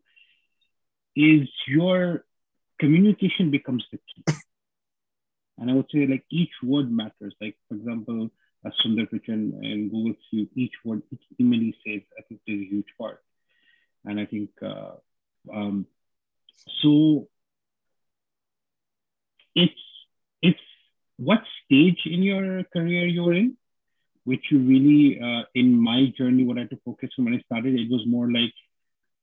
is 1.19 1.49
your 1.67 2.23
communication 2.79 3.51
becomes 3.51 3.85
the 3.91 3.99
key. 4.09 4.23
And 5.61 5.69
I 5.69 5.73
would 5.73 5.87
say 5.93 6.07
like 6.07 6.23
each 6.31 6.53
word 6.63 6.89
matters. 6.89 7.35
Like 7.41 7.57
for 7.67 7.75
example, 7.75 8.29
as 8.65 8.71
Sundar 8.79 9.09
Pichai 9.11 9.33
and 9.33 9.91
Google 9.91 10.13
Suite, 10.29 10.49
each 10.55 10.71
word, 10.85 11.01
each 11.11 11.25
email 11.37 11.59
he 11.59 11.75
says, 11.85 12.01
I 12.17 12.21
think 12.21 12.39
is 12.47 12.61
a 12.61 12.69
huge 12.73 12.91
part. 12.97 13.19
And 14.05 14.21
I 14.21 14.25
think 14.25 14.49
uh, 14.61 14.93
um, 15.53 15.85
so. 16.81 17.27
It's 19.55 19.83
it's 20.41 20.67
what 21.17 21.41
stage 21.65 22.01
in 22.05 22.23
your 22.23 22.63
career 22.71 23.05
you're 23.07 23.33
in, 23.33 23.57
which 24.23 24.45
you 24.51 24.59
really 24.59 25.19
uh, 25.19 25.43
in 25.53 25.77
my 25.77 26.13
journey 26.17 26.45
what 26.45 26.57
I 26.57 26.61
had 26.61 26.69
to 26.69 26.79
focus 26.85 27.09
on 27.17 27.25
when 27.25 27.33
I 27.33 27.39
started. 27.39 27.73
It 27.75 27.91
was 27.91 28.05
more 28.07 28.31
like 28.31 28.53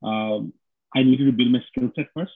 um, 0.02 0.52
I 0.96 1.04
needed 1.04 1.26
to 1.26 1.32
build 1.32 1.52
my 1.52 1.62
skill 1.70 1.90
set 1.96 2.08
first. 2.14 2.32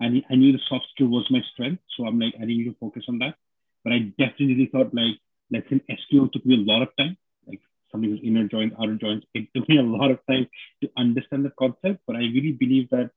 I, 0.00 0.06
I 0.30 0.36
knew 0.36 0.52
the 0.52 0.60
soft 0.68 0.86
skill 0.94 1.08
was 1.08 1.26
my 1.30 1.40
strength. 1.52 1.82
So 1.96 2.06
I'm 2.06 2.20
like, 2.20 2.34
I 2.40 2.46
need 2.46 2.64
to 2.64 2.76
focus 2.80 3.04
on 3.08 3.18
that. 3.20 3.36
But 3.84 3.94
I 3.94 3.98
definitely 4.18 4.68
thought 4.72 4.94
like, 4.94 5.16
let's 5.52 5.68
say 5.70 5.80
SQL 5.90 6.28
took 6.32 6.46
me 6.46 6.56
a 6.56 6.72
lot 6.72 6.82
of 6.82 6.88
time. 6.98 7.16
Like 7.46 7.60
something 7.92 8.10
was 8.10 8.20
inner 8.24 8.48
joins, 8.48 8.72
outer 8.80 8.96
joins. 8.96 9.24
It 9.34 9.48
took 9.56 9.68
me 9.68 9.78
a 9.78 9.82
lot 9.82 10.10
of 10.10 10.20
time 10.28 10.48
to 10.82 10.90
understand 10.98 11.44
the 11.44 11.52
concept. 11.58 12.02
But 12.06 12.16
I 12.16 12.20
really 12.36 12.52
believe 12.52 12.90
that 12.90 13.10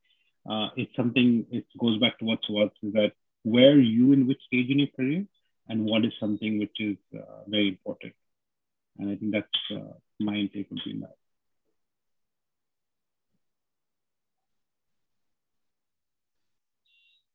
uh, 0.50 0.70
it's 0.78 0.96
something, 0.96 1.46
it 1.52 1.66
goes 1.80 2.00
back 2.00 2.20
to 2.20 2.26
what 2.26 2.40
was 2.50 2.72
is 2.84 2.94
that 2.94 3.14
where 3.44 3.80
you 3.80 4.14
in 4.14 4.28
which 4.28 4.42
stage 4.48 4.70
in 4.70 4.80
your 4.80 4.90
career 4.96 5.26
and 5.70 5.86
what 5.86 6.06
is 6.06 6.14
something 6.20 6.60
which 6.60 6.78
is 6.80 6.98
uh, 7.16 7.44
very 7.48 7.70
important. 7.70 8.14
And 9.00 9.12
I 9.12 9.15
think 9.15 9.34
that's 9.34 9.62
uh, 9.76 9.94
my 10.19 10.36
intake 10.36 10.67
on 10.71 11.02
that. 11.02 11.15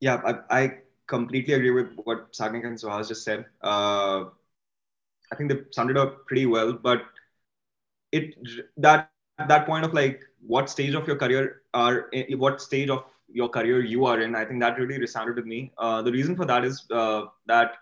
Yeah, 0.05 0.21
I, 0.49 0.61
I 0.63 0.71
completely 1.07 1.53
agree 1.55 1.71
with 1.71 1.93
what 2.03 2.33
Sagnik 2.33 2.65
and 2.65 2.77
Suhas 2.77 3.07
just 3.09 3.23
said. 3.23 3.45
Uh, 3.63 4.25
I 5.31 5.35
think 5.35 5.51
they 5.51 5.91
it 5.91 5.97
up 5.97 6.25
pretty 6.27 6.45
well, 6.45 6.73
but 6.73 7.03
it 8.11 8.35
that 8.77 9.11
that 9.11 9.29
point 9.29 9.85
of 9.85 9.93
like 9.93 10.21
what 10.45 10.69
stage 10.69 10.93
of 10.95 11.07
your 11.07 11.15
career 11.17 11.61
are 11.73 12.11
what 12.37 12.61
stage 12.61 12.89
of 12.89 13.03
your 13.31 13.49
career 13.49 13.81
you 13.83 14.05
are 14.05 14.21
in, 14.21 14.35
I 14.35 14.45
think 14.45 14.61
that 14.61 14.79
really 14.79 14.99
resounded 14.99 15.35
with 15.35 15.45
me. 15.45 15.71
Uh, 15.77 16.01
the 16.01 16.11
reason 16.11 16.35
for 16.35 16.45
that 16.45 16.63
is 16.63 16.85
uh, 16.91 17.25
that 17.47 17.73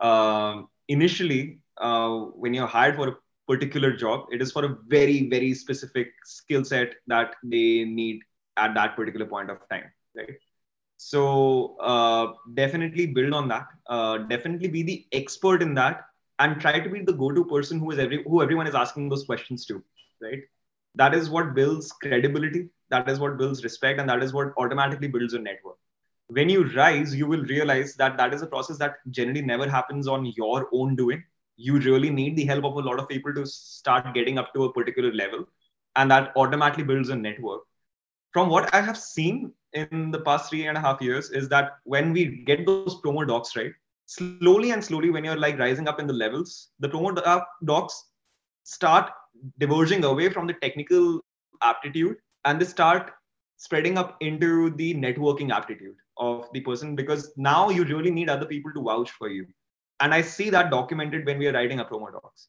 uh, 0.00 0.62
initially 0.88 1.58
uh, 1.78 2.10
when 2.42 2.54
you're 2.54 2.66
hired 2.66 2.96
for 2.96 3.08
a 3.08 3.16
particular 3.48 3.92
job. 3.96 4.26
It 4.32 4.42
is 4.42 4.52
for 4.52 4.64
a 4.64 4.76
very, 4.88 5.28
very 5.28 5.54
specific 5.54 6.08
skill 6.24 6.64
set 6.64 6.94
that 7.08 7.34
they 7.44 7.84
need 7.84 8.22
at 8.56 8.74
that 8.74 8.96
particular 8.96 9.26
point 9.26 9.50
of 9.50 9.58
time, 9.70 9.84
right? 10.16 10.36
So 10.96 11.76
uh, 11.78 12.32
definitely 12.54 13.06
build 13.06 13.32
on 13.34 13.48
that. 13.48 13.66
Uh, 13.86 14.18
definitely 14.18 14.68
be 14.68 14.82
the 14.82 15.06
expert 15.12 15.62
in 15.62 15.74
that, 15.74 16.06
and 16.38 16.60
try 16.60 16.78
to 16.80 16.88
be 16.88 17.00
the 17.00 17.12
go-to 17.12 17.44
person 17.44 17.78
who 17.78 17.90
is 17.90 17.98
every 17.98 18.22
who 18.24 18.42
everyone 18.42 18.66
is 18.66 18.74
asking 18.74 19.08
those 19.08 19.24
questions 19.24 19.64
to, 19.66 19.82
right? 20.20 20.42
That 20.94 21.14
is 21.14 21.30
what 21.30 21.54
builds 21.54 21.92
credibility. 21.92 22.68
That 22.90 23.08
is 23.08 23.18
what 23.18 23.36
builds 23.38 23.62
respect, 23.64 24.00
and 24.00 24.08
that 24.08 24.22
is 24.22 24.32
what 24.32 24.52
automatically 24.58 25.08
builds 25.08 25.34
a 25.34 25.38
network. 25.38 25.76
When 26.28 26.48
you 26.48 26.64
rise, 26.74 27.14
you 27.14 27.26
will 27.26 27.42
realize 27.44 27.94
that 27.96 28.16
that 28.18 28.32
is 28.34 28.42
a 28.42 28.46
process 28.46 28.78
that 28.78 28.96
generally 29.10 29.42
never 29.42 29.68
happens 29.68 30.08
on 30.08 30.26
your 30.36 30.68
own 30.72 30.96
doing 30.96 31.22
you 31.56 31.78
really 31.80 32.10
need 32.10 32.36
the 32.36 32.44
help 32.44 32.64
of 32.64 32.74
a 32.74 32.80
lot 32.80 32.98
of 32.98 33.08
people 33.08 33.32
to 33.34 33.46
start 33.46 34.14
getting 34.14 34.38
up 34.38 34.52
to 34.54 34.64
a 34.64 34.72
particular 34.72 35.12
level 35.12 35.44
and 35.96 36.10
that 36.10 36.32
automatically 36.36 36.84
builds 36.84 37.08
a 37.08 37.16
network 37.16 37.62
from 38.32 38.48
what 38.48 38.72
i 38.74 38.80
have 38.80 38.98
seen 38.98 39.52
in 39.76 40.10
the 40.10 40.20
past 40.20 40.50
three 40.50 40.66
and 40.66 40.78
a 40.78 40.80
half 40.80 41.00
years 41.00 41.30
is 41.30 41.48
that 41.48 41.78
when 41.84 42.12
we 42.12 42.24
get 42.50 42.64
those 42.66 43.00
promo 43.02 43.26
docs 43.26 43.54
right 43.56 43.72
slowly 44.06 44.70
and 44.70 44.84
slowly 44.84 45.10
when 45.10 45.24
you're 45.24 45.42
like 45.44 45.58
rising 45.58 45.88
up 45.88 46.00
in 46.00 46.06
the 46.06 46.18
levels 46.22 46.70
the 46.80 46.88
promo 46.88 47.42
docs 47.64 47.96
start 48.64 49.10
diverging 49.58 50.04
away 50.04 50.28
from 50.28 50.46
the 50.46 50.56
technical 50.64 51.20
aptitude 51.62 52.16
and 52.44 52.60
they 52.60 52.64
start 52.64 53.12
spreading 53.56 53.98
up 53.98 54.16
into 54.20 54.70
the 54.80 54.94
networking 54.94 55.52
aptitude 55.58 55.96
of 56.18 56.46
the 56.52 56.60
person 56.60 56.96
because 56.96 57.30
now 57.36 57.68
you 57.68 57.84
really 57.84 58.10
need 58.10 58.30
other 58.30 58.46
people 58.46 58.72
to 58.72 58.82
vouch 58.82 59.10
for 59.10 59.28
you 59.28 59.46
and 60.00 60.12
I 60.12 60.20
see 60.20 60.50
that 60.50 60.70
documented 60.70 61.24
when 61.26 61.38
we 61.38 61.48
are 61.48 61.52
writing 61.52 61.80
a 61.80 61.84
promo 61.84 62.12
docs. 62.12 62.48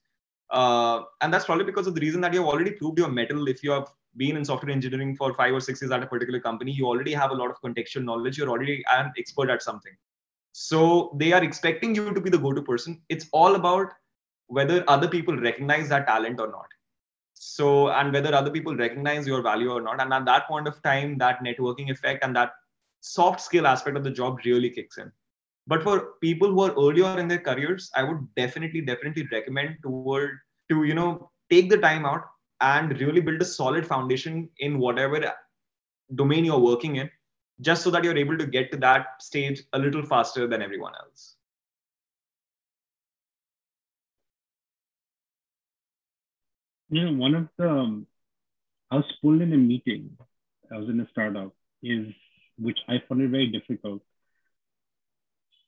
Uh, 0.49 1.01
and 1.21 1.33
that's 1.33 1.45
probably 1.45 1.65
because 1.65 1.87
of 1.87 1.95
the 1.95 2.01
reason 2.01 2.21
that 2.21 2.33
you've 2.33 2.45
already 2.45 2.71
proved 2.71 2.97
your 2.97 3.09
mettle. 3.09 3.47
If 3.47 3.63
you 3.63 3.71
have 3.71 3.87
been 4.15 4.37
in 4.37 4.45
software 4.45 4.71
engineering 4.71 5.15
for 5.15 5.33
five 5.33 5.53
or 5.53 5.59
six 5.59 5.81
years 5.81 5.91
at 5.91 6.03
a 6.03 6.07
particular 6.07 6.39
company, 6.39 6.71
you 6.71 6.85
already 6.85 7.13
have 7.13 7.31
a 7.31 7.35
lot 7.35 7.49
of 7.49 7.61
contextual 7.61 8.03
knowledge. 8.03 8.37
You're 8.37 8.49
already 8.49 8.83
an 8.91 9.11
expert 9.17 9.49
at 9.49 9.61
something. 9.61 9.93
So 10.53 11.15
they 11.17 11.33
are 11.33 11.43
expecting 11.43 11.93
you 11.93 12.13
to 12.13 12.21
be 12.21 12.29
the 12.29 12.37
go-to 12.39 12.61
person. 12.61 13.01
It's 13.09 13.27
all 13.31 13.55
about 13.55 13.91
whether 14.47 14.83
other 14.87 15.07
people 15.07 15.37
recognize 15.37 15.89
that 15.89 16.07
talent 16.07 16.39
or 16.39 16.47
not. 16.47 16.67
So, 17.33 17.89
and 17.89 18.11
whether 18.11 18.33
other 18.33 18.49
people 18.49 18.75
recognize 18.75 19.27
your 19.27 19.43
value 19.43 19.71
or 19.71 19.81
not. 19.81 20.01
And 20.01 20.11
at 20.11 20.25
that 20.25 20.47
point 20.47 20.67
of 20.67 20.81
time, 20.81 21.17
that 21.19 21.43
networking 21.43 21.91
effect 21.91 22.23
and 22.23 22.35
that 22.35 22.53
soft 23.01 23.41
skill 23.41 23.67
aspect 23.67 23.97
of 23.97 24.03
the 24.03 24.09
job 24.09 24.39
really 24.45 24.71
kicks 24.71 24.97
in 24.97 25.11
but 25.67 25.83
for 25.83 26.13
people 26.21 26.49
who 26.51 26.61
are 26.61 26.73
earlier 26.85 27.19
in 27.19 27.27
their 27.27 27.43
careers 27.49 27.91
i 27.95 28.03
would 28.03 28.21
definitely 28.35 28.81
definitely 28.81 29.27
recommend 29.31 29.77
toward 29.83 30.31
to 30.69 30.83
you 30.83 30.95
know 30.95 31.29
take 31.49 31.69
the 31.69 31.77
time 31.77 32.05
out 32.05 32.23
and 32.61 32.99
really 33.01 33.21
build 33.21 33.41
a 33.41 33.45
solid 33.45 33.85
foundation 33.85 34.49
in 34.59 34.79
whatever 34.79 35.19
domain 36.15 36.45
you're 36.45 36.59
working 36.69 36.97
in 36.97 37.09
just 37.61 37.83
so 37.83 37.91
that 37.91 38.03
you're 38.03 38.17
able 38.17 38.37
to 38.37 38.45
get 38.45 38.71
to 38.71 38.77
that 38.77 39.21
stage 39.21 39.63
a 39.73 39.79
little 39.79 40.03
faster 40.05 40.47
than 40.47 40.61
everyone 40.61 40.93
else. 40.95 41.35
You 46.89 47.05
know 47.05 47.13
one 47.13 47.35
of 47.35 47.47
the 47.57 47.69
um, 47.69 48.07
i 48.91 48.95
was 48.95 49.11
pulled 49.21 49.41
in 49.41 49.53
a 49.53 49.57
meeting 49.57 50.17
i 50.71 50.77
was 50.77 50.89
in 50.89 50.99
a 51.01 51.07
startup 51.11 51.53
is 51.83 52.07
which 52.57 52.79
i 52.87 52.99
found 53.07 53.21
it 53.21 53.29
very 53.29 53.47
difficult 53.47 54.01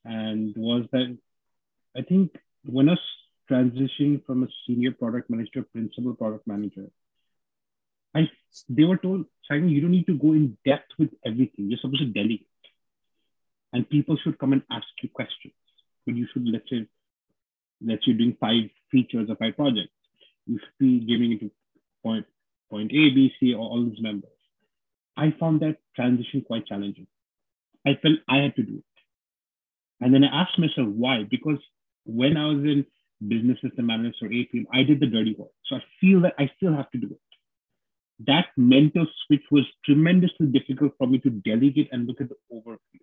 and 0.04 0.54
was 0.56 0.86
that 0.92 1.16
I 1.96 2.02
think 2.02 2.36
when 2.64 2.86
was 2.86 2.98
transitioning 3.50 4.24
from 4.24 4.44
a 4.44 4.48
senior 4.66 4.92
product 4.92 5.28
manager 5.28 5.50
to 5.54 5.62
principal 5.62 6.14
product 6.14 6.46
manager, 6.46 6.86
I 8.14 8.28
they 8.68 8.84
were 8.84 8.96
told, 8.96 9.26
Simon, 9.48 9.68
you 9.70 9.80
don't 9.80 9.90
need 9.90 10.06
to 10.06 10.18
go 10.18 10.32
in 10.32 10.56
depth 10.64 10.92
with 10.98 11.10
everything. 11.24 11.70
You're 11.70 11.78
supposed 11.78 12.00
to 12.00 12.06
delegate. 12.06 12.46
And 13.72 13.88
people 13.88 14.16
should 14.16 14.38
come 14.38 14.52
and 14.52 14.62
ask 14.70 14.86
you 15.02 15.08
questions. 15.08 15.54
But 16.04 16.16
you 16.16 16.26
should, 16.32 16.46
let's 16.48 16.68
say, 16.68 16.86
let's 17.84 18.04
say 18.04 18.12
doing 18.12 18.36
five 18.40 18.70
features 18.90 19.30
or 19.30 19.36
five 19.36 19.56
projects. 19.56 19.92
You 20.46 20.58
should 20.58 20.78
be 20.78 20.98
giving 21.00 21.32
it 21.32 21.40
to 21.40 21.50
point, 22.02 22.26
point 22.68 22.90
A, 22.90 23.10
B, 23.10 23.32
C, 23.38 23.54
or 23.54 23.60
all 23.60 23.84
these 23.84 24.00
members. 24.00 24.30
I 25.16 25.32
found 25.38 25.60
that 25.60 25.78
transition 25.94 26.42
quite 26.42 26.66
challenging. 26.66 27.06
I 27.86 27.94
felt 28.02 28.18
I 28.28 28.38
had 28.38 28.56
to 28.56 28.62
do 28.62 28.78
it. 28.78 28.84
And 30.00 30.14
then 30.14 30.24
I 30.24 30.42
asked 30.42 30.58
myself 30.58 30.88
why, 30.88 31.24
because 31.30 31.58
when 32.04 32.36
I 32.36 32.46
was 32.46 32.58
in 32.58 32.86
business 33.26 33.58
system 33.62 33.90
analyst 33.90 34.22
or 34.22 34.28
APM, 34.28 34.66
I 34.72 34.82
did 34.82 35.00
the 35.00 35.06
dirty 35.06 35.34
work. 35.38 35.50
So 35.66 35.76
I 35.76 35.82
feel 36.00 36.20
that 36.22 36.34
I 36.38 36.50
still 36.56 36.74
have 36.74 36.90
to 36.92 36.98
do 36.98 37.08
it. 37.08 37.20
That 38.26 38.46
mental 38.56 39.06
switch 39.26 39.42
was 39.50 39.64
tremendously 39.84 40.46
difficult 40.46 40.92
for 40.98 41.06
me 41.06 41.18
to 41.20 41.30
delegate 41.30 41.88
and 41.92 42.06
look 42.06 42.20
at 42.20 42.28
the 42.28 42.36
overview. 42.52 43.00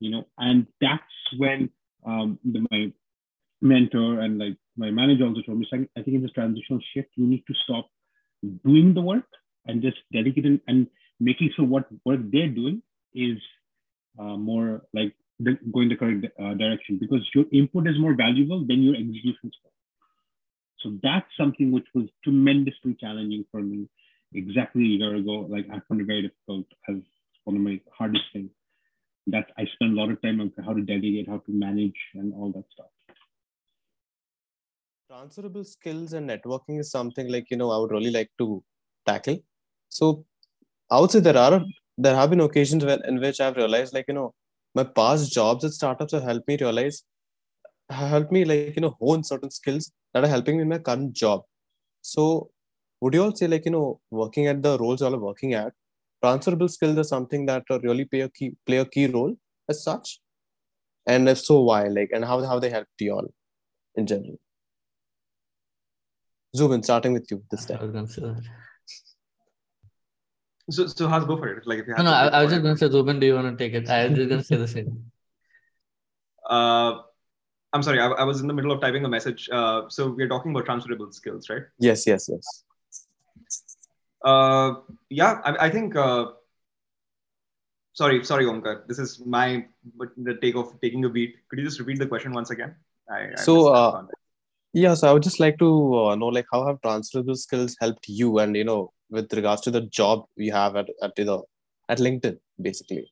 You 0.00 0.10
know, 0.10 0.24
and 0.38 0.66
that's 0.80 1.02
when 1.38 1.70
um, 2.04 2.38
the, 2.44 2.66
my 2.70 2.92
mentor 3.60 4.20
and 4.20 4.38
like 4.38 4.56
my 4.76 4.90
manager 4.90 5.24
also 5.24 5.42
told 5.42 5.58
me, 5.58 5.68
I 5.72 6.02
think 6.02 6.16
in 6.16 6.22
this 6.22 6.32
transitional 6.32 6.80
shift, 6.92 7.10
you 7.14 7.26
need 7.26 7.44
to 7.46 7.54
stop 7.64 7.88
doing 8.64 8.94
the 8.94 9.00
work 9.00 9.28
and 9.66 9.80
just 9.80 9.98
delegate 10.12 10.60
and 10.66 10.86
making 11.20 11.50
sure 11.54 11.64
what 11.64 11.86
work 12.04 12.20
they're 12.32 12.48
doing 12.48 12.82
is 13.14 13.38
uh, 14.18 14.36
more 14.36 14.82
like 14.92 15.14
the, 15.44 15.58
going 15.72 15.88
the 15.88 15.96
correct 15.96 16.26
uh, 16.40 16.54
direction 16.54 16.98
because 16.98 17.28
your 17.34 17.44
input 17.52 17.88
is 17.88 17.98
more 17.98 18.14
valuable 18.14 18.64
than 18.66 18.82
your 18.82 18.94
execution 18.94 19.50
score. 19.58 19.72
So 20.80 20.98
that's 21.02 21.26
something 21.38 21.70
which 21.70 21.86
was 21.94 22.06
tremendously 22.24 22.96
challenging 23.00 23.44
for 23.50 23.60
me 23.60 23.88
exactly 24.34 24.82
a 24.82 24.98
year 24.98 25.14
ago. 25.16 25.46
Like 25.48 25.66
I 25.70 25.80
found 25.88 26.00
it 26.00 26.06
very 26.06 26.22
difficult 26.22 26.66
as 26.88 26.96
one 27.44 27.56
of 27.56 27.62
my 27.62 27.80
hardest 27.96 28.24
things. 28.32 28.50
That 29.28 29.50
I 29.56 29.66
spend 29.74 29.96
a 29.96 30.00
lot 30.00 30.10
of 30.10 30.20
time 30.20 30.40
on 30.40 30.52
how 30.66 30.72
to 30.74 30.82
delegate, 30.82 31.28
how 31.28 31.38
to 31.38 31.52
manage, 31.52 32.00
and 32.14 32.34
all 32.34 32.50
that 32.52 32.64
stuff. 32.72 32.86
Transferable 35.08 35.62
skills 35.62 36.12
and 36.12 36.28
networking 36.28 36.80
is 36.80 36.90
something 36.90 37.30
like 37.30 37.48
you 37.48 37.56
know 37.56 37.70
I 37.70 37.78
would 37.78 37.92
really 37.92 38.10
like 38.10 38.30
to 38.38 38.64
tackle. 39.06 39.38
So 39.90 40.24
I 40.90 40.98
would 40.98 41.12
say 41.12 41.20
there 41.20 41.36
are 41.36 41.62
there 41.96 42.16
have 42.16 42.30
been 42.30 42.40
occasions 42.40 42.84
when 42.84 43.04
in 43.04 43.20
which 43.20 43.40
I've 43.40 43.56
realized 43.56 43.94
like 43.94 44.06
you 44.08 44.14
know 44.14 44.34
my 44.74 44.84
past 44.84 45.32
jobs 45.32 45.64
at 45.64 45.72
startups 45.72 46.12
have 46.12 46.22
helped 46.22 46.48
me 46.48 46.56
realize 46.60 47.02
helped 47.90 48.32
me 48.32 48.44
like 48.44 48.74
you 48.76 48.82
know 48.82 48.96
hone 49.00 49.22
certain 49.22 49.50
skills 49.50 49.92
that 50.12 50.24
are 50.24 50.28
helping 50.28 50.56
me 50.56 50.62
in 50.62 50.68
my 50.68 50.78
current 50.78 51.12
job. 51.12 51.42
So 52.00 52.50
would 53.00 53.14
you 53.14 53.22
all 53.22 53.34
say 53.34 53.48
like 53.48 53.64
you 53.64 53.72
know 53.72 54.00
working 54.10 54.46
at 54.46 54.62
the 54.62 54.78
roles 54.78 55.00
you 55.00 55.06
all 55.06 55.14
are 55.14 55.18
working 55.18 55.54
at 55.54 55.72
transferable 56.22 56.68
skills 56.68 56.98
are 56.98 57.04
something 57.04 57.46
that 57.46 57.64
really 57.82 58.04
play 58.04 58.20
a 58.20 58.28
key 58.28 58.54
play 58.66 58.78
a 58.78 58.84
key 58.84 59.06
role 59.06 59.34
as 59.68 59.82
such? 59.84 60.20
And 61.06 61.28
if 61.28 61.38
so 61.38 61.60
why? 61.62 61.84
Like 61.88 62.10
and 62.12 62.24
how, 62.24 62.44
how 62.44 62.58
they 62.58 62.70
helped 62.70 63.00
you 63.00 63.14
all 63.14 63.28
in 63.96 64.06
general? 64.06 64.38
Zubin, 66.56 66.82
starting 66.82 67.12
with 67.14 67.26
you 67.30 67.42
this 67.50 67.64
time. 67.66 67.78
So, 70.70 70.86
so 70.86 71.08
how's 71.08 71.24
go 71.24 71.36
for 71.36 71.48
it? 71.48 71.66
Like, 71.66 71.80
if 71.80 71.86
you 71.86 71.94
have 71.94 72.04
no, 72.04 72.10
no, 72.10 72.16
I, 72.16 72.26
I, 72.28 72.42
was 72.42 72.52
just 72.52 72.62
going 72.62 72.74
to 72.74 72.78
say, 72.78 72.90
Zubin, 72.90 73.18
do 73.18 73.26
you 73.26 73.34
want 73.34 73.58
to 73.58 73.62
take 73.62 73.74
it? 73.74 73.88
I 73.88 74.06
was 74.06 74.16
just 74.16 74.28
going 74.28 74.40
to 74.40 74.46
say 74.46 74.56
the 74.56 74.68
same. 74.68 75.04
Uh, 76.50 77.00
I'm 77.72 77.82
sorry, 77.82 78.00
I, 78.00 78.08
I, 78.08 78.24
was 78.24 78.40
in 78.40 78.48
the 78.48 78.52
middle 78.52 78.72
of 78.72 78.80
typing 78.80 79.04
a 79.04 79.08
message. 79.08 79.48
Uh, 79.50 79.88
so 79.88 80.10
we're 80.10 80.28
talking 80.28 80.50
about 80.50 80.66
transferable 80.66 81.10
skills, 81.12 81.48
right? 81.48 81.62
Yes, 81.78 82.04
yes, 82.06 82.28
yes. 82.28 82.64
Uh, 84.22 84.74
yeah, 85.08 85.40
I, 85.44 85.66
I 85.66 85.70
think. 85.70 85.96
Uh, 85.96 86.32
sorry, 87.92 88.24
sorry, 88.24 88.44
Omkar. 88.44 88.86
This 88.88 88.98
is 88.98 89.20
my 89.24 89.66
the 90.16 90.34
take 90.42 90.56
of 90.56 90.78
taking 90.82 91.04
a 91.04 91.08
beat. 91.08 91.36
Could 91.48 91.60
you 91.60 91.64
just 91.64 91.78
repeat 91.78 91.98
the 91.98 92.06
question 92.06 92.32
once 92.32 92.50
again? 92.50 92.74
I, 93.10 93.34
so, 93.36 93.68
uh, 93.68 94.04
yeah, 94.72 94.94
so 94.94 95.08
I 95.08 95.12
would 95.12 95.22
just 95.22 95.40
like 95.40 95.58
to 95.58 95.98
uh, 95.98 96.14
know, 96.14 96.26
like, 96.26 96.46
how 96.52 96.66
have 96.66 96.80
transferable 96.82 97.36
skills 97.36 97.76
helped 97.80 98.08
you, 98.08 98.38
and 98.38 98.56
you 98.56 98.64
know, 98.64 98.92
with 99.12 99.32
regards 99.34 99.62
to 99.62 99.70
the 99.70 99.82
job 99.82 100.24
we 100.36 100.48
have 100.48 100.74
at 100.74 100.88
at 101.02 101.14
the 101.14 101.42
at 101.88 101.98
LinkedIn, 101.98 102.38
basically? 102.60 103.04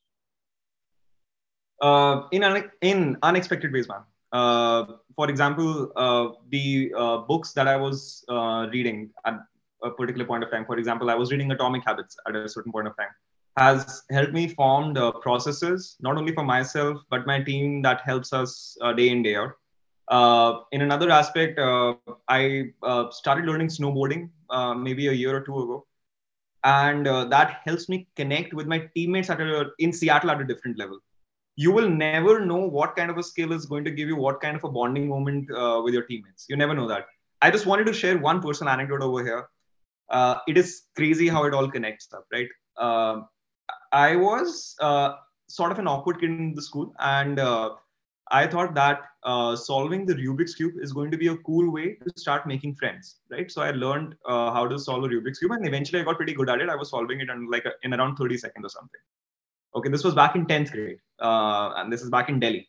Uh, 1.81 2.27
in 2.31 2.43
un- 2.43 2.71
in 2.81 3.17
unexpected 3.23 3.71
ways, 3.73 3.87
man. 3.87 4.03
Uh, 4.31 4.85
for 5.15 5.29
example, 5.29 5.91
uh, 5.95 6.29
the 6.49 6.93
uh, 6.97 7.17
books 7.31 7.53
that 7.53 7.67
I 7.67 7.75
was 7.75 8.23
uh, 8.29 8.67
reading 8.71 9.09
at 9.25 9.39
a 9.83 9.89
particular 9.89 10.25
point 10.25 10.43
of 10.43 10.51
time. 10.51 10.65
For 10.65 10.77
example, 10.77 11.09
I 11.09 11.15
was 11.15 11.31
reading 11.31 11.51
Atomic 11.51 11.83
Habits 11.85 12.15
at 12.27 12.35
a 12.35 12.47
certain 12.47 12.71
point 12.71 12.87
of 12.87 12.95
time. 12.97 13.09
Has 13.57 14.03
helped 14.11 14.31
me 14.31 14.47
form 14.47 14.93
the 14.93 15.11
processes 15.25 15.97
not 15.99 16.17
only 16.17 16.33
for 16.33 16.43
myself 16.43 17.01
but 17.09 17.27
my 17.27 17.41
team 17.43 17.81
that 17.81 17.99
helps 18.01 18.31
us 18.31 18.77
uh, 18.81 18.93
day 18.93 19.09
in 19.09 19.23
day 19.23 19.35
out. 19.35 19.51
in 20.71 20.81
another 20.81 21.09
aspect, 21.09 21.59
I 21.59 22.39
started 23.11 23.45
learning 23.45 23.67
snowboarding 23.67 24.29
maybe 24.77 25.07
a 25.07 25.11
year 25.11 25.35
or 25.35 25.41
two 25.41 25.57
ago 25.63 25.85
and 26.63 27.07
uh, 27.07 27.25
that 27.25 27.61
helps 27.65 27.89
me 27.89 28.07
connect 28.15 28.53
with 28.53 28.67
my 28.67 28.89
teammates 28.95 29.29
at 29.29 29.41
a, 29.41 29.71
in 29.79 29.91
Seattle 29.91 30.31
at 30.31 30.41
a 30.41 30.45
different 30.45 30.77
level. 30.77 30.99
You 31.55 31.71
will 31.71 31.89
never 31.89 32.45
know 32.45 32.57
what 32.57 32.95
kind 32.95 33.11
of 33.11 33.17
a 33.17 33.23
skill 33.23 33.51
is 33.51 33.65
going 33.65 33.83
to 33.83 33.91
give 33.91 34.07
you 34.07 34.15
what 34.15 34.41
kind 34.41 34.55
of 34.55 34.63
a 34.63 34.69
bonding 34.69 35.07
moment 35.07 35.49
uh, 35.51 35.81
with 35.83 35.93
your 35.93 36.03
teammates. 36.03 36.45
You 36.49 36.55
never 36.55 36.73
know 36.73 36.87
that. 36.87 37.07
I 37.41 37.51
just 37.51 37.65
wanted 37.65 37.87
to 37.87 37.93
share 37.93 38.17
one 38.17 38.41
personal 38.41 38.71
anecdote 38.71 39.01
over 39.01 39.23
here. 39.23 39.47
Uh, 40.09 40.35
it 40.47 40.57
is 40.57 40.83
crazy 40.95 41.27
how 41.27 41.43
it 41.45 41.53
all 41.53 41.69
connects 41.69 42.07
up, 42.13 42.25
right? 42.31 42.47
Uh, 42.77 43.21
I 43.91 44.15
was 44.15 44.75
uh, 44.79 45.13
sort 45.47 45.71
of 45.71 45.79
an 45.79 45.87
awkward 45.87 46.19
kid 46.19 46.29
in 46.29 46.53
the 46.53 46.61
school, 46.61 46.93
and 46.99 47.39
uh, 47.39 47.71
I 48.31 48.47
thought 48.47 48.73
that 48.75 49.01
uh, 49.23 49.55
solving 49.55 50.05
the 50.05 50.15
Rubik's 50.15 50.55
cube 50.55 50.73
is 50.81 50.93
going 50.93 51.11
to 51.11 51.17
be 51.17 51.27
a 51.27 51.37
cool 51.37 51.71
way 51.71 51.95
to 51.95 52.11
start 52.15 52.47
making 52.47 52.75
friends, 52.75 53.17
right? 53.29 53.51
So 53.51 53.61
I 53.61 53.71
learned 53.71 54.15
uh, 54.25 54.51
how 54.51 54.67
to 54.67 54.79
solve 54.79 55.03
a 55.03 55.07
Rubik's 55.07 55.39
cube, 55.39 55.51
and 55.51 55.67
eventually 55.67 56.01
I 56.01 56.05
got 56.05 56.17
pretty 56.17 56.33
good 56.33 56.49
at 56.49 56.61
it. 56.61 56.69
I 56.69 56.75
was 56.75 56.89
solving 56.89 57.19
it 57.19 57.29
in 57.29 57.49
like 57.49 57.65
a, 57.65 57.71
in 57.83 57.93
around 57.93 58.15
30 58.15 58.37
seconds 58.37 58.65
or 58.65 58.69
something. 58.69 59.01
Okay, 59.75 59.89
this 59.89 60.03
was 60.03 60.15
back 60.15 60.35
in 60.35 60.45
10th 60.45 60.71
grade, 60.71 60.97
and 61.19 61.91
this 61.91 62.01
is 62.01 62.09
back 62.09 62.29
in 62.29 62.39
Delhi 62.39 62.67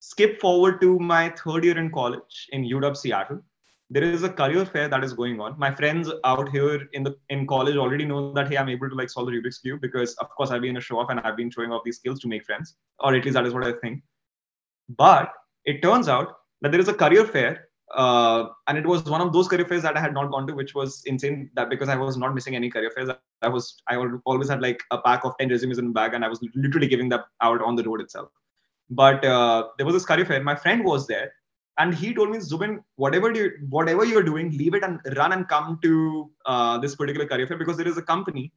skip 0.00 0.40
forward 0.40 0.80
to 0.80 0.98
my 0.98 1.28
third 1.30 1.64
year 1.64 1.78
in 1.78 1.90
college 1.90 2.48
in 2.50 2.62
UW 2.62 2.96
Seattle. 2.96 3.40
There 3.90 4.02
is 4.02 4.22
a 4.22 4.28
career 4.28 4.66
fair 4.66 4.86
that 4.88 5.02
is 5.02 5.14
going 5.14 5.40
on. 5.40 5.58
My 5.58 5.70
friends 5.70 6.10
out 6.24 6.50
here 6.50 6.86
in 6.92 7.02
the 7.02 7.16
in 7.30 7.46
college 7.46 7.76
already 7.76 8.04
know 8.04 8.32
that 8.34 8.48
hey, 8.48 8.58
I'm 8.58 8.68
able 8.68 8.90
to 8.90 8.94
like 8.94 9.08
solve 9.08 9.28
the 9.28 9.32
Rubik's 9.32 9.58
cube 9.58 9.80
because 9.80 10.14
of 10.16 10.28
course 10.30 10.50
I've 10.50 10.60
been 10.60 10.76
a 10.76 10.80
show 10.80 10.98
off 10.98 11.08
and 11.10 11.20
I've 11.20 11.36
been 11.36 11.50
showing 11.50 11.72
off 11.72 11.82
these 11.84 11.96
skills 11.96 12.20
to 12.20 12.28
make 12.28 12.44
friends, 12.44 12.76
or 12.98 13.14
at 13.14 13.24
least 13.24 13.34
that 13.34 13.46
is 13.46 13.54
what 13.54 13.64
I 13.64 13.72
think. 13.80 14.02
But 14.88 15.32
it 15.64 15.82
turns 15.82 16.08
out 16.08 16.34
that 16.62 16.72
there 16.72 16.80
is 16.80 16.88
a 16.88 16.94
career 16.94 17.24
fair, 17.24 17.68
uh, 17.94 18.48
and 18.66 18.76
it 18.76 18.86
was 18.86 19.04
one 19.04 19.20
of 19.20 19.32
those 19.32 19.48
career 19.48 19.64
fairs 19.64 19.82
that 19.82 19.96
I 19.96 20.00
had 20.00 20.14
not 20.14 20.30
gone 20.30 20.46
to, 20.46 20.54
which 20.54 20.74
was 20.74 21.02
insane. 21.06 21.50
That 21.54 21.70
because 21.70 21.88
I 21.88 21.96
was 21.96 22.16
not 22.16 22.34
missing 22.34 22.56
any 22.56 22.70
career 22.70 22.90
fairs, 22.90 23.10
I 23.42 23.48
was 23.48 23.82
I 23.88 23.96
always 24.24 24.48
had 24.48 24.60
like 24.60 24.82
a 24.90 24.98
pack 24.98 25.24
of 25.24 25.36
ten 25.38 25.48
resumes 25.48 25.78
in 25.78 25.88
the 25.88 25.92
bag, 25.92 26.14
and 26.14 26.24
I 26.24 26.28
was 26.28 26.40
literally 26.54 26.88
giving 26.88 27.08
them 27.08 27.20
out 27.40 27.62
on 27.62 27.76
the 27.76 27.84
road 27.84 28.00
itself. 28.00 28.30
But 28.90 29.24
uh, 29.24 29.68
there 29.76 29.86
was 29.86 29.94
this 29.94 30.06
career 30.06 30.24
fair. 30.24 30.42
My 30.42 30.54
friend 30.54 30.84
was 30.84 31.06
there, 31.06 31.32
and 31.78 31.94
he 31.94 32.14
told 32.14 32.30
me, 32.30 32.40
Zubin, 32.40 32.82
whatever 32.96 33.32
you 33.32 33.52
whatever 33.68 34.04
you're 34.04 34.22
doing, 34.22 34.50
leave 34.56 34.74
it 34.74 34.82
and 34.82 35.00
run 35.16 35.32
and 35.32 35.48
come 35.48 35.78
to 35.82 36.30
uh, 36.46 36.78
this 36.78 36.96
particular 36.96 37.26
career 37.26 37.46
fair 37.46 37.58
because 37.58 37.76
there 37.76 37.88
is 37.88 37.98
a 37.98 38.02
company 38.02 38.52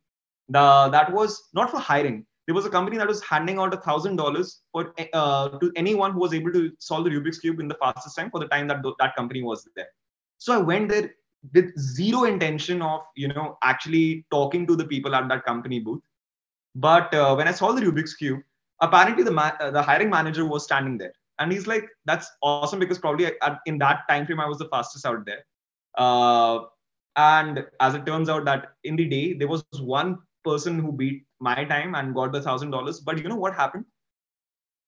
the, 0.49 0.89
that 0.91 1.11
was 1.11 1.49
not 1.53 1.71
for 1.71 1.79
hiring. 1.79 2.25
There 2.47 2.55
was 2.55 2.65
a 2.65 2.69
company 2.69 2.97
that 2.97 3.07
was 3.07 3.21
handing 3.23 3.59
out 3.59 3.73
a 3.73 3.77
thousand 3.77 4.15
dollars 4.15 4.61
for 4.71 4.93
uh, 5.13 5.49
to 5.59 5.71
anyone 5.75 6.11
who 6.13 6.19
was 6.19 6.33
able 6.33 6.51
to 6.53 6.71
solve 6.79 7.05
the 7.05 7.11
Rubik's 7.11 7.39
cube 7.39 7.59
in 7.59 7.67
the 7.67 7.75
fastest 7.75 8.15
time 8.17 8.31
for 8.31 8.39
the 8.39 8.47
time 8.47 8.67
that 8.67 8.83
that 8.99 9.15
company 9.15 9.43
was 9.43 9.67
there. 9.75 9.87
So 10.37 10.53
I 10.53 10.57
went 10.57 10.89
there 10.89 11.11
with 11.53 11.77
zero 11.79 12.23
intention 12.23 12.81
of 12.81 13.01
you 13.15 13.27
know 13.27 13.57
actually 13.63 14.25
talking 14.31 14.65
to 14.67 14.75
the 14.75 14.85
people 14.85 15.15
at 15.15 15.27
that 15.29 15.45
company 15.45 15.79
booth. 15.79 16.01
But 16.75 17.13
uh, 17.13 17.35
when 17.35 17.47
I 17.47 17.51
saw 17.51 17.71
the 17.71 17.81
Rubik's 17.81 18.15
cube, 18.15 18.39
apparently 18.81 19.23
the 19.23 19.31
ma- 19.31 19.57
uh, 19.59 19.71
the 19.71 19.81
hiring 19.81 20.09
manager 20.09 20.45
was 20.45 20.63
standing 20.63 20.97
there 20.97 21.13
and 21.39 21.51
he's 21.51 21.67
like 21.67 21.87
that's 22.05 22.29
awesome 22.41 22.79
because 22.79 22.99
probably 22.99 23.25
at, 23.25 23.59
in 23.65 23.77
that 23.77 24.01
time 24.09 24.25
frame 24.25 24.39
i 24.39 24.45
was 24.45 24.57
the 24.57 24.69
fastest 24.69 25.05
out 25.05 25.25
there 25.25 25.43
uh, 25.97 26.59
and 27.17 27.65
as 27.79 27.95
it 27.95 28.05
turns 28.05 28.29
out 28.29 28.45
that 28.45 28.69
in 28.83 28.95
the 28.95 29.07
day 29.07 29.33
there 29.33 29.47
was 29.47 29.63
one 29.79 30.17
person 30.43 30.79
who 30.79 30.91
beat 30.91 31.25
my 31.39 31.63
time 31.65 31.95
and 31.95 32.15
got 32.15 32.31
the 32.31 32.41
thousand 32.41 32.71
dollars. 32.71 32.99
But 32.99 33.17
you 33.17 33.29
know 33.29 33.35
what 33.35 33.55
happened? 33.55 33.85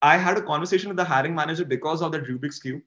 I 0.02 0.18
had 0.18 0.38
a 0.38 0.42
conversation 0.42 0.90
with 0.90 0.98
the 0.98 1.06
hiring 1.06 1.34
manager 1.34 1.66
because 1.66 2.02
of 2.02 2.12
that 2.12 2.26
rubik's 2.26 2.60
cube. 2.60 2.82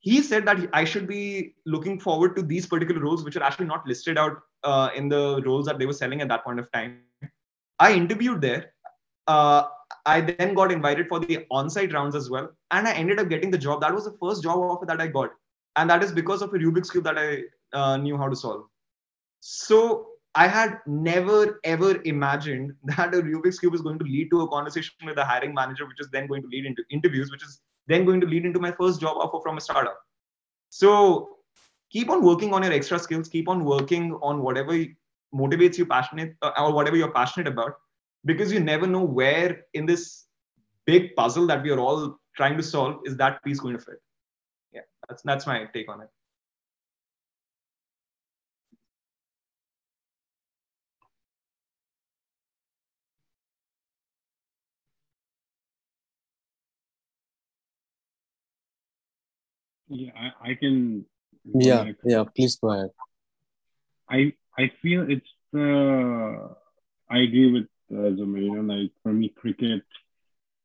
He 0.00 0.22
said 0.22 0.46
that 0.46 0.58
i 0.72 0.84
should 0.84 1.08
be 1.08 1.54
looking 1.66 1.98
forward 1.98 2.36
to 2.36 2.42
these 2.42 2.66
particular 2.66 3.00
roles 3.00 3.24
which 3.24 3.36
are 3.36 3.42
actually 3.42 3.66
not 3.66 3.86
listed 3.86 4.16
out 4.16 4.36
uh, 4.62 4.90
in 4.94 5.08
the 5.08 5.42
roles 5.44 5.66
that 5.66 5.78
they 5.78 5.86
were 5.86 5.92
selling 5.92 6.20
at 6.20 6.28
that 6.28 6.44
point 6.44 6.60
of 6.60 6.70
time. 6.72 7.00
I 7.78 7.92
interviewed 7.92 8.40
there. 8.40 8.72
Uh, 9.26 9.64
I 10.06 10.20
then 10.20 10.54
got 10.54 10.72
invited 10.72 11.08
for 11.08 11.20
the 11.20 11.46
on-site 11.50 11.92
rounds 11.92 12.14
as 12.14 12.30
well, 12.30 12.50
and 12.70 12.88
I 12.88 12.92
ended 12.92 13.18
up 13.18 13.28
getting 13.28 13.50
the 13.50 13.58
job. 13.58 13.80
That 13.80 13.94
was 13.94 14.04
the 14.04 14.16
first 14.20 14.42
job 14.42 14.58
offer 14.58 14.86
that 14.86 15.00
I 15.00 15.06
got, 15.08 15.30
and 15.76 15.90
that 15.90 16.02
is 16.02 16.12
because 16.12 16.40
of 16.40 16.54
a 16.54 16.58
Rubik's 16.58 16.90
cube 16.90 17.04
that 17.04 17.18
I 17.18 17.42
uh, 17.76 17.96
knew 17.98 18.16
how 18.16 18.28
to 18.28 18.36
solve. 18.36 18.64
So 19.40 20.06
I 20.42 20.46
had 20.46 20.78
never 20.86 21.60
ever 21.64 22.00
imagined 22.04 22.74
that 22.96 23.14
a 23.14 23.22
Rubik's 23.22 23.58
cube 23.58 23.74
is 23.74 23.80
going 23.80 23.98
to 23.98 24.04
lead 24.04 24.30
to 24.30 24.42
a 24.42 24.48
conversation 24.48 24.94
with 25.04 25.18
a 25.18 25.24
hiring 25.24 25.54
manager, 25.54 25.86
which 25.86 26.00
is 26.00 26.10
then 26.10 26.28
going 26.28 26.42
to 26.42 26.48
lead 26.48 26.64
into 26.64 26.84
interviews, 26.90 27.32
which 27.32 27.42
is 27.42 27.60
then 27.88 28.04
going 28.04 28.20
to 28.20 28.26
lead 28.26 28.44
into 28.44 28.60
my 28.60 28.70
first 28.70 29.00
job 29.00 29.16
offer 29.18 29.40
from 29.42 29.58
a 29.58 29.60
startup. 29.60 29.98
So 30.68 31.38
keep 31.90 32.10
on 32.10 32.22
working 32.22 32.54
on 32.54 32.62
your 32.62 32.72
extra 32.72 32.98
skills. 32.98 33.28
Keep 33.28 33.48
on 33.48 33.64
working 33.64 34.12
on 34.22 34.42
whatever 34.42 34.78
motivates 35.34 35.76
you 35.76 35.86
passionate 35.86 36.36
uh, 36.42 36.52
or 36.58 36.72
whatever 36.72 36.96
you're 36.96 37.12
passionate 37.12 37.48
about 37.48 37.74
because 38.24 38.52
you 38.52 38.60
never 38.60 38.86
know 38.86 39.02
where 39.02 39.64
in 39.74 39.86
this 39.86 40.26
big 40.86 41.14
puzzle 41.16 41.46
that 41.46 41.62
we 41.62 41.70
are 41.70 41.80
all 41.80 42.18
trying 42.36 42.56
to 42.56 42.62
solve 42.62 43.00
is 43.04 43.16
that 43.16 43.42
piece 43.44 43.60
going 43.60 43.76
to 43.76 43.84
fit 43.84 44.00
yeah 44.72 44.80
that's 45.06 45.22
that's 45.22 45.46
my 45.46 45.66
take 45.74 45.90
on 45.90 46.00
it 46.00 46.08
yeah 59.88 60.12
i, 60.16 60.50
I 60.50 60.54
can 60.54 61.04
yeah 61.54 61.92
yeah 62.04 62.24
please 62.34 62.56
go 62.56 62.70
ahead. 62.70 62.90
I 64.10 64.32
i 64.58 64.70
feel 64.82 65.06
it's 65.10 65.34
uh, 65.54 66.54
i 67.10 67.18
agree 67.18 67.52
with 67.52 67.68
uh, 67.90 68.10
know, 68.10 68.74
like 68.74 68.90
for 69.02 69.12
me, 69.12 69.28
cricket, 69.28 69.82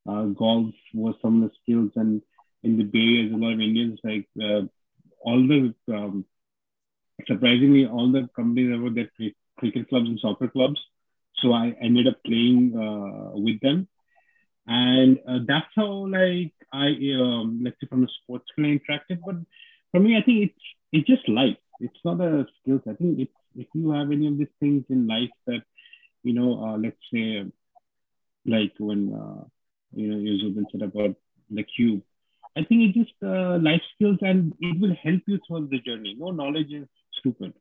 uh, 0.07 0.23
golf 0.25 0.73
was 0.93 1.15
some 1.21 1.43
of 1.43 1.49
the 1.49 1.55
skills, 1.61 1.91
and 1.95 2.21
in 2.63 2.77
the 2.77 2.83
Bay, 2.83 3.25
as 3.25 3.31
a 3.31 3.37
lot 3.37 3.53
of 3.53 3.59
Indians, 3.59 3.99
like 4.03 4.27
uh, 4.41 4.61
all 5.21 5.47
the 5.47 5.73
um, 5.87 6.25
surprisingly, 7.27 7.85
all 7.85 8.11
the 8.11 8.27
companies 8.35 8.71
have 8.71 8.81
got 8.83 8.95
their 8.95 9.09
cricket 9.57 9.89
clubs 9.89 10.09
and 10.09 10.19
soccer 10.19 10.47
clubs. 10.47 10.81
So 11.37 11.53
I 11.53 11.75
ended 11.81 12.07
up 12.07 12.23
playing 12.25 12.73
uh, 12.77 13.31
with 13.37 13.59
them, 13.61 13.87
and 14.67 15.19
uh, 15.27 15.39
that's 15.47 15.71
how 15.75 16.07
like 16.07 16.53
I 16.73 16.87
um, 17.21 17.61
let's 17.63 17.77
say 17.79 17.87
from 17.87 18.03
a 18.03 18.07
sports 18.21 18.45
play 18.55 18.79
interacted. 18.79 19.19
But 19.25 19.35
for 19.91 19.99
me, 19.99 20.17
I 20.17 20.23
think 20.23 20.49
it's 20.49 20.63
it's 20.91 21.07
just 21.07 21.29
life. 21.29 21.57
It's 21.79 21.99
not 22.03 22.19
a 22.19 22.45
skills. 22.61 22.81
I 22.89 22.93
think 22.93 23.19
it's 23.19 23.31
if 23.55 23.67
you 23.73 23.91
have 23.91 24.11
any 24.11 24.27
of 24.27 24.37
these 24.37 24.55
things 24.59 24.83
in 24.89 25.07
life 25.07 25.29
that 25.47 25.61
you 26.23 26.33
know, 26.33 26.63
uh, 26.63 26.77
let's 26.77 26.97
say, 27.13 27.45
like 28.45 28.73
when 28.79 29.13
uh, 29.13 29.43
you 29.93 30.07
know 30.07 30.17
Yuzubin 30.17 30.65
said 30.71 30.81
about 30.81 31.15
the 31.49 31.63
cube, 31.63 32.01
I 32.55 32.63
think 32.63 32.81
it's 32.81 32.97
just 32.97 33.23
uh, 33.23 33.57
life 33.59 33.81
skills 33.95 34.17
and 34.21 34.53
it 34.59 34.79
will 34.79 34.95
help 35.03 35.21
you 35.27 35.39
throughout 35.45 35.69
the 35.69 35.79
journey. 35.79 36.15
No 36.17 36.31
knowledge 36.31 36.71
is 36.71 36.87
stupid. 37.19 37.53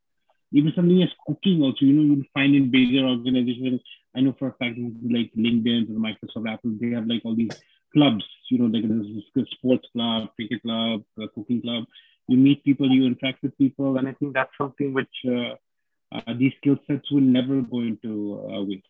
Even 0.53 0.73
something 0.77 1.03
as 1.03 1.09
cooking, 1.27 1.63
also, 1.63 1.85
you 1.87 1.95
know, 1.95 2.03
you'll 2.03 2.25
find 2.35 2.55
in 2.55 2.71
bigger 2.71 3.07
organizations. 3.07 3.81
I 4.15 4.21
know 4.21 4.35
for 4.39 4.49
a 4.49 4.53
fact, 4.53 4.77
like 4.79 5.33
LinkedIn 5.35 5.89
or 5.91 5.99
Microsoft, 5.99 6.53
Apple, 6.53 6.73
they 6.79 6.91
have 6.91 7.07
like 7.07 7.23
all 7.25 7.35
these 7.35 7.57
clubs, 7.93 8.25
you 8.51 8.59
know, 8.59 8.67
like 8.67 8.85
there's 8.89 9.49
sports 9.53 9.87
club, 9.93 10.29
cricket 10.37 10.63
club, 10.63 11.03
cooking 11.35 11.63
club. 11.63 11.85
You 12.29 12.37
meet 12.37 12.65
people, 12.65 12.91
you 12.91 13.07
interact 13.07 13.43
with 13.43 13.57
people, 13.59 13.99
and 13.99 14.09
I 14.09 14.13
think 14.13 14.35
that's 14.35 14.57
something 14.57 14.95
which 14.95 15.15
uh, 15.27 15.55
uh, 16.15 16.35
these 16.39 16.53
skill 16.59 16.77
sets 16.87 17.11
will 17.11 17.21
never 17.21 17.63
go 17.63 17.81
into 17.81 18.41
uh, 18.49 18.63
waste. 18.63 18.87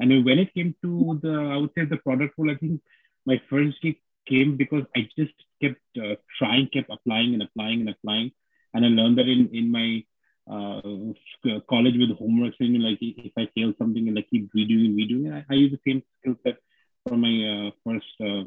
And 0.00 0.24
when 0.24 0.38
it 0.38 0.54
came 0.54 0.74
to 0.82 1.20
the, 1.22 1.32
I 1.52 1.56
would 1.56 1.70
say 1.76 1.84
the 1.84 1.98
product 1.98 2.34
role, 2.38 2.50
I 2.50 2.56
think 2.56 2.80
my 3.26 3.40
first 3.48 3.76
gig 3.82 3.96
came 4.28 4.56
because 4.56 4.84
I 4.96 5.08
just 5.18 5.34
kept 5.60 5.80
uh, 5.96 6.16
trying, 6.38 6.68
kept 6.72 6.90
applying 6.90 7.34
and 7.34 7.42
applying 7.42 7.80
and 7.80 7.90
applying. 7.90 8.32
And 8.74 8.84
I 8.84 8.88
learned 8.88 9.18
that 9.18 9.28
in, 9.28 9.50
in 9.52 9.70
my 9.70 10.02
uh, 10.50 10.80
college 11.68 11.94
with 11.98 12.16
homework, 12.18 12.54
know, 12.60 12.88
like 12.88 12.98
if 13.00 13.32
I 13.36 13.48
fail 13.54 13.74
something 13.78 14.08
and 14.08 14.18
I 14.18 14.22
keep 14.22 14.50
redoing 14.54 14.86
and 14.86 14.98
redoing 14.98 15.32
I, 15.32 15.44
I 15.48 15.54
use 15.54 15.72
the 15.72 15.80
same 15.86 16.02
skill 16.20 16.36
set 16.42 16.56
for 17.08 17.16
my 17.16 17.34
uh, 17.52 17.70
first 17.84 18.14
uh, 18.20 18.44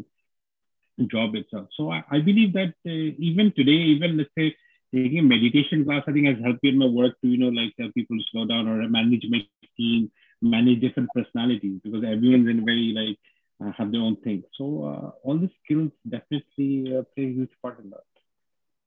job 1.07 1.35
itself. 1.35 1.67
So 1.75 1.91
I, 1.91 2.03
I 2.11 2.19
believe 2.19 2.53
that 2.53 2.73
even 2.85 3.51
today, 3.55 3.79
even 3.95 4.17
let's 4.17 4.29
say 4.37 4.55
taking 4.93 5.19
a 5.19 5.23
meditation 5.23 5.83
class, 5.85 6.03
I 6.07 6.11
think 6.13 6.27
has 6.27 6.43
helped 6.43 6.63
me 6.63 6.69
in 6.69 6.77
my 6.77 6.85
work 6.87 7.19
to, 7.21 7.27
you 7.27 7.37
know, 7.37 7.49
like 7.49 7.75
tell 7.75 7.91
people 7.93 8.17
slow 8.31 8.45
down 8.45 8.67
or 8.67 8.87
manage 8.87 9.25
my 9.29 9.45
team, 9.77 10.11
manage 10.41 10.81
different 10.81 11.09
personalities 11.13 11.79
because 11.83 12.03
everyone's 12.03 12.47
in 12.49 12.65
very 12.65 12.93
like 12.99 13.17
uh, 13.63 13.71
have 13.77 13.91
their 13.91 14.01
own 14.01 14.15
thing. 14.17 14.43
So 14.53 14.85
uh, 14.85 15.11
all 15.23 15.37
the 15.37 15.49
skills 15.63 15.91
definitely 16.07 16.95
uh, 16.97 17.03
play 17.13 17.25
a 17.25 17.33
huge 17.33 17.51
part 17.61 17.79
in 17.79 17.89
that. 17.89 18.03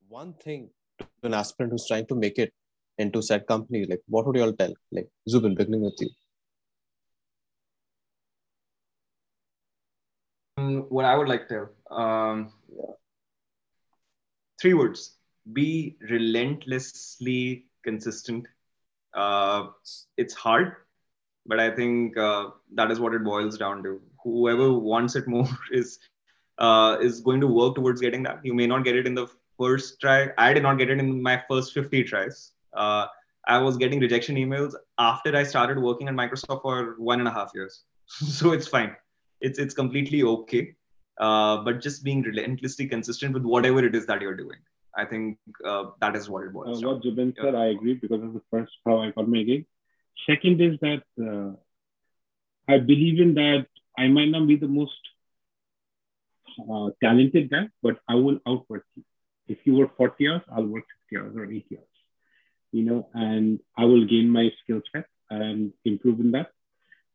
One 0.08 0.32
thing 0.34 0.70
to 0.98 1.06
an 1.22 1.34
aspirant 1.34 1.72
who's 1.72 1.86
trying 1.86 2.06
to 2.06 2.14
make 2.14 2.38
it 2.38 2.52
into 2.96 3.22
said 3.22 3.46
company, 3.46 3.86
like 3.86 4.02
what 4.08 4.26
would 4.26 4.36
you 4.36 4.42
all 4.42 4.52
tell? 4.52 4.72
Like 4.90 5.08
Zubin, 5.28 5.54
beginning 5.54 5.82
with 5.82 5.94
you. 6.00 6.08
Um, 10.56 10.77
what 10.90 11.04
I 11.04 11.16
would 11.16 11.28
like 11.28 11.48
to 11.48 11.68
um, 11.90 12.52
three 14.60 14.74
words 14.74 15.16
be 15.52 15.96
relentlessly 16.08 17.66
consistent. 17.84 18.46
Uh, 19.14 19.68
it's 20.16 20.34
hard, 20.34 20.76
but 21.46 21.58
I 21.58 21.70
think 21.70 22.16
uh, 22.16 22.50
that 22.74 22.90
is 22.90 23.00
what 23.00 23.14
it 23.14 23.24
boils 23.24 23.56
down 23.56 23.82
to. 23.84 24.00
Whoever 24.22 24.72
wants 24.72 25.16
it 25.16 25.26
more 25.26 25.48
is 25.72 25.98
uh, 26.58 26.98
is 27.00 27.20
going 27.20 27.40
to 27.40 27.46
work 27.46 27.74
towards 27.76 28.00
getting 28.00 28.22
that. 28.24 28.40
You 28.44 28.52
may 28.52 28.66
not 28.66 28.84
get 28.84 28.96
it 28.96 29.06
in 29.06 29.14
the 29.14 29.28
first 29.58 30.00
try. 30.00 30.30
I 30.36 30.52
did 30.52 30.62
not 30.62 30.78
get 30.78 30.90
it 30.90 30.98
in 30.98 31.22
my 31.22 31.42
first 31.48 31.72
50 31.72 32.04
tries. 32.04 32.52
Uh, 32.72 33.06
I 33.46 33.58
was 33.58 33.76
getting 33.76 34.00
rejection 34.00 34.36
emails 34.36 34.74
after 34.98 35.34
I 35.34 35.42
started 35.42 35.78
working 35.78 36.08
at 36.08 36.14
Microsoft 36.14 36.62
for 36.62 36.96
one 36.98 37.20
and 37.20 37.28
a 37.28 37.32
half 37.32 37.52
years. 37.54 37.84
so 38.06 38.52
it's 38.52 38.68
fine. 38.68 38.94
It's 39.40 39.58
it's 39.58 39.72
completely 39.72 40.22
okay. 40.22 40.74
Uh, 41.18 41.58
but 41.62 41.80
just 41.80 42.04
being 42.04 42.22
relentlessly 42.22 42.86
consistent 42.86 43.34
with 43.34 43.42
whatever 43.42 43.84
it 43.84 43.94
is 43.94 44.06
that 44.06 44.20
you're 44.20 44.36
doing. 44.36 44.58
I 44.96 45.04
think 45.04 45.38
uh, 45.64 45.84
that 46.00 46.16
is 46.16 46.28
what 46.28 46.44
it 46.44 46.52
was. 46.52 46.82
Uh, 46.82 46.88
what 46.88 47.02
Zubin 47.02 47.34
said, 47.40 47.54
I 47.54 47.66
agree 47.66 47.94
because 47.94 48.22
of 48.22 48.32
the 48.32 48.42
first 48.50 48.72
how 48.84 48.98
I 48.98 49.10
got 49.10 49.28
my 49.28 49.42
gig. 49.42 49.66
Second 50.26 50.60
is 50.60 50.78
that 50.80 51.02
uh, 51.22 51.56
I 52.72 52.78
believe 52.78 53.20
in 53.20 53.34
that 53.34 53.66
I 53.96 54.08
might 54.08 54.28
not 54.28 54.46
be 54.46 54.56
the 54.56 54.68
most 54.68 54.98
uh, 56.70 56.90
talented 57.02 57.50
guy, 57.50 57.68
but 57.82 57.98
I 58.08 58.14
will 58.16 58.38
outwork 58.46 58.84
you. 58.96 59.04
If 59.46 59.58
you 59.64 59.74
work 59.76 59.96
40 59.96 60.28
hours, 60.28 60.42
I'll 60.52 60.66
work 60.66 60.84
60 61.10 61.16
hours 61.24 61.36
or 61.36 61.44
80 61.44 61.78
hours, 61.78 61.86
you 62.72 62.82
know, 62.84 63.08
and 63.14 63.60
I 63.76 63.84
will 63.84 64.04
gain 64.04 64.28
my 64.28 64.50
skill 64.62 64.82
set 64.92 65.06
and 65.30 65.72
improve 65.84 66.20
in 66.20 66.32
that. 66.32 66.50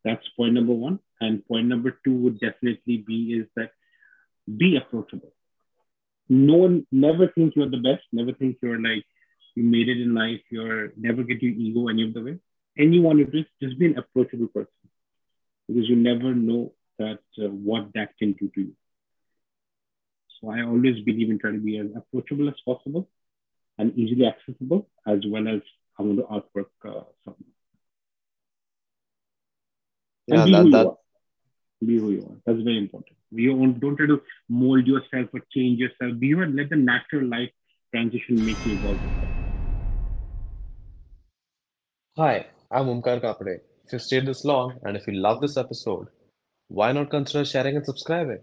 That's 0.03 0.27
point 0.35 0.53
number 0.53 0.73
one. 0.73 0.99
And 1.21 1.45
point 1.45 1.67
number 1.67 1.99
two 2.03 2.15
would 2.15 2.39
definitely 2.39 2.97
be 2.97 3.33
is 3.33 3.47
that 3.55 3.71
be 4.45 4.77
approachable. 4.77 5.33
No 6.29 6.55
one 6.55 6.87
never 6.91 7.27
think 7.27 7.55
you're 7.55 7.69
the 7.69 7.77
best, 7.77 8.03
never 8.11 8.33
think 8.33 8.57
you're 8.61 8.81
like 8.81 9.05
you 9.55 9.63
made 9.63 9.89
it 9.89 10.01
in 10.01 10.15
life, 10.15 10.41
you're 10.49 10.91
never 10.97 11.23
get 11.23 11.41
your 11.41 11.53
ego 11.53 11.87
any 11.87 12.03
of 12.07 12.13
the 12.13 12.21
way. 12.21 12.39
And 12.77 12.93
you 12.93 13.01
want 13.01 13.19
to 13.19 13.25
just 13.25 13.49
just 13.61 13.77
be 13.77 13.85
an 13.85 13.97
approachable 13.97 14.47
person 14.47 14.89
because 15.67 15.87
you 15.87 15.95
never 15.95 16.33
know 16.33 16.73
that 16.97 17.19
uh, 17.37 17.49
what 17.49 17.93
that 17.93 18.17
can 18.17 18.33
do 18.33 18.49
to 18.55 18.61
you. 18.61 18.75
So 20.39 20.49
I 20.49 20.63
always 20.63 20.99
believe 21.01 21.29
in 21.29 21.39
trying 21.39 21.53
to 21.53 21.59
be 21.59 21.77
as 21.77 21.87
approachable 21.95 22.49
as 22.49 22.55
possible 22.65 23.07
and 23.77 23.97
easily 23.97 24.25
accessible, 24.25 24.89
as 25.07 25.19
well 25.25 25.47
as 25.47 25.61
I 25.97 26.03
want 26.03 26.19
to 26.19 26.33
outwork 26.33 26.71
uh, 26.85 27.03
someone. 27.23 27.53
Yeah, 30.27 30.45
be 30.45 30.51
that, 30.51 30.63
who 30.63 30.71
that 30.71 30.87
are. 30.87 30.97
Be 31.85 31.97
who 31.99 32.11
you 32.11 32.21
are. 32.21 32.37
That's 32.45 32.63
very 32.63 32.77
important. 32.77 33.17
You 33.35 33.73
don't, 33.73 33.97
try 33.97 34.05
to 34.05 34.21
mold 34.47 34.85
yourself 34.85 35.29
or 35.33 35.41
change 35.51 35.79
yourself. 35.79 36.19
Be 36.19 36.27
your 36.27 36.45
let 36.47 36.69
the 36.69 36.75
natural 36.75 37.25
life 37.25 37.49
transition 37.91 38.45
make 38.45 38.63
you 38.65 38.73
evolve. 38.73 38.99
Hi, 42.17 42.45
I'm 42.69 42.85
Omkar 42.85 43.21
Kapade. 43.21 43.61
If 43.85 43.93
you 43.93 43.99
stayed 43.99 44.27
this 44.27 44.45
long 44.45 44.79
and 44.83 44.95
if 44.95 45.07
you 45.07 45.13
love 45.13 45.41
this 45.41 45.57
episode, 45.57 46.09
why 46.67 46.91
not 46.91 47.09
consider 47.09 47.43
sharing 47.43 47.75
and 47.75 47.85
subscribing? 47.85 48.39